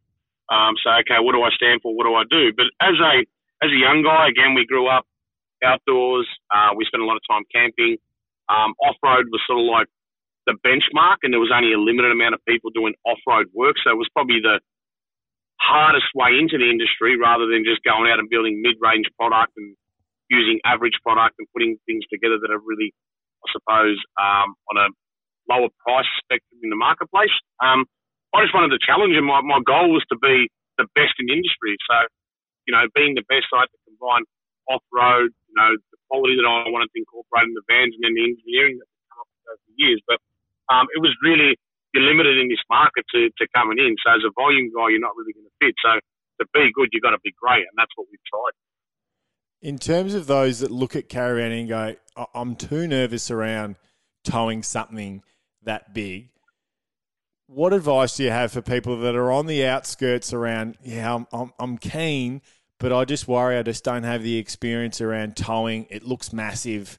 um, 0.49 0.73
say, 0.81 1.05
okay, 1.05 1.21
what 1.21 1.37
do 1.37 1.45
I 1.45 1.53
stand 1.53 1.85
for? 1.85 1.93
What 1.93 2.09
do 2.09 2.17
I 2.17 2.25
do? 2.25 2.49
But 2.57 2.73
as 2.81 2.97
a 2.97 3.21
as 3.61 3.69
a 3.69 3.77
young 3.77 4.01
guy, 4.01 4.33
again, 4.33 4.57
we 4.57 4.65
grew 4.65 4.89
up 4.89 5.05
outdoors. 5.61 6.25
Uh, 6.49 6.73
we 6.73 6.89
spent 6.89 7.03
a 7.03 7.05
lot 7.05 7.21
of 7.21 7.25
time 7.29 7.45
camping. 7.53 8.01
Um, 8.49 8.73
off 8.81 8.97
road 9.05 9.29
was 9.29 9.39
sort 9.45 9.61
of 9.61 9.69
like 9.69 9.87
the 10.47 10.57
benchmark, 10.65 11.21
and 11.23 11.33
there 11.33 11.39
was 11.39 11.53
only 11.53 11.73
a 11.73 11.79
limited 11.79 12.11
amount 12.11 12.33
of 12.33 12.41
people 12.47 12.69
doing 12.73 12.93
off 13.05 13.19
road 13.27 13.47
work. 13.53 13.75
So 13.83 13.91
it 13.91 13.97
was 13.97 14.09
probably 14.13 14.41
the 14.41 14.59
hardest 15.61 16.09
way 16.17 16.33
into 16.41 16.57
the 16.57 16.65
industry 16.65 17.17
rather 17.17 17.45
than 17.45 17.61
just 17.61 17.85
going 17.85 18.09
out 18.09 18.17
and 18.17 18.29
building 18.29 18.61
mid-range 18.65 19.05
product 19.13 19.53
and 19.55 19.77
using 20.29 20.57
average 20.65 20.97
product 21.05 21.35
and 21.37 21.45
putting 21.53 21.77
things 21.85 22.01
together 22.09 22.41
that 22.41 22.49
are 22.49 22.63
really, 22.63 22.89
I 23.45 23.47
suppose, 23.53 23.99
um, 24.17 24.57
on 24.73 24.75
a 24.81 24.87
lower 25.45 25.69
price 25.85 26.09
spectrum 26.23 26.59
in 26.63 26.73
the 26.73 26.79
marketplace. 26.79 27.33
Um, 27.61 27.85
I 28.33 28.41
just 28.41 28.55
wanted 28.55 28.73
to 28.73 28.81
challenge 28.81 29.13
and 29.13 29.27
my, 29.27 29.43
my 29.43 29.59
goal 29.61 29.91
was 29.91 30.01
to 30.09 30.17
be 30.17 30.49
the 30.79 30.87
best 30.95 31.13
in 31.19 31.27
the 31.27 31.35
industry. 31.35 31.75
So, 31.85 32.07
you 32.65 32.71
know, 32.71 32.87
being 32.95 33.13
the 33.13 33.27
best, 33.27 33.51
I 33.53 33.67
had 33.67 33.71
to 33.75 33.79
combine 33.85 34.23
off-road, 34.71 35.35
you 35.35 35.55
know, 35.59 35.75
the 35.91 35.99
quality 36.07 36.39
that 36.39 36.47
I 36.47 36.71
wanted 36.71 36.89
to 36.95 36.97
incorporate 36.97 37.51
in 37.51 37.53
the 37.53 37.65
vans 37.67 37.91
and 37.93 38.01
then 38.07 38.15
the 38.15 38.23
engineering 38.23 38.79
that 38.79 38.87
come 39.11 39.27
up 39.27 39.29
over 39.51 39.61
the 39.67 39.75
years. 39.77 39.99
But 40.07 40.23
um, 40.69 40.87
it 40.95 41.01
was 41.01 41.15
really 41.23 41.55
you're 41.93 42.03
limited 42.03 42.37
in 42.37 42.47
this 42.47 42.61
market 42.69 43.05
to, 43.13 43.29
to 43.37 43.47
coming 43.55 43.77
in. 43.77 43.95
So 44.05 44.13
as 44.13 44.21
a 44.25 44.31
volume 44.35 44.71
guy, 44.75 44.89
you're 44.89 44.99
not 44.99 45.15
really 45.17 45.33
going 45.33 45.45
to 45.45 45.55
fit. 45.59 45.75
So 45.83 45.99
to 46.39 46.47
be 46.53 46.71
good, 46.73 46.89
you've 46.91 47.03
got 47.03 47.11
to 47.11 47.19
be 47.23 47.33
great, 47.39 47.59
and 47.59 47.75
that's 47.77 47.91
what 47.95 48.07
we've 48.09 48.19
tried. 48.31 48.55
In 49.61 49.77
terms 49.77 50.13
of 50.13 50.25
those 50.27 50.59
that 50.59 50.71
look 50.71 50.95
at 50.95 51.09
caravan 51.09 51.51
and 51.51 51.69
go, 51.69 51.95
I'm 52.33 52.55
too 52.55 52.87
nervous 52.87 53.29
around 53.29 53.75
towing 54.23 54.63
something 54.63 55.21
that 55.63 55.93
big. 55.93 56.29
What 57.47 57.73
advice 57.73 58.15
do 58.15 58.23
you 58.23 58.31
have 58.31 58.53
for 58.53 58.61
people 58.61 58.97
that 59.01 59.15
are 59.15 59.31
on 59.31 59.45
the 59.45 59.65
outskirts 59.65 60.33
around? 60.33 60.77
Yeah, 60.83 61.13
I'm, 61.13 61.27
I'm, 61.33 61.51
I'm 61.59 61.77
keen, 61.77 62.41
but 62.79 62.93
I 62.93 63.05
just 63.05 63.27
worry 63.27 63.57
I 63.57 63.63
just 63.63 63.83
don't 63.83 64.03
have 64.03 64.23
the 64.23 64.37
experience 64.37 65.01
around 65.01 65.35
towing. 65.35 65.85
It 65.89 66.03
looks 66.03 66.31
massive. 66.31 66.97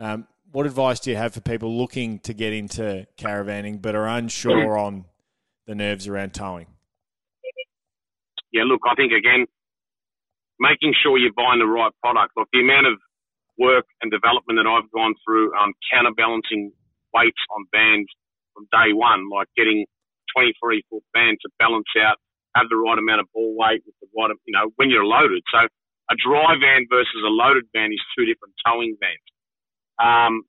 Um, 0.00 0.26
what 0.52 0.66
advice 0.66 1.00
do 1.00 1.10
you 1.10 1.16
have 1.16 1.32
for 1.32 1.40
people 1.40 1.76
looking 1.76 2.18
to 2.20 2.32
get 2.32 2.52
into 2.52 3.06
caravanning 3.16 3.80
but 3.80 3.94
are 3.94 4.06
unsure 4.06 4.78
on 4.78 5.06
the 5.66 5.74
nerves 5.74 6.06
around 6.06 6.34
towing? 6.34 6.66
Yeah, 8.52 8.64
look, 8.64 8.82
I 8.84 8.94
think 8.94 9.12
again, 9.12 9.46
making 10.60 10.92
sure 11.02 11.16
you're 11.16 11.32
buying 11.32 11.58
the 11.58 11.66
right 11.66 11.92
product. 12.04 12.36
Look, 12.36 12.48
the 12.52 12.60
amount 12.60 12.86
of 12.86 13.00
work 13.58 13.86
and 14.04 14.12
development 14.12 14.60
that 14.60 14.68
I've 14.68 14.90
gone 14.92 15.14
through 15.24 15.56
on 15.56 15.72
um, 15.72 15.74
counterbalancing 15.88 16.72
weights 17.16 17.40
on 17.56 17.64
bands 17.72 18.08
from 18.52 18.68
day 18.68 18.92
one, 18.92 19.32
like 19.32 19.48
getting 19.56 19.88
23 20.36 20.84
foot 20.88 21.04
band 21.16 21.40
to 21.42 21.48
balance 21.58 21.88
out, 21.96 22.20
have 22.54 22.68
the 22.68 22.76
right 22.76 23.00
amount 23.00 23.24
of 23.24 23.32
ball 23.32 23.56
weight 23.56 23.80
with 23.88 23.96
the 24.04 24.08
right, 24.12 24.28
you 24.44 24.52
know, 24.52 24.68
when 24.76 24.92
you're 24.92 25.08
loaded. 25.08 25.40
So 25.48 25.64
a 25.64 26.16
dry 26.20 26.52
van 26.60 26.84
versus 26.92 27.24
a 27.24 27.32
loaded 27.32 27.64
van 27.72 27.88
is 27.88 28.04
two 28.12 28.28
different 28.28 28.52
towing 28.60 29.00
vans. 29.00 29.31
Um, 29.98 30.42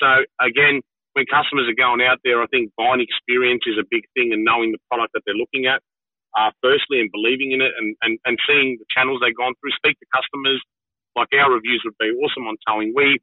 so 0.00 0.26
again, 0.40 0.82
when 1.14 1.26
customers 1.30 1.70
are 1.70 1.78
going 1.78 2.02
out 2.02 2.18
there, 2.24 2.42
I 2.42 2.46
think 2.50 2.74
buying 2.76 2.98
experience 2.98 3.62
is 3.70 3.78
a 3.78 3.86
big 3.86 4.02
thing 4.18 4.34
and 4.34 4.42
knowing 4.42 4.72
the 4.74 4.82
product 4.90 5.14
that 5.14 5.22
they're 5.24 5.38
looking 5.38 5.70
at, 5.70 5.78
uh, 6.34 6.50
firstly, 6.58 6.98
and 6.98 7.10
believing 7.14 7.54
in 7.54 7.62
it 7.62 7.70
and, 7.78 7.94
and, 8.02 8.18
and 8.26 8.34
seeing 8.42 8.76
the 8.82 8.88
channels 8.90 9.22
they've 9.22 9.36
gone 9.36 9.54
through, 9.62 9.70
speak 9.78 9.94
to 10.02 10.06
customers. 10.10 10.58
Like 11.14 11.30
our 11.38 11.54
reviews 11.54 11.86
would 11.86 11.94
be 12.02 12.10
awesome 12.10 12.50
on 12.50 12.58
towing. 12.66 12.90
We, 12.90 13.22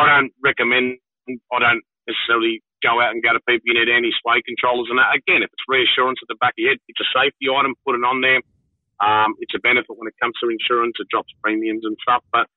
I 0.00 0.08
don't 0.08 0.32
recommend, 0.40 0.96
I 1.52 1.58
don't 1.60 1.84
necessarily 2.08 2.64
go 2.80 2.98
out 2.98 3.12
and 3.12 3.22
go 3.22 3.36
to 3.36 3.44
people, 3.44 3.68
you 3.68 3.76
need 3.76 3.92
anti-sway 3.92 4.40
controllers 4.48 4.88
and 4.88 4.96
that. 4.98 5.12
Again, 5.12 5.44
if 5.44 5.52
it's 5.52 5.68
reassurance 5.68 6.18
at 6.24 6.32
the 6.32 6.40
back 6.40 6.56
of 6.56 6.64
your 6.64 6.72
head, 6.72 6.80
it's 6.88 7.04
a 7.04 7.08
safety 7.12 7.52
item, 7.52 7.76
put 7.84 7.94
it 7.94 8.02
on 8.02 8.24
there. 8.24 8.40
Um, 9.04 9.36
it's 9.38 9.54
a 9.54 9.60
benefit 9.60 9.92
when 9.92 10.08
it 10.08 10.16
comes 10.16 10.34
to 10.40 10.48
insurance, 10.48 10.96
it 10.98 11.12
drops 11.12 11.30
premiums 11.44 11.84
and 11.84 11.94
stuff. 12.00 12.24
But 12.32 12.48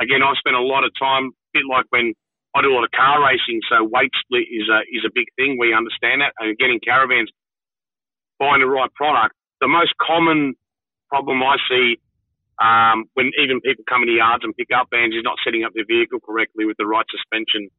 again, 0.00 0.24
I've 0.24 0.40
spent 0.40 0.56
a 0.56 0.64
lot 0.64 0.82
of 0.82 0.90
time 0.98 1.36
bit 1.52 1.64
like 1.68 1.86
when 1.90 2.14
I 2.54 2.62
do 2.62 2.72
a 2.72 2.74
lot 2.74 2.84
of 2.84 2.90
car 2.90 3.22
racing, 3.22 3.60
so 3.68 3.84
weight 3.84 4.12
split 4.20 4.48
is 4.50 4.68
a 4.68 4.80
is 4.90 5.04
a 5.04 5.12
big 5.14 5.28
thing. 5.36 5.58
We 5.58 5.74
understand 5.74 6.22
that, 6.22 6.32
and 6.38 6.56
getting 6.58 6.80
caravans, 6.80 7.30
buying 8.38 8.60
the 8.60 8.70
right 8.70 8.92
product. 8.94 9.34
The 9.60 9.68
most 9.68 9.92
common 10.00 10.54
problem 11.10 11.42
I 11.42 11.56
see 11.68 11.98
um, 12.58 13.06
when 13.14 13.30
even 13.38 13.60
people 13.60 13.84
come 13.88 14.02
in 14.02 14.10
yards 14.10 14.42
and 14.42 14.54
pick 14.56 14.68
up 14.74 14.88
vans 14.90 15.14
is 15.14 15.22
not 15.22 15.38
setting 15.44 15.64
up 15.64 15.72
their 15.74 15.86
vehicle 15.86 16.20
correctly 16.20 16.64
with 16.66 16.76
the 16.76 16.86
right 16.86 17.06
suspension. 17.10 17.70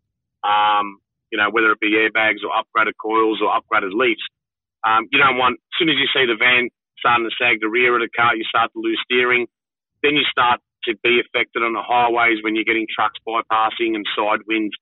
Um, 0.44 1.00
you 1.32 1.38
know, 1.38 1.52
whether 1.52 1.72
it 1.72 1.80
be 1.80 1.94
airbags 1.94 2.42
or 2.42 2.50
upgraded 2.56 2.96
coils 2.98 3.40
or 3.44 3.52
upgraded 3.52 3.94
leafs. 3.94 4.24
Um, 4.88 5.06
you 5.12 5.20
don't 5.20 5.38
want, 5.38 5.60
as 5.60 5.76
soon 5.78 5.90
as 5.90 6.00
you 6.00 6.08
see 6.16 6.26
the 6.26 6.40
van 6.40 6.70
starting 6.98 7.28
to 7.28 7.36
sag 7.36 7.60
the 7.60 7.70
rear 7.70 7.94
of 7.96 8.02
the 8.02 8.10
car, 8.16 8.36
you 8.36 8.44
start 8.48 8.72
to 8.74 8.80
lose 8.80 9.00
steering. 9.04 9.46
Then 10.02 10.16
you 10.16 10.24
start 10.32 10.62
to 10.86 10.96
be 11.04 11.20
affected 11.20 11.64
on 11.64 11.74
the 11.74 11.84
highways 11.84 12.40
when 12.44 12.56
you're 12.56 12.68
getting 12.68 12.88
trucks 12.88 13.20
bypassing 13.28 13.96
and 13.96 14.06
side 14.16 14.40
winds. 14.48 14.76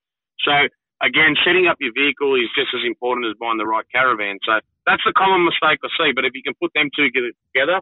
So 0.43 0.69
again, 1.01 1.35
setting 1.45 1.67
up 1.67 1.77
your 1.79 1.93
vehicle 1.93 2.35
is 2.35 2.49
just 2.57 2.73
as 2.73 2.85
important 2.85 3.27
as 3.27 3.37
buying 3.39 3.57
the 3.57 3.65
right 3.65 3.85
caravan. 3.93 4.39
So 4.45 4.59
that's 4.85 5.03
the 5.05 5.13
common 5.13 5.45
mistake 5.45 5.79
I 5.83 5.89
see. 5.97 6.11
But 6.13 6.25
if 6.25 6.33
you 6.33 6.43
can 6.43 6.53
put 6.61 6.71
them 6.73 6.89
two 6.95 7.09
together, 7.09 7.81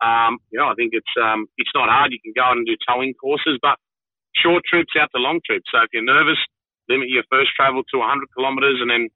um, 0.00 0.38
you 0.50 0.58
know, 0.58 0.68
I 0.68 0.74
think 0.74 0.96
it's 0.96 1.14
um, 1.20 1.46
it's 1.58 1.74
not 1.74 1.92
hard. 1.92 2.12
You 2.12 2.22
can 2.24 2.32
go 2.34 2.42
out 2.42 2.56
and 2.56 2.66
do 2.66 2.76
towing 2.88 3.14
courses, 3.14 3.58
but 3.60 3.76
short 4.34 4.64
trips 4.64 4.96
out 4.96 5.10
to 5.14 5.20
long 5.20 5.40
trips. 5.44 5.68
So 5.70 5.82
if 5.84 5.92
you're 5.92 6.06
nervous, 6.06 6.40
limit 6.88 7.08
your 7.08 7.24
first 7.30 7.52
travel 7.54 7.82
to 7.92 7.98
100 7.98 8.28
kilometres 8.34 8.80
and 8.80 8.90
then 8.90 9.08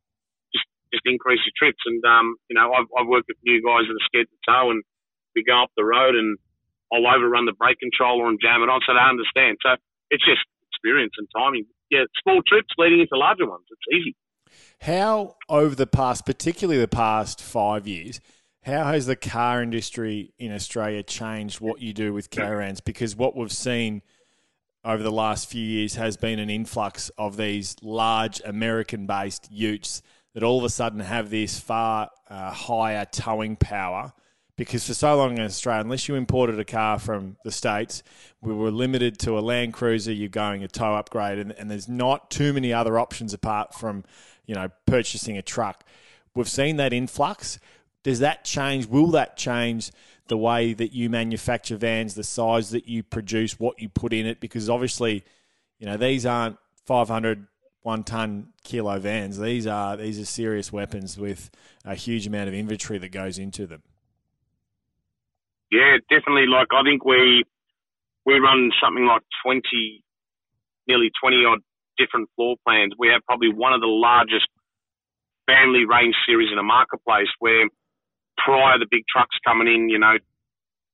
just 0.52 0.68
just 0.92 1.06
increase 1.08 1.40
your 1.48 1.56
trips. 1.56 1.80
And 1.86 2.04
um, 2.04 2.36
you 2.48 2.54
know, 2.54 2.72
I've, 2.72 2.90
I've 2.92 3.08
worked 3.08 3.28
with 3.28 3.40
new 3.44 3.64
guys 3.64 3.88
that 3.88 3.96
are 3.96 4.08
scared 4.08 4.28
to 4.28 4.38
tow, 4.44 4.70
and 4.70 4.84
we 5.34 5.42
go 5.42 5.64
up 5.64 5.72
the 5.76 5.84
road 5.84 6.14
and 6.14 6.36
I'll 6.94 7.06
overrun 7.06 7.46
the 7.46 7.52
brake 7.52 7.78
controller 7.80 8.28
and 8.28 8.38
jam 8.40 8.62
it 8.62 8.70
on, 8.70 8.80
so 8.86 8.94
they 8.94 9.02
understand. 9.02 9.58
So 9.62 9.74
it's 10.10 10.24
just 10.24 10.46
experience 10.70 11.12
and 11.18 11.26
timing. 11.34 11.66
Yeah, 11.90 12.04
small 12.22 12.40
trips 12.46 12.70
leading 12.78 13.00
into 13.00 13.18
larger 13.18 13.48
ones. 13.48 13.64
It's 13.70 13.98
easy. 14.00 14.16
How 14.80 15.36
over 15.48 15.74
the 15.74 15.86
past, 15.86 16.24
particularly 16.24 16.80
the 16.80 16.88
past 16.88 17.42
five 17.42 17.88
years, 17.88 18.20
how 18.62 18.84
has 18.84 19.06
the 19.06 19.16
car 19.16 19.62
industry 19.62 20.32
in 20.38 20.52
Australia 20.52 21.02
changed 21.02 21.60
what 21.60 21.80
you 21.80 21.92
do 21.92 22.12
with 22.12 22.30
caravans? 22.30 22.80
Because 22.80 23.16
what 23.16 23.36
we've 23.36 23.52
seen 23.52 24.02
over 24.84 25.02
the 25.02 25.12
last 25.12 25.50
few 25.50 25.62
years 25.62 25.96
has 25.96 26.16
been 26.16 26.38
an 26.38 26.50
influx 26.50 27.10
of 27.18 27.36
these 27.36 27.76
large 27.82 28.40
American 28.44 29.06
based 29.06 29.50
utes 29.50 30.02
that 30.34 30.42
all 30.42 30.58
of 30.58 30.64
a 30.64 30.68
sudden 30.68 31.00
have 31.00 31.30
this 31.30 31.58
far 31.58 32.10
uh, 32.28 32.50
higher 32.50 33.04
towing 33.04 33.56
power. 33.56 34.12
Because 34.56 34.86
for 34.86 34.94
so 34.94 35.16
long 35.16 35.36
in 35.36 35.42
Australia, 35.42 35.80
unless 35.80 36.06
you 36.06 36.14
imported 36.14 36.60
a 36.60 36.64
car 36.64 36.98
from 37.00 37.36
the 37.42 37.50
States, 37.50 38.04
we 38.40 38.54
were 38.54 38.70
limited 38.70 39.18
to 39.20 39.36
a 39.36 39.40
Land 39.40 39.72
Cruiser, 39.72 40.12
you're 40.12 40.28
going 40.28 40.62
a 40.62 40.68
tow 40.68 40.94
upgrade, 40.94 41.38
and, 41.38 41.50
and 41.52 41.68
there's 41.68 41.88
not 41.88 42.30
too 42.30 42.52
many 42.52 42.72
other 42.72 42.98
options 42.98 43.34
apart 43.34 43.74
from, 43.74 44.04
you 44.46 44.54
know, 44.54 44.68
purchasing 44.86 45.36
a 45.36 45.42
truck. 45.42 45.82
We've 46.36 46.48
seen 46.48 46.76
that 46.76 46.92
influx. 46.92 47.58
Does 48.04 48.20
that 48.20 48.44
change? 48.44 48.86
Will 48.86 49.08
that 49.08 49.36
change 49.36 49.90
the 50.28 50.38
way 50.38 50.72
that 50.72 50.92
you 50.92 51.10
manufacture 51.10 51.76
vans, 51.76 52.14
the 52.14 52.22
size 52.22 52.70
that 52.70 52.86
you 52.86 53.02
produce, 53.02 53.58
what 53.58 53.80
you 53.80 53.88
put 53.88 54.12
in 54.12 54.24
it? 54.24 54.38
Because 54.38 54.70
obviously, 54.70 55.24
you 55.80 55.86
know, 55.86 55.96
these 55.96 56.24
aren't 56.24 56.58
500 56.86 57.48
one 57.82 58.02
ton 58.02 58.48
kilo 58.62 58.98
vans. 58.98 59.38
These 59.38 59.66
are 59.66 59.96
these 59.96 60.18
are 60.18 60.24
serious 60.24 60.72
weapons 60.72 61.18
with 61.18 61.50
a 61.84 61.94
huge 61.94 62.26
amount 62.26 62.48
of 62.48 62.54
inventory 62.54 62.98
that 62.98 63.10
goes 63.10 63.38
into 63.38 63.66
them. 63.66 63.82
Yeah, 65.74 65.98
definitely. 66.10 66.46
Like 66.46 66.68
I 66.72 66.84
think 66.84 67.04
we 67.04 67.44
we 68.26 68.38
run 68.40 68.70
something 68.82 69.06
like 69.06 69.22
twenty, 69.44 70.04
nearly 70.88 71.10
twenty 71.20 71.44
odd 71.46 71.60
different 71.98 72.30
floor 72.36 72.56
plans. 72.66 72.94
We 72.98 73.08
have 73.08 73.22
probably 73.26 73.52
one 73.54 73.74
of 73.74 73.80
the 73.82 73.88
largest 73.90 74.48
family 75.46 75.84
range 75.86 76.16
series 76.26 76.50
in 76.52 76.58
a 76.58 76.64
marketplace 76.64 77.28
where 77.40 77.68
prior 78.38 78.78
the 78.78 78.86
big 78.90 79.04
trucks 79.10 79.36
coming 79.46 79.68
in, 79.68 79.88
you 79.90 79.98
know, 79.98 80.16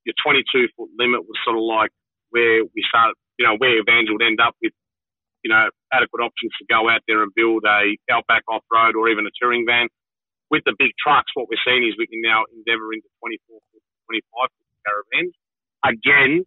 your 0.07 0.15
22 0.25 0.69
foot 0.77 0.91
limit 0.99 1.23
was 1.25 1.39
sort 1.45 1.57
of 1.57 1.65
like 1.65 1.91
where 2.31 2.65
we 2.65 2.83
started, 2.89 3.15
you 3.39 3.47
know, 3.47 3.57
where 3.59 3.83
vans 3.87 4.11
would 4.11 4.23
end 4.23 4.41
up 4.41 4.57
with, 4.63 4.73
you 5.45 5.51
know, 5.51 5.71
adequate 5.93 6.23
options 6.25 6.53
to 6.61 6.67
go 6.69 6.89
out 6.91 7.03
there 7.09 7.23
and 7.23 7.33
build 7.37 7.65
a 7.67 7.97
outback 8.13 8.43
off 8.49 8.65
road 8.73 8.97
or 8.97 9.09
even 9.11 9.27
a 9.27 9.35
touring 9.41 9.67
van. 9.67 9.89
With 10.51 10.65
the 10.67 10.75
big 10.79 10.93
trucks, 11.01 11.33
what 11.35 11.49
we're 11.51 11.63
seeing 11.67 11.87
is 11.89 11.97
we 11.99 12.07
can 12.09 12.23
now 12.23 12.45
endeavour 12.53 12.93
into 12.93 13.09
24 13.23 13.61
foot, 13.73 13.85
25 14.11 14.51
foot 14.91 15.07
caravans. 15.11 15.35
Again, 15.85 16.45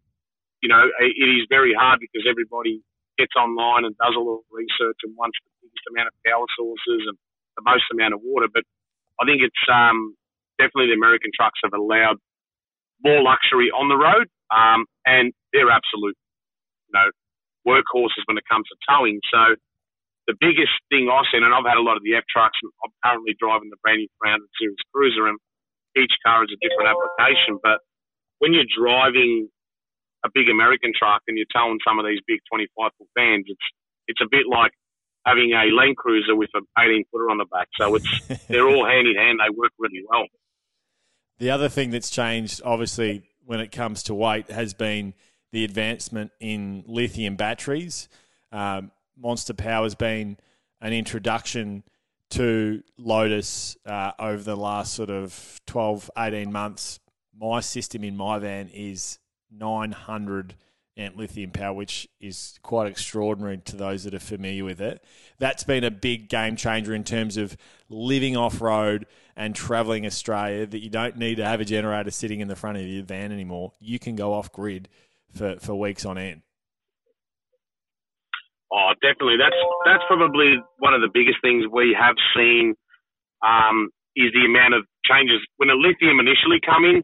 you 0.62 0.70
know, 0.70 0.84
it 1.00 1.28
is 1.28 1.48
very 1.50 1.74
hard 1.76 2.00
because 2.00 2.28
everybody 2.30 2.82
gets 3.18 3.36
online 3.36 3.86
and 3.86 3.96
does 4.00 4.16
a 4.16 4.20
little 4.20 4.48
research 4.52 4.98
and 5.04 5.14
wants 5.18 5.38
the 5.44 5.52
biggest 5.68 5.86
amount 5.92 6.08
of 6.10 6.16
power 6.26 6.48
sources 6.58 7.04
and 7.08 7.18
the 7.60 7.64
most 7.66 7.84
amount 7.92 8.14
of 8.16 8.22
water. 8.24 8.48
But 8.52 8.64
I 9.22 9.26
think 9.28 9.44
it's 9.44 9.64
um, 9.70 10.16
definitely 10.58 10.96
the 10.96 11.00
American 11.00 11.32
trucks 11.36 11.60
have 11.64 11.76
allowed 11.76 12.18
more 13.04 13.22
luxury 13.22 13.70
on 13.70 13.92
the 13.92 14.00
road, 14.00 14.32
um, 14.56 14.88
and 15.06 15.36
they're 15.52 15.70
absolute, 15.70 16.16
you 16.88 16.94
know, 16.96 17.08
workhorses 17.68 18.24
when 18.26 18.40
it 18.40 18.48
comes 18.48 18.66
to 18.72 18.78
towing. 18.88 19.20
So 19.28 19.60
the 20.28 20.38
biggest 20.40 20.72
thing 20.88 21.12
I've 21.12 21.28
seen, 21.32 21.44
and 21.44 21.52
I've 21.52 21.68
had 21.68 21.78
a 21.78 21.84
lot 21.84 22.00
of 22.00 22.04
the 22.08 22.16
F 22.16 22.24
trucks, 22.32 22.58
and 22.64 22.72
I'm 22.88 22.96
currently 23.04 23.36
driving 23.36 23.70
the 23.70 23.80
brand 23.84 24.08
new 24.08 24.12
300 24.24 24.40
series 24.56 24.84
cruiser, 24.96 25.28
and 25.28 25.38
each 26.00 26.16
car 26.24 26.48
is 26.48 26.52
a 26.56 26.60
different 26.64 26.96
application. 26.96 27.60
But 27.60 27.84
when 28.44 28.52
you're 28.52 28.68
driving 28.78 29.48
a 30.26 30.30
big 30.34 30.50
American 30.50 30.92
truck 30.94 31.22
and 31.30 31.38
you're 31.38 31.48
towing 31.56 31.80
some 31.88 31.98
of 31.98 32.06
these 32.06 32.20
big 32.28 32.40
25 32.52 32.92
foot 32.98 33.08
vans, 33.18 33.46
it's 33.48 33.68
it's 34.08 34.20
a 34.22 34.28
bit 34.30 34.48
like 34.52 34.74
having 35.26 35.52
a 35.54 35.74
Land 35.74 35.96
Cruiser 35.96 36.36
with 36.36 36.50
an 36.54 36.64
18 36.78 37.06
footer 37.10 37.30
on 37.30 37.38
the 37.38 37.46
back. 37.46 37.70
So 37.80 37.96
it's 37.96 38.28
they're 38.50 38.68
all 38.68 38.86
hand 38.86 39.08
in 39.08 39.16
hand. 39.16 39.40
They 39.40 39.50
work 39.56 39.72
really 39.80 40.04
well. 40.10 40.26
The 41.40 41.52
other 41.52 41.70
thing 41.70 41.92
that's 41.92 42.10
changed, 42.10 42.62
obviously, 42.66 43.24
when 43.46 43.62
it 43.62 43.72
comes 43.72 44.04
to 44.04 44.14
weight, 44.14 44.52
has 44.52 44.74
been 44.74 45.14
the 45.54 45.64
advancement 45.64 46.32
in 46.42 46.84
lithium 46.86 47.38
batteries. 47.38 48.10
Um, 48.52 48.92
Monster 49.18 49.54
Power 49.54 49.84
has 49.84 49.96
been 49.96 50.38
an 50.82 50.92
introduction 50.92 51.84
to 52.32 52.84
Lotus 52.98 53.78
uh, 53.86 54.12
over 54.20 54.44
the 54.44 54.58
last 54.58 54.94
sort 54.94 55.10
of 55.10 55.62
12, 55.66 56.12
18 56.18 56.52
months. 56.52 57.00
My 57.38 57.60
system 57.60 58.04
in 58.04 58.16
my 58.16 58.40
van 58.40 58.70
is 58.70 59.20
900 59.52 60.56
amp 60.98 61.18
lithium 61.18 61.52
power, 61.52 61.74
which 61.74 62.08
is 62.20 62.60
quite 62.62 62.88
extraordinary 62.88 63.58
to 63.58 63.76
those 63.76 64.04
that 64.04 64.14
are 64.14 64.20
familiar 64.20 64.64
with 64.64 64.80
it. 64.80 65.04
That's 65.40 65.64
been 65.64 65.84
a 65.84 65.92
big 65.92 66.30
game 66.30 66.56
changer 66.56 66.94
in 66.94 67.04
terms 67.04 67.38
of 67.38 67.58
living 67.90 68.38
off 68.38 68.62
road 68.62 69.06
and 69.36 69.56
traveling 69.56 70.06
Australia. 70.06 70.66
That 70.66 70.80
you 70.80 70.90
don't 70.90 71.18
need 71.18 71.36
to 71.36 71.46
have 71.46 71.62
a 71.62 71.66
generator 71.66 72.12
sitting 72.12 72.40
in 72.40 72.48
the 72.48 72.56
front 72.56 72.78
of 72.78 72.84
your 72.84 73.04
van 73.04 73.32
anymore. 73.32 73.74
You 73.80 74.00
can 74.00 74.16
go 74.16 74.34
off 74.34 74.52
grid 74.52 74.90
for, 75.32 75.58
for 75.60 75.76
weeks 75.76 76.06
on 76.06 76.18
end. 76.18 76.42
Oh, 78.72 78.92
definitely. 79.02 79.38
That's 79.38 79.56
that's 79.86 80.04
probably 80.08 80.58
one 80.80 80.94
of 80.94 81.02
the 81.02 81.10
biggest 81.14 81.38
things 81.42 81.66
we 81.72 81.96
have 82.00 82.16
seen 82.36 82.74
um, 83.46 83.90
is 84.16 84.34
the 84.34 84.46
amount 84.46 84.74
of 84.74 84.86
changes. 85.06 85.40
When 85.58 85.70
a 85.70 85.76
lithium 85.76 86.20
initially 86.20 86.60
come 86.66 86.86
in, 86.86 87.04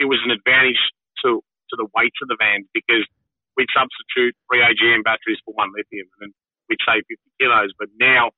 it 0.00 0.08
was 0.08 0.18
an 0.24 0.32
advantage 0.32 0.80
to 1.22 1.44
to 1.70 1.74
the 1.78 1.86
weight 1.94 2.16
of 2.24 2.26
the 2.26 2.40
vans 2.40 2.66
because 2.74 3.06
we'd 3.54 3.70
substitute 3.70 4.34
three 4.48 4.64
AGM 4.64 5.04
batteries 5.04 5.38
for 5.44 5.54
one 5.54 5.70
lithium 5.76 6.08
and 6.24 6.34
we'd 6.66 6.82
save 6.82 7.04
50 7.06 7.20
kilos. 7.38 7.70
But 7.78 7.92
now 8.00 8.34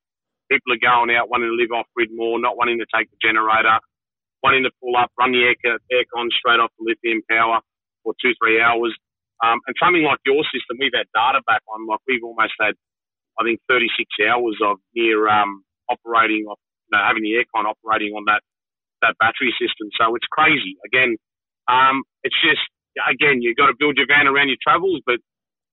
people 0.51 0.75
are 0.75 0.83
going 0.83 1.09
out 1.15 1.31
wanting 1.31 1.49
to 1.49 1.57
live 1.57 1.73
off 1.73 1.89
grid 1.95 2.13
more, 2.13 2.37
not 2.37 2.57
wanting 2.57 2.77
to 2.77 2.87
take 2.93 3.09
the 3.09 3.17
generator, 3.23 3.79
wanting 4.45 4.67
to 4.67 4.73
pull 4.83 4.93
up, 4.99 5.09
run 5.17 5.31
the 5.31 5.41
air, 5.41 5.57
aircon 5.89 6.29
straight 6.29 6.59
off 6.61 6.69
the 6.77 6.85
lithium 6.85 7.23
power 7.31 7.63
for 8.03 8.13
two, 8.21 8.35
three 8.37 8.61
hours. 8.61 8.93
Um, 9.41 9.59
and 9.65 9.75
something 9.81 10.03
like 10.03 10.19
your 10.27 10.43
system, 10.53 10.77
we've 10.79 10.93
had 10.93 11.09
data 11.15 11.41
back 11.47 11.63
on, 11.71 11.87
like 11.87 11.99
we've 12.07 12.23
almost 12.23 12.53
had, 12.59 12.75
I 13.39 13.43
think, 13.43 13.59
36 13.67 13.89
hours 14.29 14.59
of 14.61 14.77
near 14.95 15.27
um, 15.27 15.63
operating, 15.89 16.45
of, 16.47 16.59
you 16.87 16.91
know, 16.95 17.03
having 17.03 17.23
the 17.23 17.39
aircon 17.39 17.65
operating 17.65 18.13
on 18.13 18.23
that, 18.27 18.43
that 19.01 19.17
battery 19.19 19.51
system. 19.59 19.89
So 19.99 20.15
it's 20.15 20.27
crazy. 20.31 20.77
Again, 20.85 21.17
um, 21.67 22.03
it's 22.23 22.35
just 22.41 22.61
again, 22.97 23.41
you've 23.41 23.57
got 23.57 23.67
to 23.67 23.77
build 23.77 23.97
your 23.97 24.07
van 24.07 24.27
around 24.27 24.47
your 24.49 24.61
travels. 24.61 25.01
But 25.05 25.17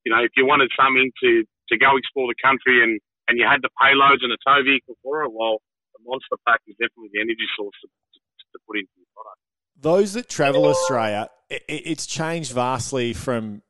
you 0.04 0.12
know, 0.12 0.22
if 0.22 0.32
you 0.36 0.46
wanted 0.46 0.70
something 0.78 1.10
to 1.22 1.44
to 1.70 1.78
go 1.78 1.96
explore 1.96 2.28
the 2.28 2.38
country 2.42 2.82
and 2.82 3.00
and 3.28 3.38
you 3.38 3.46
had 3.46 3.62
the 3.62 3.70
payloads 3.80 4.22
and 4.22 4.32
a 4.32 4.38
tow 4.46 4.62
vehicle 4.62 4.96
for 5.02 5.22
it, 5.22 5.30
well, 5.32 5.58
the 5.94 6.00
Monster 6.04 6.36
Pack 6.46 6.60
is 6.66 6.74
definitely 6.80 7.10
the 7.12 7.20
energy 7.20 7.46
source 7.56 7.74
to, 7.82 7.86
to, 7.86 8.18
to 8.52 8.58
put 8.66 8.78
into 8.78 8.90
your 8.96 9.06
product. 9.14 9.38
Those 9.80 10.14
that 10.14 10.28
travel 10.28 10.66
Australia, 10.66 11.28
it, 11.48 11.62
it's 11.68 12.06
changed 12.06 12.52
vastly 12.52 13.12
from 13.12 13.62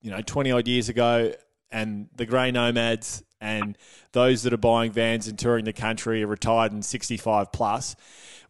you 0.00 0.10
know 0.10 0.20
twenty 0.22 0.52
odd 0.52 0.68
years 0.68 0.88
ago, 0.88 1.32
and 1.70 2.08
the 2.14 2.26
grey 2.26 2.50
nomads 2.50 3.24
and 3.42 3.78
those 4.12 4.42
that 4.42 4.52
are 4.52 4.58
buying 4.58 4.92
vans 4.92 5.26
and 5.26 5.38
touring 5.38 5.64
the 5.64 5.72
country 5.72 6.22
are 6.22 6.26
retired 6.26 6.72
and 6.72 6.84
65 6.84 7.50
plus. 7.52 7.96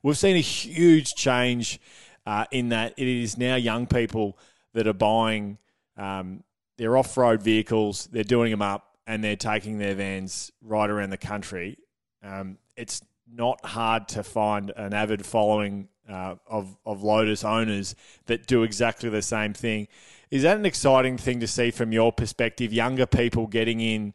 We've 0.03 0.19
seen 0.19 0.35
a 0.35 0.41
huge 0.41 1.15
change 1.15 1.79
uh, 2.27 2.45
in 2.51 2.71
that 2.71 2.95
it 2.97 3.07
is 3.07 3.37
now 3.39 3.57
young 3.57 3.87
people 3.87 4.39
that 4.75 4.87
are 4.87 4.93
buying 4.93 5.59
um, 5.97 6.43
their 6.79 6.97
off 6.97 7.17
road 7.17 7.43
vehicles, 7.43 8.09
they're 8.13 8.25
doing 8.25 8.51
them 8.51 8.63
up, 8.63 8.97
and 9.07 9.23
they're 9.25 9.37
taking 9.37 9.79
their 9.79 9.95
vans 9.95 10.53
right 10.63 10.89
around 10.89 11.11
the 11.11 11.19
country. 11.19 11.77
Um, 12.23 12.59
it's 12.77 13.03
not 13.33 13.65
hard 13.65 14.09
to 14.09 14.23
find 14.23 14.73
an 14.77 14.95
avid 14.95 15.25
following 15.25 15.89
uh, 16.09 16.37
of, 16.47 16.77
of 16.85 17.03
Lotus 17.03 17.45
owners 17.45 17.95
that 18.27 18.47
do 18.47 18.63
exactly 18.63 19.09
the 19.09 19.23
same 19.23 19.53
thing. 19.53 19.89
Is 20.31 20.43
that 20.43 20.57
an 20.57 20.67
exciting 20.67 21.19
thing 21.19 21.41
to 21.41 21.47
see 21.47 21.71
from 21.71 21.93
your 21.93 22.13
perspective? 22.13 22.73
Younger 22.73 23.07
people 23.07 23.47
getting 23.47 23.81
in 23.81 24.15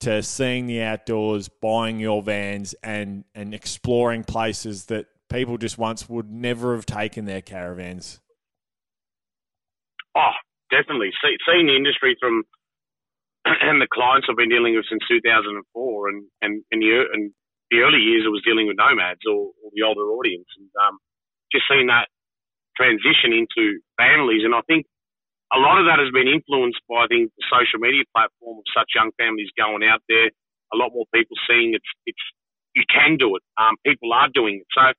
to 0.00 0.22
seeing 0.22 0.66
the 0.66 0.82
outdoors, 0.82 1.48
buying 1.48 2.00
your 2.00 2.22
vans, 2.22 2.74
and 2.82 3.24
and 3.34 3.54
exploring 3.54 4.24
places 4.24 4.86
that 4.86 5.06
people 5.32 5.56
just 5.58 5.78
once 5.78 6.08
would 6.08 6.30
never 6.30 6.74
have 6.74 6.86
taken 6.86 7.24
their 7.24 7.40
caravans. 7.40 8.20
Oh, 10.14 10.36
definitely. 10.70 11.10
See, 11.24 11.36
seeing 11.48 11.66
the 11.66 11.76
industry 11.76 12.16
from 12.20 12.44
and 13.44 13.80
the 13.80 13.88
clients 13.92 14.28
I've 14.28 14.36
been 14.36 14.52
dealing 14.52 14.76
with 14.76 14.84
since 14.88 15.02
2004, 15.08 16.08
and 16.08 16.24
and 16.42 16.62
and 16.70 16.82
the, 16.82 17.04
and 17.12 17.32
the 17.70 17.80
early 17.80 17.98
years, 17.98 18.24
it 18.26 18.34
was 18.34 18.44
dealing 18.44 18.68
with 18.68 18.76
nomads 18.76 19.24
or, 19.26 19.56
or 19.64 19.72
the 19.72 19.82
older 19.82 20.12
audience, 20.12 20.48
and 20.60 20.68
um, 20.84 20.98
just 21.50 21.64
seeing 21.68 21.88
that 21.88 22.12
transition 22.76 23.32
into 23.32 23.80
families. 23.96 24.44
And 24.44 24.54
I 24.54 24.60
think 24.68 24.84
a 25.52 25.58
lot 25.60 25.80
of 25.80 25.84
that 25.88 26.00
has 26.00 26.12
been 26.12 26.28
influenced 26.28 26.80
by 26.88 27.04
I 27.04 27.08
the 27.08 27.28
social 27.48 27.80
media 27.80 28.04
platform 28.12 28.60
of 28.60 28.66
such 28.72 28.92
young 28.96 29.12
families 29.16 29.48
going 29.56 29.84
out 29.84 30.00
there. 30.08 30.28
A 30.72 30.76
lot 30.76 30.92
more 30.92 31.04
people 31.12 31.36
seeing 31.48 31.72
it's 31.72 31.92
it's 32.04 32.24
you 32.76 32.84
can 32.88 33.16
do 33.16 33.36
it. 33.36 33.42
Um, 33.60 33.76
people 33.84 34.12
are 34.12 34.28
doing 34.32 34.64
it. 34.64 34.68
So 34.72 34.92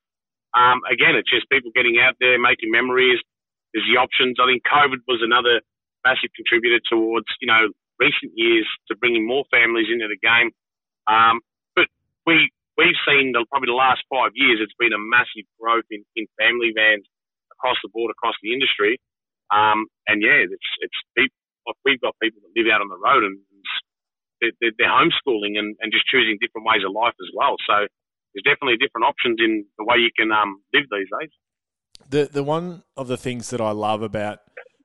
um, 0.54 0.80
again, 0.86 1.18
it's 1.18 1.30
just 1.30 1.50
people 1.50 1.70
getting 1.74 1.98
out 1.98 2.14
there, 2.20 2.38
making 2.38 2.70
memories. 2.70 3.18
There's 3.74 3.86
the 3.90 3.98
options. 3.98 4.38
I 4.38 4.46
think 4.46 4.62
COVID 4.62 5.02
was 5.06 5.20
another 5.20 5.60
massive 6.06 6.30
contributor 6.36 6.78
towards 6.86 7.26
you 7.42 7.50
know 7.50 7.74
recent 7.98 8.32
years 8.34 8.66
to 8.88 8.96
bringing 8.96 9.26
more 9.26 9.44
families 9.50 9.90
into 9.90 10.06
the 10.06 10.20
game. 10.22 10.50
Um, 11.10 11.42
but 11.74 11.90
we 12.26 12.50
we've 12.78 12.98
seen 13.06 13.34
the, 13.34 13.46
probably 13.50 13.70
the 13.70 13.78
last 13.78 14.02
five 14.10 14.34
years, 14.34 14.58
it's 14.62 14.74
been 14.78 14.94
a 14.94 14.98
massive 14.98 15.46
growth 15.58 15.86
in, 15.90 16.02
in 16.18 16.26
family 16.38 16.74
vans 16.74 17.06
across 17.54 17.78
the 17.82 17.90
board, 17.90 18.10
across 18.10 18.34
the 18.42 18.54
industry. 18.54 18.98
Um, 19.50 19.86
and 20.06 20.22
yeah, 20.22 20.46
it's 20.46 20.70
it's 20.80 20.98
people, 21.18 21.38
like 21.66 21.78
we've 21.84 22.00
got 22.00 22.14
people 22.22 22.42
that 22.42 22.54
live 22.54 22.70
out 22.70 22.82
on 22.82 22.90
the 22.90 22.98
road 22.98 23.22
and 23.26 23.38
they're, 24.40 24.74
they're 24.76 24.92
homeschooling 24.92 25.56
and, 25.56 25.76
and 25.80 25.92
just 25.92 26.06
choosing 26.06 26.38
different 26.40 26.66
ways 26.66 26.82
of 26.84 26.92
life 26.92 27.16
as 27.20 27.30
well. 27.34 27.56
So 27.66 27.86
there's 28.34 28.44
definitely 28.44 28.76
different 28.76 29.06
options 29.06 29.38
in 29.38 29.64
the 29.78 29.84
way 29.84 29.96
you 29.98 30.10
can 30.16 30.30
um, 30.32 30.60
live 30.72 30.84
these 30.90 31.08
days. 31.20 31.30
The 32.10 32.28
the 32.32 32.42
one 32.42 32.82
of 32.96 33.08
the 33.08 33.16
things 33.16 33.50
that 33.50 33.60
I 33.60 33.70
love 33.70 34.02
about 34.02 34.40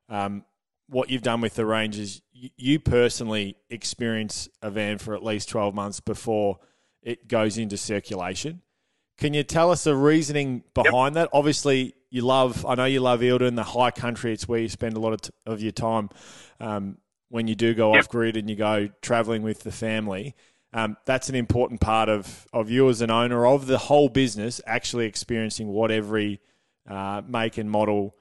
um, 0.08 0.46
what 0.88 1.10
you've 1.10 1.22
done 1.22 1.42
with 1.42 1.56
the 1.56 1.66
range 1.66 1.98
is 1.98 2.22
you, 2.32 2.50
you 2.58 2.80
personally 2.80 3.56
experience 3.70 4.50
a 4.62 4.72
van 4.72 4.98
for 4.98 5.16
at 5.16 5.24
least 5.24 5.50
12 5.50 5.74
months 5.74 6.00
before 6.00 6.58
it 7.02 7.28
goes 7.28 7.58
into 7.58 7.78
circulation. 7.78 8.62
Can 9.18 9.34
you 9.34 9.44
tell 9.44 9.72
us 9.72 9.84
the 9.84 9.96
reasoning 9.96 10.64
behind 10.74 11.16
yep. 11.16 11.26
that? 11.26 11.38
Obviously, 11.38 11.94
you 12.10 12.22
love. 12.22 12.66
I 12.66 12.76
know 12.76 12.86
you 12.86 13.02
love 13.02 13.20
Eildon, 13.20 13.56
the 13.56 13.64
high 13.64 13.92
country. 13.92 14.34
It's 14.34 14.48
where 14.48 14.60
you 14.60 14.70
spend 14.70 14.96
a 14.96 15.00
lot 15.00 15.14
of, 15.14 15.22
t- 15.22 15.32
of 15.46 15.62
your 15.62 15.74
time 15.74 16.10
um, 16.60 16.98
when 17.28 17.48
you 17.48 17.56
do 17.56 17.74
go 17.74 17.94
yep. 17.94 18.04
off 18.04 18.10
grid 18.10 18.38
and 18.38 18.50
you 18.50 18.56
go 18.56 18.90
traveling 19.02 19.44
with 19.44 19.62
the 19.62 19.72
family. 19.72 20.36
Um, 20.72 20.98
that's 21.06 21.30
an 21.30 21.36
important 21.36 21.82
part 21.82 22.10
of 22.10 22.48
of 22.54 22.70
you 22.70 22.90
as 22.90 23.02
an 23.02 23.10
owner 23.10 23.48
of 23.48 23.66
the 23.66 23.78
whole 23.78 24.08
business, 24.08 24.62
actually 24.68 25.06
experiencing 25.06 25.68
what 25.68 25.90
every 25.90 26.40
uh, 26.88 27.22
make 27.28 27.58
and 27.58 27.70
model 27.70 28.16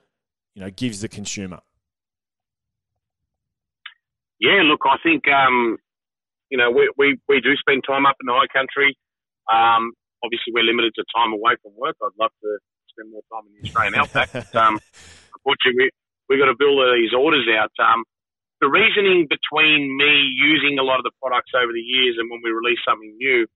you 0.55 0.63
know 0.63 0.71
gives 0.71 1.01
the 1.01 1.09
consumer. 1.09 1.61
Yeah, 4.41 4.63
look, 4.65 4.81
I 4.85 4.97
think 5.03 5.25
um, 5.29 5.77
you 6.51 6.57
know 6.57 6.71
we, 6.71 6.91
we 6.97 7.19
we 7.29 7.41
do 7.41 7.55
spend 7.57 7.85
time 7.87 8.07
up 8.07 8.17
in 8.21 8.27
the 8.27 8.33
high 8.33 8.49
country. 8.53 8.97
Um, 9.53 9.93
obviously, 10.25 10.53
we're 10.53 10.65
limited 10.65 10.95
to 10.97 11.05
time 11.15 11.33
away 11.33 11.57
from 11.63 11.73
work. 11.77 11.97
I'd 12.03 12.17
love 12.19 12.33
to 12.43 12.59
spend 12.89 13.13
more 13.13 13.23
time 13.33 13.47
in 13.47 13.61
the 13.61 13.69
Australian 13.69 13.95
outback. 13.95 14.33
but, 14.33 14.55
um, 14.57 14.81
unfortunately, 15.37 15.91
we, 16.29 16.37
have 16.37 16.47
got 16.47 16.51
to 16.53 16.59
build 16.59 16.81
these 16.97 17.13
orders 17.13 17.47
out. 17.53 17.73
Um, 17.79 18.05
the 18.61 18.69
reasoning 18.69 19.27
between 19.31 19.97
me 19.97 20.13
using 20.35 20.79
a 20.79 20.85
lot 20.85 20.99
of 20.99 21.05
the 21.05 21.15
products 21.23 21.53
over 21.55 21.71
the 21.73 21.83
years 21.85 22.17
and 22.19 22.31
when 22.31 22.41
we 22.43 22.51
release 22.51 22.81
something 22.87 23.15
new 23.19 23.47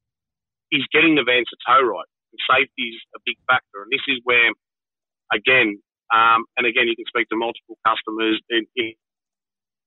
is 0.72 0.86
getting 0.92 1.14
the 1.16 1.26
vans 1.26 1.48
to 1.50 1.58
tow 1.66 1.82
right. 1.82 2.08
And 2.32 2.40
safety 2.48 2.96
is 2.96 3.00
a 3.16 3.20
big 3.26 3.36
factor. 3.46 3.84
And 3.84 3.90
this 3.92 4.04
is 4.08 4.20
where, 4.24 4.50
again, 5.34 5.82
um, 6.14 6.44
and 6.56 6.66
again, 6.66 6.88
you 6.88 6.96
can 6.96 7.08
speak 7.08 7.28
to 7.30 7.36
multiple 7.36 7.76
customers 7.84 8.40
in, 8.50 8.64
in 8.76 8.94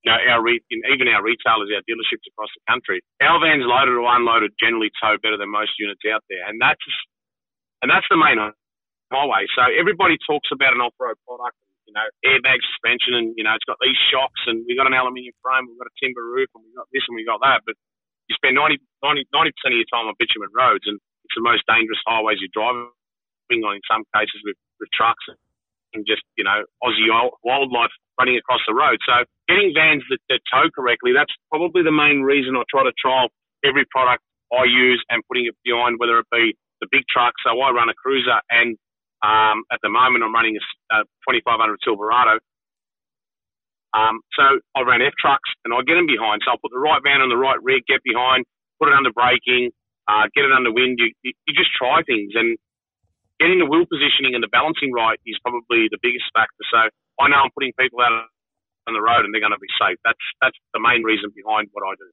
you 0.05 0.09
know, 0.13 0.17
our 0.29 0.41
re- 0.41 0.61
in, 0.69 0.81
even 0.93 1.09
our 1.09 1.23
retailers, 1.23 1.73
our 1.73 1.81
dealerships 1.89 2.25
across 2.29 2.49
the 2.53 2.63
country. 2.69 3.01
Our 3.21 3.41
vans 3.41 3.65
loaded 3.65 3.97
or 3.97 4.05
unloaded 4.05 4.53
generally 4.61 4.93
tow 5.01 5.17
better 5.21 5.37
than 5.37 5.49
most 5.49 5.73
units 5.79 6.01
out 6.05 6.23
there, 6.29 6.45
and 6.47 6.61
that's 6.61 6.81
and 7.81 7.89
that's 7.89 8.05
the 8.09 8.17
main 8.17 8.37
highway. 9.11 9.45
So 9.57 9.65
everybody 9.65 10.17
talks 10.25 10.49
about 10.53 10.73
an 10.73 10.81
off-road 10.81 11.17
product, 11.27 11.57
know, 11.95 12.07
airbag 12.27 12.59
suspension, 12.75 13.15
and 13.15 13.33
you 13.39 13.43
know, 13.43 13.55
it's 13.55 13.67
got 13.67 13.79
these 13.81 13.97
shocks, 14.11 14.39
and 14.47 14.63
we've 14.67 14.77
got 14.77 14.87
an 14.87 14.95
aluminium 14.95 15.35
frame, 15.41 15.67
we've 15.67 15.79
got 15.79 15.89
a 15.89 15.97
timber 15.97 16.23
roof, 16.23 16.51
and 16.55 16.63
we've 16.67 16.77
got 16.77 16.87
this 16.91 17.03
and 17.07 17.15
we've 17.15 17.29
got 17.29 17.41
that. 17.41 17.63
But 17.65 17.75
you 18.27 18.35
spend 18.35 18.59
90 18.59 18.77
percent 18.79 19.73
of 19.73 19.79
your 19.79 19.91
time 19.91 20.07
on 20.11 20.15
bitumen 20.19 20.51
roads, 20.53 20.85
and 20.85 20.99
it's 21.25 21.35
the 21.37 21.45
most 21.45 21.63
dangerous 21.65 22.01
highways 22.05 22.43
you're 22.43 22.53
driving 22.53 22.91
on. 23.63 23.79
In 23.79 23.85
some 23.89 24.03
cases, 24.13 24.39
with 24.43 24.59
with 24.79 24.91
trucks 24.93 25.23
and 25.95 26.05
just 26.05 26.21
you 26.37 26.43
know 26.43 26.63
Aussie 26.83 27.09
wildlife 27.43 27.93
running 28.19 28.37
across 28.37 28.61
the 28.67 28.75
road. 28.75 28.99
So 29.07 29.23
getting 29.47 29.73
vans 29.73 30.03
that, 30.09 30.19
that 30.29 30.41
tow 30.51 30.69
correctly, 30.75 31.11
that's 31.15 31.33
probably 31.49 31.83
the 31.83 31.95
main 31.95 32.21
reason 32.21 32.55
I 32.55 32.63
try 32.69 32.83
to 32.83 32.93
trial 32.99 33.29
every 33.63 33.85
product 33.89 34.23
I 34.53 34.65
use 34.65 35.03
and 35.09 35.23
putting 35.27 35.47
it 35.47 35.55
behind, 35.65 35.97
whether 35.99 36.19
it 36.19 36.27
be 36.31 36.55
the 36.81 36.87
big 36.91 37.03
truck. 37.09 37.33
So 37.43 37.59
I 37.59 37.71
run 37.71 37.89
a 37.89 37.95
cruiser 37.95 38.39
and 38.51 38.77
um, 39.25 39.65
at 39.73 39.81
the 39.81 39.89
moment, 39.89 40.21
I'm 40.23 40.33
running 40.35 40.57
a, 40.93 41.01
a 41.01 41.09
2500 41.25 41.81
Silverado. 41.83 42.37
Um, 43.95 44.21
so 44.37 44.43
I 44.77 44.83
run 44.85 45.01
F 45.01 45.13
trucks 45.19 45.49
and 45.65 45.73
I 45.73 45.81
get 45.83 45.95
them 45.97 46.05
behind. 46.07 46.43
So 46.45 46.51
I'll 46.53 46.61
put 46.61 46.71
the 46.71 46.79
right 46.81 47.01
van 47.01 47.21
on 47.25 47.29
the 47.33 47.39
right 47.39 47.57
rig, 47.63 47.83
get 47.89 48.03
behind, 48.05 48.45
put 48.79 48.89
it 48.89 48.95
under 48.95 49.11
braking, 49.11 49.71
uh, 50.07 50.29
get 50.35 50.45
it 50.45 50.53
under 50.53 50.71
wind. 50.71 50.99
You, 51.01 51.09
you, 51.23 51.33
you 51.47 51.53
just 51.57 51.73
try 51.73 52.03
things 52.05 52.33
and 52.35 52.57
getting 53.39 53.59
the 53.59 53.67
wheel 53.69 53.85
positioning 53.89 54.35
and 54.35 54.43
the 54.43 54.51
balancing 54.51 54.93
right 54.93 55.19
is 55.27 55.37
probably 55.43 55.89
the 55.91 55.99
biggest 56.01 56.25
factor. 56.33 56.63
So 56.71 56.79
I 57.21 57.29
know 57.29 57.41
I'm 57.43 57.53
putting 57.55 57.73
people 57.79 58.01
out 58.01 58.13
on 58.87 58.93
the 58.93 59.01
road 59.03 59.25
and 59.25 59.33
they're 59.33 59.43
going 59.43 59.55
to 59.55 59.61
be 59.61 59.71
safe. 59.79 59.99
That's 60.05 60.21
that's 60.41 60.57
the 60.73 60.81
main 60.83 61.03
reason 61.03 61.31
behind 61.35 61.69
what 61.73 61.83
I 61.87 61.95
do. 61.95 62.09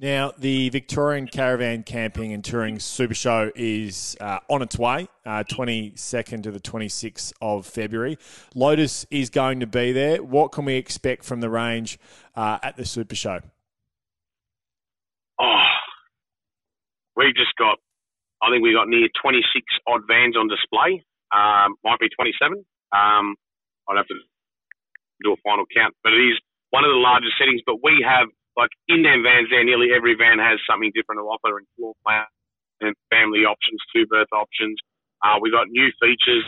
Now, 0.00 0.32
the 0.38 0.68
Victorian 0.68 1.26
Caravan 1.26 1.82
Camping 1.82 2.32
and 2.32 2.44
Touring 2.44 2.78
Super 2.78 3.14
Show 3.14 3.50
is 3.56 4.16
uh, 4.20 4.38
on 4.48 4.62
its 4.62 4.78
way, 4.78 5.08
uh, 5.26 5.42
22nd 5.42 6.44
to 6.44 6.52
the 6.52 6.60
26th 6.60 7.32
of 7.42 7.66
February. 7.66 8.16
Lotus 8.54 9.06
is 9.10 9.28
going 9.28 9.58
to 9.58 9.66
be 9.66 9.90
there. 9.90 10.22
What 10.22 10.52
can 10.52 10.66
we 10.66 10.74
expect 10.74 11.24
from 11.24 11.40
the 11.40 11.50
range 11.50 11.98
uh, 12.36 12.60
at 12.62 12.76
the 12.76 12.84
Super 12.84 13.16
Show? 13.16 13.40
Oh, 15.40 15.66
we 17.16 17.32
just 17.34 17.56
got, 17.58 17.78
I 18.40 18.52
think 18.52 18.62
we 18.62 18.72
got 18.72 18.86
near 18.86 19.08
26 19.20 19.66
odd 19.88 20.02
vans 20.06 20.36
on 20.36 20.46
display. 20.46 21.02
Um, 21.34 21.74
might 21.82 21.98
be 21.98 22.08
27. 22.08 22.64
Um, 22.94 23.34
I'd 23.90 23.96
have 23.96 24.06
to 24.06 24.14
do 25.24 25.32
a 25.32 25.36
final 25.42 25.64
count, 25.74 25.96
but 26.04 26.12
it 26.12 26.22
is 26.22 26.38
one 26.70 26.84
of 26.84 26.90
the 26.90 27.02
largest 27.02 27.34
settings. 27.36 27.62
But 27.66 27.82
we 27.82 28.06
have 28.06 28.28
like 28.58 28.74
in 28.90 29.06
them 29.06 29.22
vans 29.22 29.46
there, 29.54 29.62
nearly 29.62 29.94
every 29.94 30.18
van 30.18 30.42
has 30.42 30.58
something 30.66 30.90
different 30.90 31.22
to 31.22 31.26
offer 31.30 31.62
in 31.62 31.64
floor 31.78 31.94
plan 32.02 32.26
and 32.82 32.92
family 33.08 33.46
options, 33.46 33.78
two 33.94 34.04
berth 34.10 34.34
options. 34.34 34.74
Uh, 35.22 35.38
we 35.38 35.50
got 35.54 35.70
new 35.70 35.88
features, 36.02 36.42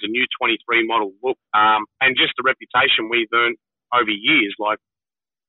a 0.00 0.08
new 0.08 0.24
23 0.38 0.86
model 0.86 1.12
look, 1.20 1.36
um, 1.52 1.84
and 2.00 2.16
just 2.16 2.32
the 2.38 2.46
reputation 2.46 3.10
we've 3.10 3.28
earned 3.34 3.58
over 3.92 4.08
years. 4.08 4.54
Like 4.62 4.78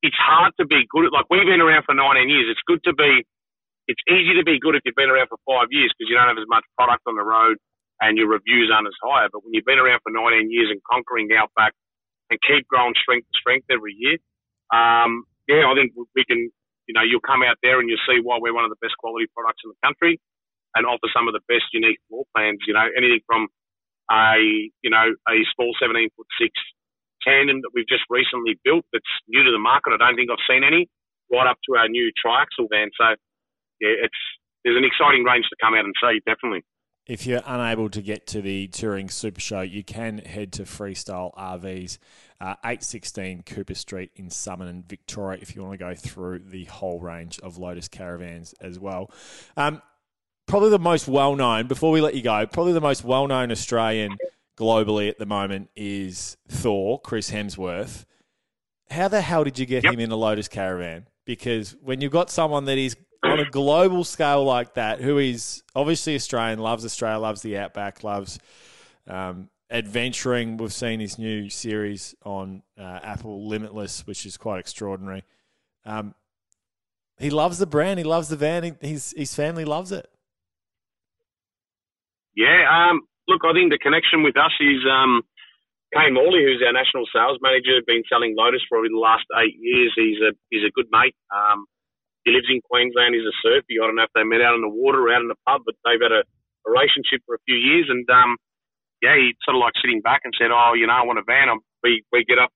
it's 0.01 0.17
hard 0.17 0.57
to 0.59 0.65
be 0.65 0.89
good 0.89 1.05
at, 1.05 1.13
like 1.13 1.29
we've 1.29 1.45
been 1.45 1.61
around 1.61 1.85
for 1.85 1.93
19 1.93 2.27
years. 2.27 2.49
It's 2.49 2.65
good 2.65 2.81
to 2.89 2.93
be, 2.97 3.21
it's 3.87 4.01
easy 4.09 4.33
to 4.35 4.43
be 4.43 4.57
good 4.57 4.73
if 4.73 4.81
you've 4.83 4.97
been 4.97 5.13
around 5.13 5.29
for 5.29 5.37
five 5.45 5.69
years 5.69 5.93
because 5.93 6.09
you 6.09 6.17
don't 6.17 6.27
have 6.27 6.41
as 6.41 6.49
much 6.49 6.65
product 6.75 7.05
on 7.05 7.15
the 7.15 7.23
road 7.23 7.61
and 8.01 8.17
your 8.17 8.27
reviews 8.27 8.73
aren't 8.73 8.89
as 8.89 8.97
high. 9.05 9.29
But 9.29 9.45
when 9.45 9.53
you've 9.53 9.69
been 9.69 9.79
around 9.79 10.01
for 10.01 10.09
19 10.09 10.49
years 10.49 10.73
and 10.73 10.81
conquering 10.89 11.29
the 11.29 11.37
outback 11.37 11.77
and 12.33 12.41
keep 12.41 12.67
growing 12.67 12.97
strength 12.97 13.29
to 13.29 13.35
strength 13.37 13.69
every 13.69 13.93
year, 13.93 14.17
um, 14.73 15.29
yeah, 15.51 15.67
I 15.67 15.75
think 15.75 15.91
we 16.15 16.23
can, 16.25 16.47
you 16.87 16.95
know, 16.95 17.03
you'll 17.03 17.25
come 17.25 17.43
out 17.43 17.59
there 17.63 17.79
and 17.83 17.89
you'll 17.91 18.07
see 18.07 18.23
why 18.23 18.39
we're 18.39 18.55
one 18.55 18.63
of 18.65 18.71
the 18.71 18.79
best 18.81 18.95
quality 18.99 19.27
products 19.35 19.61
in 19.67 19.71
the 19.75 19.81
country 19.83 20.19
and 20.75 20.87
offer 20.87 21.09
some 21.11 21.27
of 21.27 21.35
the 21.35 21.43
best 21.51 21.67
unique 21.73 21.99
floor 22.09 22.23
plans, 22.35 22.59
you 22.67 22.73
know, 22.73 22.87
anything 22.97 23.21
from 23.27 23.49
a, 24.11 24.39
you 24.83 24.91
know, 24.91 25.13
a 25.29 25.35
small 25.55 25.73
17 25.81 26.09
foot 26.15 26.27
six 26.39 26.51
tandem 27.23 27.61
that 27.61 27.71
we've 27.75 27.89
just 27.89 28.03
recently 28.09 28.59
built 28.65 28.85
that's 28.93 29.13
new 29.29 29.43
to 29.43 29.51
the 29.51 29.61
market. 29.61 29.93
I 29.93 29.99
don't 29.99 30.15
think 30.17 30.31
I've 30.31 30.47
seen 30.49 30.63
any 30.63 30.89
right 31.31 31.47
up 31.47 31.59
to 31.69 31.77
our 31.77 31.89
new 31.89 32.11
triaxle 32.17 32.69
van. 32.71 32.89
So 32.97 33.15
yeah, 33.81 34.07
it's, 34.07 34.21
there's 34.65 34.77
an 34.77 34.85
exciting 34.85 35.23
range 35.25 35.45
to 35.49 35.57
come 35.61 35.75
out 35.75 35.85
and 35.85 35.95
see, 36.01 36.21
definitely. 36.25 36.63
If 37.11 37.25
you're 37.25 37.41
unable 37.45 37.89
to 37.89 38.01
get 38.01 38.25
to 38.27 38.41
the 38.41 38.67
Touring 38.67 39.09
Super 39.09 39.41
Show, 39.41 39.59
you 39.59 39.83
can 39.83 40.19
head 40.19 40.53
to 40.53 40.63
Freestyle 40.63 41.35
RVs, 41.35 41.97
uh, 42.39 42.55
816 42.63 43.43
Cooper 43.43 43.75
Street 43.75 44.11
in 44.15 44.29
Somerton, 44.29 44.85
Victoria, 44.87 45.37
if 45.41 45.53
you 45.53 45.61
want 45.61 45.73
to 45.73 45.77
go 45.77 45.93
through 45.93 46.39
the 46.39 46.63
whole 46.63 47.01
range 47.01 47.37
of 47.41 47.57
Lotus 47.57 47.89
caravans 47.89 48.55
as 48.61 48.79
well. 48.79 49.11
Um, 49.57 49.81
probably 50.47 50.69
the 50.69 50.79
most 50.79 51.09
well 51.09 51.35
known, 51.35 51.67
before 51.67 51.91
we 51.91 51.99
let 51.99 52.15
you 52.15 52.21
go, 52.21 52.45
probably 52.45 52.71
the 52.71 52.79
most 52.79 53.03
well 53.03 53.27
known 53.27 53.51
Australian 53.51 54.15
globally 54.57 55.09
at 55.09 55.19
the 55.19 55.25
moment 55.25 55.69
is 55.75 56.37
Thor, 56.47 56.97
Chris 57.01 57.29
Hemsworth. 57.29 58.05
How 58.89 59.09
the 59.09 59.19
hell 59.19 59.43
did 59.43 59.59
you 59.59 59.65
get 59.65 59.83
yep. 59.83 59.95
him 59.95 59.99
in 59.99 60.11
a 60.11 60.15
Lotus 60.15 60.47
caravan? 60.47 61.07
Because 61.25 61.75
when 61.81 61.99
you've 61.99 62.13
got 62.13 62.29
someone 62.29 62.63
that 62.65 62.77
is 62.77 62.95
on 63.23 63.39
a 63.39 63.49
global 63.49 64.03
scale 64.03 64.43
like 64.43 64.73
that, 64.75 65.01
who 65.01 65.17
is 65.17 65.63
obviously 65.75 66.15
Australian, 66.15 66.59
loves 66.59 66.85
Australia, 66.85 67.19
loves 67.19 67.41
the 67.41 67.57
outback, 67.57 68.03
loves 68.03 68.39
um, 69.07 69.49
adventuring. 69.69 70.57
We've 70.57 70.73
seen 70.73 70.99
his 70.99 71.17
new 71.17 71.49
series 71.49 72.15
on 72.23 72.63
uh, 72.79 72.99
Apple 73.03 73.47
Limitless, 73.47 74.05
which 74.07 74.25
is 74.25 74.37
quite 74.37 74.59
extraordinary. 74.59 75.23
Um, 75.85 76.15
he 77.19 77.29
loves 77.29 77.59
the 77.59 77.67
brand. 77.67 77.99
He 77.99 78.03
loves 78.03 78.29
the 78.29 78.35
van. 78.35 78.63
He, 78.63 78.73
his 78.81 79.13
his 79.15 79.33
family 79.35 79.65
loves 79.65 79.91
it. 79.91 80.09
Yeah. 82.35 82.65
Um, 82.69 83.01
look, 83.27 83.41
I 83.45 83.53
think 83.53 83.71
the 83.71 83.77
connection 83.77 84.23
with 84.23 84.37
us 84.37 84.51
is 84.59 84.81
um, 84.89 85.21
Kane 85.93 86.13
Morley, 86.13 86.43
who's 86.43 86.63
our 86.65 86.73
national 86.73 87.05
sales 87.13 87.37
manager, 87.41 87.81
been 87.85 88.03
selling 88.09 88.33
Lotus 88.35 88.61
for 88.67 88.77
probably 88.77 88.89
the 88.89 88.99
last 88.99 89.25
eight 89.37 89.55
years. 89.59 89.93
He's 89.95 90.17
a 90.17 90.31
he's 90.49 90.63
a 90.65 90.71
good 90.73 90.87
mate. 90.91 91.15
Um, 91.29 91.65
he 92.23 92.31
lives 92.31 92.49
in 92.49 92.61
Queensland. 92.61 93.15
He's 93.15 93.25
a 93.25 93.37
surfer. 93.41 93.81
I 93.81 93.85
don't 93.87 93.97
know 93.97 94.07
if 94.07 94.15
they 94.15 94.23
met 94.23 94.45
out 94.45 94.55
in 94.55 94.61
the 94.61 94.71
water 94.71 95.07
or 95.07 95.13
out 95.13 95.25
in 95.25 95.31
the 95.31 95.39
pub, 95.47 95.61
but 95.65 95.75
they've 95.85 96.01
had 96.01 96.13
a, 96.13 96.23
a 96.23 96.67
relationship 96.69 97.25
for 97.25 97.35
a 97.35 97.45
few 97.49 97.57
years. 97.57 97.89
And 97.89 98.05
um, 98.09 98.37
yeah, 99.01 99.17
he 99.17 99.33
sort 99.41 99.57
of 99.57 99.61
like 99.61 99.73
sitting 99.81 100.01
back 100.01 100.21
and 100.23 100.33
said, 100.37 100.53
"Oh, 100.53 100.73
you 100.77 100.85
know, 100.85 100.93
I 100.93 101.05
want 101.05 101.19
a 101.19 101.25
van." 101.25 101.49
I'm, 101.49 101.59
we 101.81 102.05
we 102.13 102.23
get 102.25 102.37
up 102.37 102.53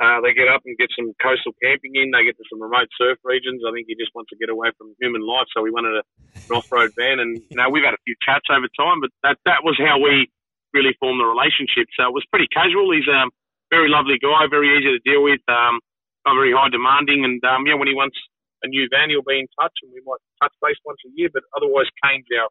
uh, 0.00 0.16
they 0.24 0.32
get 0.32 0.48
up 0.48 0.64
and 0.64 0.72
get 0.80 0.88
some 0.96 1.12
coastal 1.20 1.52
camping 1.60 1.92
in. 1.92 2.08
They 2.08 2.24
get 2.24 2.40
to 2.40 2.46
some 2.48 2.56
remote 2.56 2.88
surf 2.96 3.20
regions. 3.20 3.60
I 3.60 3.70
think 3.76 3.84
he 3.84 3.92
just 4.00 4.16
wants 4.16 4.32
to 4.32 4.40
get 4.40 4.48
away 4.48 4.72
from 4.80 4.96
human 4.96 5.20
life, 5.20 5.44
so 5.52 5.60
we 5.60 5.68
wanted 5.68 6.00
a, 6.00 6.04
an 6.40 6.56
off-road 6.56 6.96
van. 6.96 7.20
And 7.20 7.36
you 7.52 7.56
know, 7.60 7.68
we've 7.68 7.84
had 7.84 7.92
a 7.92 8.00
few 8.08 8.16
chats 8.24 8.48
over 8.48 8.64
time, 8.80 9.04
but 9.04 9.12
that 9.20 9.36
that 9.44 9.60
was 9.60 9.76
how 9.76 10.00
we 10.00 10.32
really 10.72 10.96
formed 10.96 11.20
the 11.20 11.28
relationship. 11.28 11.92
So 12.00 12.08
it 12.08 12.16
was 12.16 12.24
pretty 12.32 12.48
casual. 12.48 12.88
He's 12.96 13.04
a 13.12 13.28
um, 13.28 13.30
very 13.68 13.92
lovely 13.92 14.16
guy, 14.16 14.48
very 14.48 14.72
easy 14.72 14.88
to 14.88 15.04
deal 15.04 15.20
with, 15.20 15.44
um, 15.52 15.84
not 16.24 16.32
very 16.32 16.56
high 16.56 16.72
demanding. 16.72 17.28
And 17.28 17.36
um, 17.44 17.68
yeah, 17.68 17.76
when 17.76 17.88
he 17.92 17.94
wants 17.94 18.16
a 18.62 18.68
new 18.68 18.88
van, 18.90 19.10
he'll 19.10 19.26
be 19.26 19.40
in 19.40 19.48
touch, 19.58 19.72
and 19.82 19.92
we 19.92 20.02
might 20.04 20.20
touch 20.42 20.52
base 20.60 20.76
once 20.84 21.00
a 21.06 21.10
year. 21.14 21.28
But 21.32 21.44
otherwise, 21.56 21.88
Kane's 22.02 22.28
our 22.36 22.48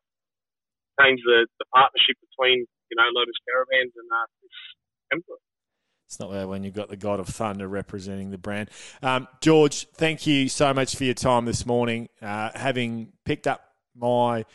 Kane's 1.00 1.22
the, 1.24 1.48
the 1.60 1.66
partnership 1.74 2.18
between 2.20 2.66
you 2.90 2.96
know 2.98 3.08
Lotus 3.14 3.38
Caravans 3.46 3.94
and 3.96 4.08
uh, 4.10 4.28
this 4.42 4.58
Emperor. 5.12 5.42
It's 6.06 6.20
not 6.20 6.32
bad 6.32 6.48
when 6.48 6.64
you've 6.64 6.74
got 6.74 6.90
the 6.90 6.98
God 6.98 7.20
of 7.20 7.28
Thunder 7.28 7.68
representing 7.68 8.32
the 8.32 8.38
brand. 8.40 8.72
Um, 9.04 9.28
George, 9.42 9.88
thank 9.94 10.26
you 10.26 10.50
so 10.50 10.74
much 10.74 10.96
for 10.96 11.04
your 11.04 11.14
time 11.14 11.46
this 11.46 11.68
morning. 11.68 12.10
Uh, 12.20 12.50
having 12.56 13.14
picked 13.26 13.46
up 13.46 13.62
my 13.96 14.46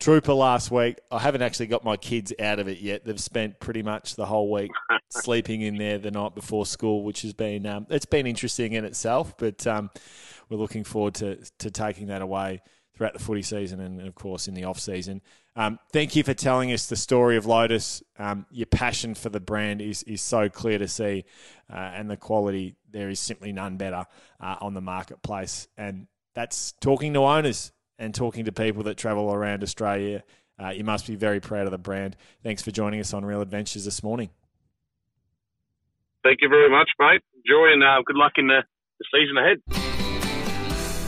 trooper 0.00 0.32
last 0.32 0.70
week, 0.70 0.98
I 1.10 1.18
haven't 1.18 1.42
actually 1.42 1.66
got 1.66 1.84
my 1.84 1.98
kids 1.98 2.32
out 2.40 2.58
of 2.58 2.66
it 2.66 2.78
yet. 2.78 3.04
They've 3.04 3.20
spent 3.20 3.60
pretty 3.60 3.82
much 3.82 4.16
the 4.16 4.24
whole 4.24 4.50
week 4.50 4.70
sleeping 5.10 5.60
in 5.60 5.76
there 5.76 5.98
the 5.98 6.10
night 6.10 6.34
before 6.34 6.64
school, 6.64 7.04
which 7.04 7.22
has 7.22 7.34
been 7.34 7.66
um, 7.66 7.86
it's 7.90 8.06
been 8.06 8.26
interesting 8.26 8.72
in 8.72 8.86
itself. 8.86 9.36
But 9.36 9.66
um, 9.66 9.90
we're 10.52 10.58
looking 10.58 10.84
forward 10.84 11.14
to 11.14 11.38
to 11.58 11.70
taking 11.70 12.08
that 12.08 12.22
away 12.22 12.60
throughout 12.94 13.14
the 13.14 13.18
footy 13.18 13.42
season 13.42 13.80
and 13.80 14.06
of 14.06 14.14
course 14.14 14.48
in 14.48 14.54
the 14.54 14.64
off 14.64 14.78
season. 14.78 15.22
Um, 15.56 15.78
thank 15.92 16.14
you 16.14 16.22
for 16.22 16.34
telling 16.34 16.72
us 16.72 16.86
the 16.86 16.96
story 16.96 17.36
of 17.36 17.46
Lotus. 17.46 18.02
Um, 18.18 18.46
your 18.50 18.66
passion 18.66 19.14
for 19.14 19.30
the 19.30 19.40
brand 19.40 19.80
is, 19.80 20.02
is 20.04 20.20
so 20.20 20.48
clear 20.48 20.78
to 20.78 20.88
see, 20.88 21.24
uh, 21.72 21.76
and 21.76 22.10
the 22.10 22.16
quality 22.16 22.76
there 22.90 23.08
is 23.08 23.18
simply 23.18 23.52
none 23.52 23.76
better 23.76 24.04
uh, 24.40 24.56
on 24.60 24.74
the 24.74 24.80
marketplace. 24.80 25.68
And 25.76 26.06
that's 26.34 26.72
talking 26.80 27.14
to 27.14 27.20
owners 27.20 27.72
and 27.98 28.14
talking 28.14 28.44
to 28.44 28.52
people 28.52 28.82
that 28.84 28.96
travel 28.96 29.32
around 29.32 29.62
Australia. 29.62 30.22
Uh, 30.62 30.70
you 30.70 30.84
must 30.84 31.06
be 31.06 31.16
very 31.16 31.40
proud 31.40 31.66
of 31.66 31.70
the 31.70 31.78
brand. 31.78 32.16
Thanks 32.42 32.62
for 32.62 32.70
joining 32.70 33.00
us 33.00 33.14
on 33.14 33.24
Real 33.24 33.40
Adventures 33.40 33.84
this 33.84 34.02
morning. 34.02 34.30
Thank 36.22 36.38
you 36.40 36.48
very 36.48 36.70
much, 36.70 36.90
mate. 36.98 37.22
Enjoy 37.44 37.72
and 37.72 37.82
uh, 37.82 38.02
good 38.06 38.16
luck 38.16 38.32
in 38.36 38.46
the, 38.46 38.62
the 38.98 39.04
season 39.12 39.36
ahead. 39.38 39.81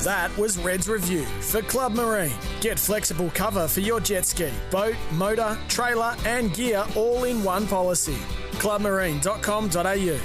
That 0.05 0.37
was 0.37 0.59
Red's 0.59 0.87
review 0.87 1.25
for 1.25 1.63
Club 1.63 1.95
Marine. 1.95 2.31
Get 2.61 2.79
flexible 2.79 3.31
cover 3.31 3.67
for 3.67 3.81
your 3.81 4.01
jet 4.01 4.27
ski, 4.27 4.51
boat, 4.71 4.97
motor, 5.13 5.57
trailer, 5.69 6.15
and 6.27 6.53
gear 6.53 6.85
all 6.95 7.25
in 7.25 7.43
one 7.43 7.67
policy. 7.67 8.19
Clubmarine.com.au. 8.61 10.21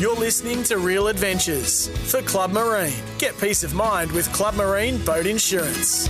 You're 0.00 0.16
listening 0.16 0.62
to 0.64 0.78
Real 0.78 1.08
Adventures 1.08 1.88
for 2.10 2.22
Club 2.22 2.52
Marine. 2.52 2.94
Get 3.18 3.38
peace 3.38 3.62
of 3.62 3.74
mind 3.74 4.10
with 4.12 4.32
Club 4.32 4.54
Marine 4.54 4.96
Boat 5.04 5.26
Insurance. 5.26 6.08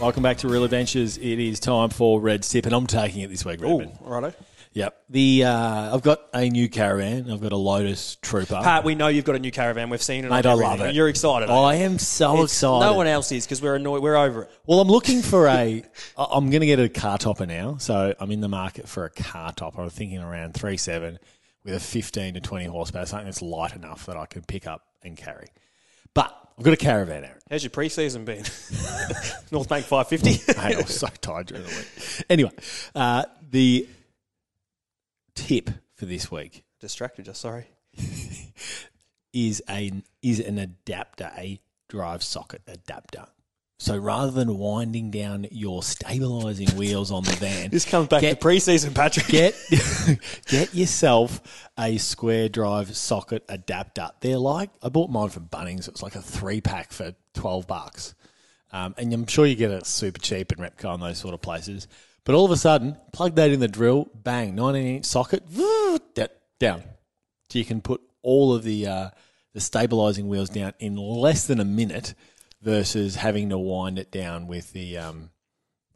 Welcome 0.00 0.24
back 0.24 0.38
to 0.38 0.48
Real 0.48 0.64
Adventures. 0.64 1.18
It 1.18 1.38
is 1.38 1.60
time 1.60 1.90
for 1.90 2.20
Red 2.20 2.42
Tip, 2.42 2.66
and 2.66 2.74
I'm 2.74 2.88
taking 2.88 3.22
it 3.22 3.30
this 3.30 3.44
week, 3.44 3.60
Redmond. 3.60 3.96
Oh, 4.04 4.10
righto. 4.10 4.34
Yep. 4.72 5.02
The 5.10 5.44
uh, 5.44 5.94
I've 5.94 6.02
got 6.02 6.20
a 6.32 6.48
new 6.48 6.68
caravan. 6.68 7.30
I've 7.30 7.40
got 7.40 7.52
a 7.52 7.56
Lotus 7.56 8.16
Trooper. 8.16 8.60
Pat, 8.62 8.84
we 8.84 8.94
know 8.94 9.08
you've 9.08 9.24
got 9.24 9.34
a 9.34 9.38
new 9.38 9.50
caravan. 9.50 9.90
We've 9.90 10.02
seen 10.02 10.24
it. 10.24 10.30
Mate, 10.30 10.46
I 10.46 10.52
love 10.52 10.80
it. 10.80 10.94
You're 10.94 11.08
excited. 11.08 11.50
I 11.50 11.74
you? 11.76 11.84
am 11.84 11.98
so 11.98 12.34
It's- 12.34 12.52
excited. 12.52 12.86
No 12.86 12.94
one 12.94 13.06
else 13.06 13.32
is 13.32 13.44
because 13.44 13.62
we're 13.62 13.76
annoyed. 13.76 14.02
We're 14.02 14.16
over 14.16 14.42
it. 14.42 14.50
Well, 14.66 14.80
I'm 14.80 14.88
looking 14.88 15.22
for 15.22 15.48
a. 15.48 15.82
I'm 16.16 16.50
going 16.50 16.60
to 16.60 16.66
get 16.66 16.78
a 16.78 16.88
car 16.88 17.18
topper 17.18 17.46
now, 17.46 17.76
so 17.78 18.14
I'm 18.20 18.30
in 18.30 18.40
the 18.40 18.48
market 18.48 18.88
for 18.88 19.04
a 19.04 19.10
car 19.10 19.52
topper. 19.52 19.80
I'm 19.82 19.90
thinking 19.90 20.18
around 20.18 20.54
three 20.54 20.76
seven 20.76 21.18
with 21.64 21.74
a 21.74 21.80
15 21.80 22.34
to 22.34 22.40
20 22.40 22.66
horsepower, 22.66 23.06
something 23.06 23.26
that's 23.26 23.42
light 23.42 23.74
enough 23.74 24.06
that 24.06 24.16
I 24.16 24.26
can 24.26 24.42
pick 24.42 24.66
up 24.66 24.84
and 25.02 25.16
carry. 25.16 25.48
But 26.14 26.34
I've 26.56 26.64
got 26.64 26.72
a 26.72 26.78
caravan, 26.78 27.24
Aaron. 27.24 27.38
How's 27.50 27.62
your 27.62 27.70
pre-season 27.70 28.24
been? 28.24 28.38
North 29.50 29.68
Bank 29.68 29.84
550. 29.84 30.52
I 30.58 30.76
was 30.76 30.98
so 30.98 31.08
tired 31.20 31.46
during 31.46 31.64
the 31.64 31.68
week. 31.68 32.24
Anyway, 32.30 32.50
uh, 32.94 33.24
the 33.50 33.88
tip 35.46 35.70
for 35.94 36.06
this 36.06 36.30
week 36.30 36.64
Distracted 36.80 37.26
you. 37.26 37.34
Sorry. 37.34 37.66
is 39.32 39.62
a 39.68 39.92
is 40.22 40.40
an 40.40 40.58
adapter, 40.58 41.30
a 41.36 41.60
drive 41.88 42.22
socket 42.22 42.62
adapter. 42.66 43.26
So 43.80 43.96
rather 43.96 44.32
than 44.32 44.58
winding 44.58 45.12
down 45.12 45.46
your 45.52 45.84
stabilizing 45.84 46.68
wheels 46.76 47.12
on 47.12 47.22
the 47.22 47.32
van, 47.32 47.70
This 47.70 47.84
comes 47.84 48.08
back 48.08 48.22
Get- 48.22 48.30
to 48.34 48.36
pre-season, 48.40 48.92
Patrick. 48.92 49.28
get 49.28 49.54
get 50.46 50.74
yourself 50.74 51.68
a 51.78 51.96
square 51.98 52.48
drive 52.48 52.96
socket 52.96 53.44
adapter. 53.48 54.08
They're 54.20 54.38
like 54.38 54.70
I 54.82 54.88
bought 54.88 55.10
mine 55.10 55.28
from 55.28 55.46
Bunnings. 55.46 55.86
It 55.86 55.92
was 55.94 56.02
like 56.02 56.16
a 56.16 56.22
three 56.22 56.60
pack 56.60 56.92
for 56.92 57.14
twelve 57.34 57.66
bucks, 57.68 58.14
um, 58.72 58.94
and 58.98 59.12
I'm 59.12 59.26
sure 59.26 59.46
you 59.46 59.54
get 59.54 59.70
it 59.70 59.86
super 59.86 60.20
cheap 60.20 60.52
in 60.52 60.58
Repco 60.58 60.94
and 60.94 61.02
those 61.02 61.18
sort 61.18 61.34
of 61.34 61.40
places. 61.42 61.86
But 62.28 62.34
all 62.34 62.44
of 62.44 62.50
a 62.50 62.58
sudden, 62.58 62.98
plug 63.10 63.36
that 63.36 63.52
in 63.52 63.60
the 63.60 63.68
drill, 63.68 64.10
bang, 64.14 64.54
19 64.54 64.96
inch 64.96 65.06
socket, 65.06 65.44
down. 66.60 66.82
So 67.48 67.58
you 67.58 67.64
can 67.64 67.80
put 67.80 68.02
all 68.20 68.52
of 68.54 68.64
the 68.64 68.86
uh, 68.86 69.10
the 69.54 69.60
stabilizing 69.60 70.28
wheels 70.28 70.50
down 70.50 70.74
in 70.78 70.96
less 70.96 71.46
than 71.46 71.58
a 71.58 71.64
minute, 71.64 72.12
versus 72.60 73.16
having 73.16 73.48
to 73.48 73.56
wind 73.56 73.98
it 73.98 74.12
down 74.12 74.46
with 74.46 74.74
the 74.74 74.98
um, 74.98 75.30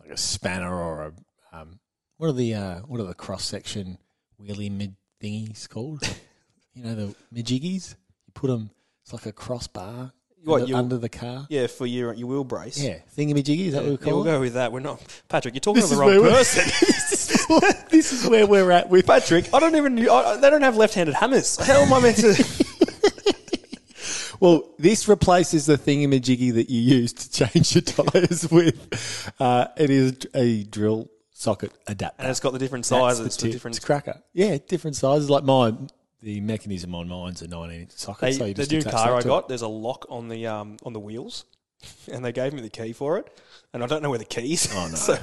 like 0.00 0.08
a 0.08 0.16
spanner 0.16 0.74
or 0.74 1.02
a 1.02 1.12
um, 1.54 1.80
what 2.16 2.28
are 2.28 2.32
the 2.32 2.54
uh, 2.54 2.78
what 2.86 2.98
are 2.98 3.04
the 3.04 3.12
cross 3.12 3.44
section 3.44 3.98
wheelie 4.40 4.70
mid 4.70 4.96
thingies 5.22 5.68
called? 5.68 6.02
you 6.72 6.82
know 6.82 6.94
the 6.94 7.14
midjiggies. 7.34 7.94
You 8.26 8.32
put 8.32 8.46
them. 8.46 8.70
It's 9.02 9.12
like 9.12 9.26
a 9.26 9.32
crossbar 9.32 10.14
What, 10.45 10.62
under, 10.62 10.66
you- 10.70 10.76
under 10.76 10.99
the 10.99 11.09
car. 11.09 11.47
Yeah, 11.49 11.66
for 11.68 11.86
your 11.86 12.12
your 12.14 12.26
wheel 12.28 12.45
brace. 12.45 12.78
Yeah, 12.82 12.99
thingamajiggy. 13.16 13.66
Is 13.66 13.72
that 13.74 13.82
what 13.82 13.86
we 13.86 13.90
Yeah, 13.93 13.97
call 13.99 14.14
we'll 14.14 14.24
go 14.24 14.40
with 14.40 14.55
that. 14.55 14.72
We're 14.72 14.80
not 14.80 15.01
Patrick. 15.28 15.55
You're 15.55 15.61
talking 15.61 15.82
to 15.82 15.88
the 15.88 15.97
wrong 15.97 16.20
person. 16.20 16.64
this, 16.80 17.30
is 17.30 17.84
this 17.90 18.12
is 18.12 18.28
where 18.28 18.47
we're 18.47 18.70
at 18.72 18.88
with 18.90 19.07
Patrick, 19.07 19.53
I 19.55 19.61
don't 19.61 19.76
even. 19.76 19.99
I, 20.09 20.36
they 20.38 20.51
don't 20.51 20.62
have 20.62 20.76
left-handed 20.76 21.14
hammers. 21.14 21.57
How 21.64 21.80
am 21.82 21.93
I 21.93 22.01
meant 22.01 22.16
to? 22.18 22.45
Well, 24.40 24.74
this 24.76 25.07
replaces 25.07 25.66
the 25.66 25.78
thingamajiggy 25.78 26.55
that 26.55 26.68
you 26.68 26.80
use 26.80 27.12
to 27.12 27.30
change 27.30 27.76
your 27.76 27.82
tyres 27.82 28.51
with. 28.51 29.30
Uh, 29.38 29.68
it 29.76 29.88
is 29.88 30.14
a 30.34 30.64
drill 30.64 31.09
socket 31.30 31.70
adapter. 31.86 32.22
and 32.22 32.28
it's 32.28 32.40
got 32.40 32.53
the 32.53 32.59
different 32.59 32.84
That's 32.86 33.18
sizes. 33.18 33.36
the 33.36 33.40
The 33.40 33.43
tip. 33.47 33.53
different. 33.53 33.76
It's 33.76 33.84
cracker. 33.84 34.20
Yeah, 34.32 34.59
different 34.66 34.97
sizes. 34.97 35.30
Like 35.30 35.45
mine, 35.45 35.90
the 36.22 36.40
mechanism 36.40 36.94
on 36.94 37.08
mine's 37.08 37.42
a 37.42 37.48
19 37.48 37.80
inch 37.82 37.90
socket. 37.92 38.20
They, 38.20 38.32
so 38.32 38.44
you 38.46 38.54
the 38.54 38.66
new 38.66 38.82
car 38.82 39.16
I 39.16 39.22
got, 39.22 39.44
it. 39.44 39.48
there's 39.48 39.62
a 39.62 39.68
lock 39.68 40.06
on 40.08 40.28
the 40.28 40.46
um 40.46 40.76
on 40.84 40.92
the 40.92 41.00
wheels, 41.00 41.44
and 42.12 42.24
they 42.24 42.32
gave 42.32 42.52
me 42.52 42.60
the 42.62 42.70
key 42.70 42.92
for 42.92 43.18
it, 43.18 43.26
and 43.72 43.82
I 43.82 43.86
don't 43.86 44.02
know 44.02 44.10
where 44.10 44.18
the 44.18 44.24
keys. 44.24 44.68
Oh, 44.74 44.88
no. 44.88 44.94
so 44.96 45.14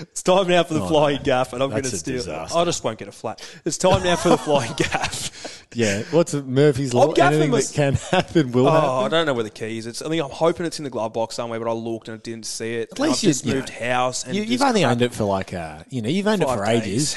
it's 0.00 0.22
time 0.22 0.48
now 0.48 0.62
for 0.64 0.74
the 0.74 0.82
Oh, 0.82 0.88
flying 0.88 1.18
no. 1.18 1.22
gaff, 1.24 1.52
and 1.52 1.62
I'm 1.62 1.70
going 1.70 1.82
to 1.82 1.90
steal. 1.96 2.16
disaster. 2.16 2.56
I 2.58 2.64
just 2.64 2.82
won't 2.82 2.98
get 2.98 3.08
a 3.08 3.12
flat. 3.12 3.46
It's 3.64 3.76
time 3.78 4.02
now 4.02 4.16
for 4.16 4.30
the 4.30 4.38
flying 4.38 4.72
gaff. 4.76 5.30
Yeah, 5.74 6.02
what's 6.10 6.34
it, 6.34 6.46
Murphy's 6.46 6.92
Law? 6.92 7.12
Anything 7.12 7.50
was- 7.50 7.70
that 7.70 7.74
can 7.74 7.94
happen 7.94 8.52
will 8.52 8.68
Oh, 8.68 9.00
I 9.04 9.08
don't 9.08 9.24
know 9.26 9.32
where 9.34 9.42
the 9.44 9.50
keys. 9.50 9.86
It's. 9.86 10.02
I 10.02 10.08
think 10.08 10.22
I'm 10.22 10.30
hoping 10.30 10.66
it's 10.66 10.78
in 10.78 10.84
the 10.84 10.90
glove 10.90 11.12
box 11.14 11.34
somewhere, 11.36 11.58
but 11.58 11.68
I 11.68 11.72
looked 11.72 12.08
and 12.08 12.16
I 12.16 12.20
didn't 12.20 12.46
see 12.46 12.74
it. 12.74 12.90
At 12.92 12.98
And 12.98 13.08
least 13.08 13.22
you- 13.22 13.30
just 13.30 13.46
you 13.46 13.54
moved 13.54 13.72
know, 13.80 13.86
house. 13.86 14.24
And 14.24 14.36
You, 14.36 14.42
you've 14.42 14.62
only 14.62 14.84
owned 14.84 15.00
it 15.02 15.14
for 15.14 15.24
like, 15.24 15.54
uh, 15.54 15.84
you 15.88 16.02
know, 16.02 16.08
you've 16.08 16.26
owned 16.26 16.42
it 16.42 16.48
for 16.48 16.64
days. 16.64 17.16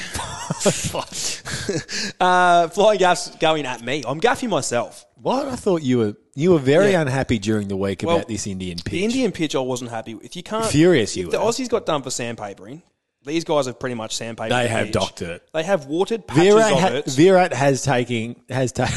uh, 2.20 2.68
flying 2.68 2.98
gaff's 2.98 3.34
going 3.36 3.66
at 3.66 3.82
me. 3.82 4.02
I'm 4.06 4.20
gaffing 4.20 4.48
myself. 4.48 5.04
what? 5.20 5.46
I 5.48 5.56
thought 5.56 5.82
you 5.82 5.98
were 5.98 6.14
you 6.34 6.50
were 6.52 6.58
very 6.58 6.92
Yeah. 6.92 7.00
unhappy 7.02 7.38
during 7.38 7.68
the 7.68 7.76
week 7.76 8.02
Well, 8.04 8.16
about 8.16 8.28
this 8.28 8.46
Indian 8.46 8.76
pitch. 8.78 8.92
The 8.92 9.04
Indian 9.04 9.32
pitch 9.32 9.54
I 9.56 9.60
wasn't 9.60 9.90
happy 9.90 10.14
with. 10.14 10.36
You 10.36 10.42
can't. 10.42 10.66
Furious 10.66 11.16
you 11.16 11.30
the 11.30 11.38
were. 11.40 11.44
Aussies 11.46 11.68
got 11.68 11.86
done 11.86 12.02
for 12.02 12.10
sandpapering, 12.10 12.82
these 13.26 13.44
guys 13.44 13.66
have 13.66 13.78
pretty 13.78 13.94
much 13.94 14.16
sandpapered. 14.16 14.50
They 14.50 14.62
the 14.64 14.68
have 14.68 14.84
pitch. 14.86 14.92
doctored 14.92 15.28
it. 15.30 15.48
They 15.52 15.62
have 15.62 15.86
watered 15.86 16.26
patches 16.26 16.54
Virat, 16.54 16.72
of 16.72 16.78
ha- 16.78 16.88
it. 16.94 17.06
Virat 17.06 17.52
has 17.52 17.82
taken 17.82 18.36
has 18.48 18.72
taken. 18.72 18.94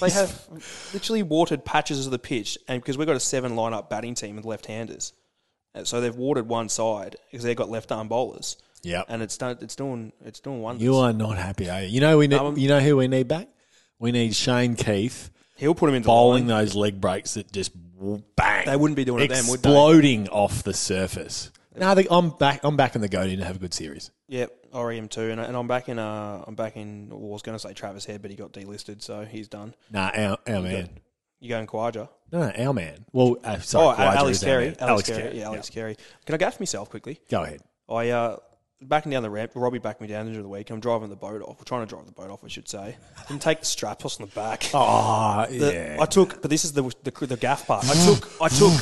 they 0.00 0.10
have 0.10 0.46
literally 0.94 1.22
watered 1.22 1.64
patches 1.64 2.06
of 2.06 2.12
the 2.12 2.18
pitch, 2.18 2.58
and 2.68 2.80
because 2.80 2.96
we've 2.96 3.06
got 3.06 3.16
a 3.16 3.20
seven 3.20 3.52
lineup 3.52 3.88
batting 3.90 4.14
team 4.14 4.36
with 4.36 4.44
left-handers, 4.44 5.12
so 5.84 6.00
they've 6.00 6.14
watered 6.16 6.48
one 6.48 6.68
side 6.68 7.16
because 7.30 7.44
they've 7.44 7.56
got 7.56 7.70
left 7.70 7.90
arm 7.90 8.08
bowlers. 8.08 8.56
Yep. 8.84 9.06
and 9.10 9.22
it's 9.22 9.38
done. 9.38 9.58
It's 9.60 9.76
doing. 9.76 10.12
It's 10.24 10.40
doing 10.40 10.60
wonders. 10.60 10.82
You 10.82 10.96
are 10.96 11.12
not 11.12 11.38
happy, 11.38 11.70
are 11.70 11.82
you? 11.82 11.88
You 11.88 12.00
know 12.00 12.18
we 12.18 12.26
need, 12.26 12.38
Um, 12.40 12.58
you 12.58 12.68
know 12.68 12.80
who 12.80 12.96
we 12.96 13.06
need 13.06 13.28
back? 13.28 13.48
We 14.00 14.10
need 14.10 14.34
Shane 14.34 14.74
Keith 14.74 15.30
He'll 15.62 15.76
put 15.76 15.88
him 15.88 15.94
into 15.94 16.08
bowling 16.08 16.48
those 16.48 16.74
leg 16.74 17.00
breaks 17.00 17.34
that 17.34 17.52
just 17.52 17.70
bang. 18.34 18.66
They 18.66 18.76
wouldn't 18.76 18.96
be 18.96 19.04
doing 19.04 19.22
it 19.22 19.28
then, 19.28 19.46
would 19.46 19.62
they? 19.62 19.70
Exploding 19.70 20.28
off 20.28 20.64
the 20.64 20.74
surface. 20.74 21.52
No, 21.76 21.94
they, 21.94 22.06
I'm 22.10 22.30
back. 22.30 22.60
I'm 22.64 22.76
back 22.76 22.94
in 22.94 23.00
the 23.00 23.08
go 23.08 23.22
in 23.22 23.38
to 23.38 23.44
have 23.44 23.56
a 23.56 23.58
good 23.58 23.74
series. 23.74 24.10
Yep, 24.28 24.52
I 24.74 24.92
am 24.92 25.08
too, 25.08 25.30
and, 25.30 25.40
and 25.40 25.56
I'm 25.56 25.68
back 25.68 25.88
in. 25.88 25.98
Uh, 25.98 26.44
I'm 26.46 26.54
back 26.54 26.76
in. 26.76 27.08
Well, 27.10 27.30
I 27.30 27.32
was 27.32 27.42
going 27.42 27.56
to 27.56 27.58
say 27.58 27.72
Travis 27.72 28.04
Head, 28.04 28.22
but 28.22 28.30
he 28.30 28.36
got 28.36 28.52
delisted, 28.52 29.02
so 29.02 29.24
he's 29.24 29.48
done. 29.48 29.74
Nah, 29.90 30.10
our, 30.14 30.38
our 30.46 30.60
man. 30.60 30.90
You 31.40 31.48
going 31.48 31.66
Khawaja? 31.66 32.08
No, 32.30 32.40
no, 32.40 32.52
our 32.66 32.72
man. 32.72 33.04
Well, 33.12 33.36
uh, 33.42 33.58
sorry, 33.58 33.96
oh, 33.98 34.02
Alex 34.02 34.42
Carey. 34.42 34.66
man. 34.66 34.76
Alex, 34.80 35.08
Carey. 35.08 35.38
Yeah, 35.38 35.46
Alex 35.46 35.70
Carey. 35.70 35.96
Can 36.24 36.34
I 36.34 36.38
gaff 36.38 36.60
myself 36.60 36.88
quickly? 36.88 37.20
Go 37.30 37.42
ahead. 37.42 37.60
I 37.88 38.10
uh, 38.10 38.36
backing 38.88 39.12
down 39.12 39.22
the 39.22 39.30
ramp. 39.30 39.52
Robbie 39.54 39.78
backed 39.78 40.00
me 40.00 40.06
down 40.06 40.26
into 40.28 40.42
the 40.42 40.48
week. 40.48 40.70
I'm 40.70 40.80
driving 40.80 41.08
the 41.08 41.16
boat 41.16 41.40
off. 41.42 41.58
We're 41.58 41.64
trying 41.64 41.82
to 41.82 41.86
drive 41.86 42.06
the 42.06 42.12
boat 42.12 42.30
off, 42.30 42.44
I 42.44 42.48
should 42.48 42.68
say. 42.68 42.96
Didn't 43.28 43.42
take 43.42 43.60
the 43.60 43.66
strap 43.66 44.04
off 44.04 44.20
on 44.20 44.26
the 44.28 44.34
back. 44.34 44.70
Oh, 44.74 45.46
The- 45.48 45.72
yeah. 45.72 45.96
I 46.00 46.06
took, 46.06 46.40
but 46.42 46.50
this 46.50 46.64
is 46.64 46.72
the, 46.72 46.82
the 47.04 47.26
the 47.26 47.36
gaff 47.36 47.66
part. 47.66 47.84
I 47.88 47.94
took, 48.06 48.30
I 48.40 48.48
took, 48.48 48.72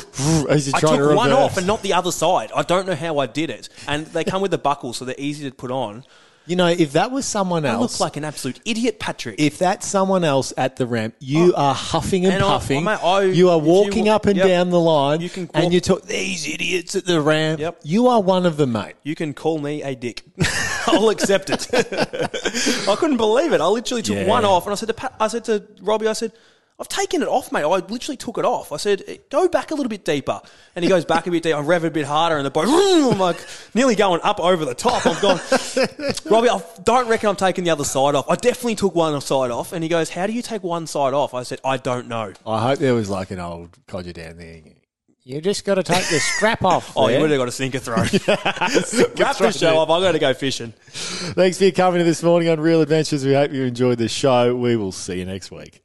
As 0.49 0.67
you're 0.67 0.75
I 0.75 0.79
trying 0.79 0.97
to 0.99 1.07
took 1.07 1.15
one 1.15 1.29
reverse. 1.29 1.43
off 1.43 1.57
and 1.57 1.67
not 1.67 1.81
the 1.81 1.93
other 1.93 2.11
side. 2.11 2.51
I 2.55 2.63
don't 2.63 2.87
know 2.87 2.95
how 2.95 3.19
I 3.19 3.25
did 3.27 3.49
it. 3.49 3.69
And 3.87 4.05
they 4.07 4.23
come 4.23 4.41
with 4.41 4.51
the 4.51 4.57
buckle, 4.57 4.93
so 4.93 5.05
they're 5.05 5.15
easy 5.17 5.49
to 5.49 5.55
put 5.55 5.71
on. 5.71 6.03
You 6.47 6.55
know, 6.55 6.67
if 6.67 6.93
that 6.93 7.11
was 7.11 7.25
someone 7.25 7.65
else, 7.65 7.77
I 7.77 7.79
look 7.79 7.99
like 7.99 8.17
an 8.17 8.25
absolute 8.25 8.59
idiot, 8.65 8.99
Patrick. 8.99 9.35
if 9.39 9.59
that's 9.59 9.85
someone 9.85 10.23
else 10.23 10.53
at 10.57 10.75
the 10.75 10.87
ramp, 10.87 11.13
you 11.19 11.53
oh. 11.55 11.61
are 11.61 11.75
huffing 11.75 12.25
and, 12.25 12.33
And 12.35 12.43
puffing. 12.43 12.87
I- 12.87 12.95
I- 12.95 13.21
you 13.25 13.49
are 13.51 13.59
if 13.59 13.63
you 13.65 13.71
walking 13.71 14.09
up 14.09 14.25
and 14.25 14.35
yep. 14.37 14.47
down 14.47 14.69
the 14.71 14.79
line, 14.79 15.21
You 15.21 15.29
can 15.29 15.49
and 15.53 15.71
you 15.71 15.79
talk 15.79 16.03
these 16.07 16.47
idiots 16.47 16.95
at 16.95 17.05
the 17.05 17.21
ramp. 17.21 17.59
Yep. 17.59 17.81
You 17.83 18.07
are 18.07 18.21
one 18.21 18.45
of 18.45 18.57
them, 18.57 18.71
mate. 18.71 18.95
you 19.03 19.13
can 19.15 19.33
call 19.33 19.59
me 19.59 19.83
a 19.83 19.93
dick. 19.95 20.23
I'll 20.87 21.09
accept 21.09 21.49
it. 21.51 21.67
I 22.89 22.95
couldn't 22.95 23.17
believe 23.17 23.53
it. 23.53 23.61
I 23.61 23.67
literally 23.67 24.01
took 24.01 24.15
Yeah. 24.15 24.25
one 24.27 24.43
off, 24.43 24.65
and 24.65 24.71
I 24.73 24.75
said 24.75 24.87
to 24.87 24.93
Pat, 24.95 25.13
I 25.19 25.27
said 25.27 25.43
to 25.45 25.63
Robbie, 25.81 26.07
I 26.07 26.13
said, 26.13 26.33
"I've 26.79 26.87
taken 26.87 27.21
it 27.21 27.27
off, 27.27 27.51
mate. 27.51 27.63
I 27.63 27.67
literally 27.67 28.17
took 28.17 28.37
it 28.37 28.45
off." 28.45 28.71
I 28.71 28.77
said, 28.77 29.03
"Go 29.29 29.47
back 29.47 29.71
a 29.71 29.75
little 29.75 29.89
bit 29.89 30.05
deeper," 30.05 30.41
and 30.75 30.83
he 30.83 30.89
goes 30.89 31.05
back 31.05 31.27
a 31.27 31.31
bit 31.31 31.43
deeper. 31.43 31.57
I 31.57 31.61
rev 31.61 31.83
it 31.83 31.87
a 31.87 31.91
bit 31.91 32.05
harder, 32.05 32.37
and 32.37 32.45
the 32.45 32.49
boat, 32.51 32.65
I'm 32.67 33.17
like 33.19 33.37
nearly 33.73 33.95
going 33.95 34.21
up 34.23 34.39
over 34.39 34.65
the 34.65 34.75
top. 34.75 35.05
I'm 35.05 35.21
gone, 35.21 35.39
Robbie, 36.31 36.49
I 36.49 36.61
don't 36.83 37.07
reckon 37.07 37.29
I'm 37.29 37.35
taking 37.35 37.63
the 37.63 37.71
other 37.71 37.83
side 37.85 38.15
off. 38.15 38.29
I 38.29 38.35
definitely 38.35 38.75
took 38.75 38.95
one 38.95 39.19
side 39.21 39.51
off, 39.51 39.73
and 39.73 39.83
he 39.83 39.89
goes, 39.89 40.09
"How 40.09 40.27
do 40.27 40.33
you 40.33 40.41
take 40.41 40.63
one 40.63 40.87
side 40.87 41.13
off?" 41.13 41.33
I 41.33 41.43
said, 41.43 41.59
"I 41.63 41.77
don't 41.77 42.07
know." 42.07 42.33
I 42.45 42.61
hope 42.61 42.79
there 42.79 42.93
was 42.93 43.09
like 43.09 43.31
an 43.31 43.39
old 43.39 43.77
codger 43.87 44.13
down 44.13 44.37
there. 44.37 44.61
You 45.23 45.39
just 45.39 45.65
got 45.65 45.75
to 45.75 45.83
take 45.83 46.03
the 46.09 46.19
strap 46.19 46.63
off. 46.63 46.93
Oh, 46.97 47.07
you 47.07 47.13
there. 47.13 47.21
would 47.21 47.29
have 47.31 47.37
got 47.37 47.47
a 47.47 47.51
sinker 47.51 47.77
throw. 47.77 47.95
Wrap 47.97 49.37
the 49.37 49.53
show 49.55 49.79
up. 49.79 49.89
I 49.89 49.99
got 50.01 50.13
to 50.13 50.19
go 50.19 50.33
fishing. 50.33 50.73
Thanks 50.87 51.59
for 51.59 51.65
your 51.65 51.73
company 51.73 52.03
this 52.03 52.23
morning 52.23 52.49
on 52.49 52.59
Real 52.59 52.81
Adventures. 52.81 53.23
We 53.23 53.33
hope 53.33 53.51
you 53.51 53.63
enjoyed 53.63 53.99
the 53.99 54.07
show. 54.09 54.55
We 54.55 54.75
will 54.75 54.91
see 54.91 55.19
you 55.19 55.25
next 55.25 55.51
week. 55.51 55.83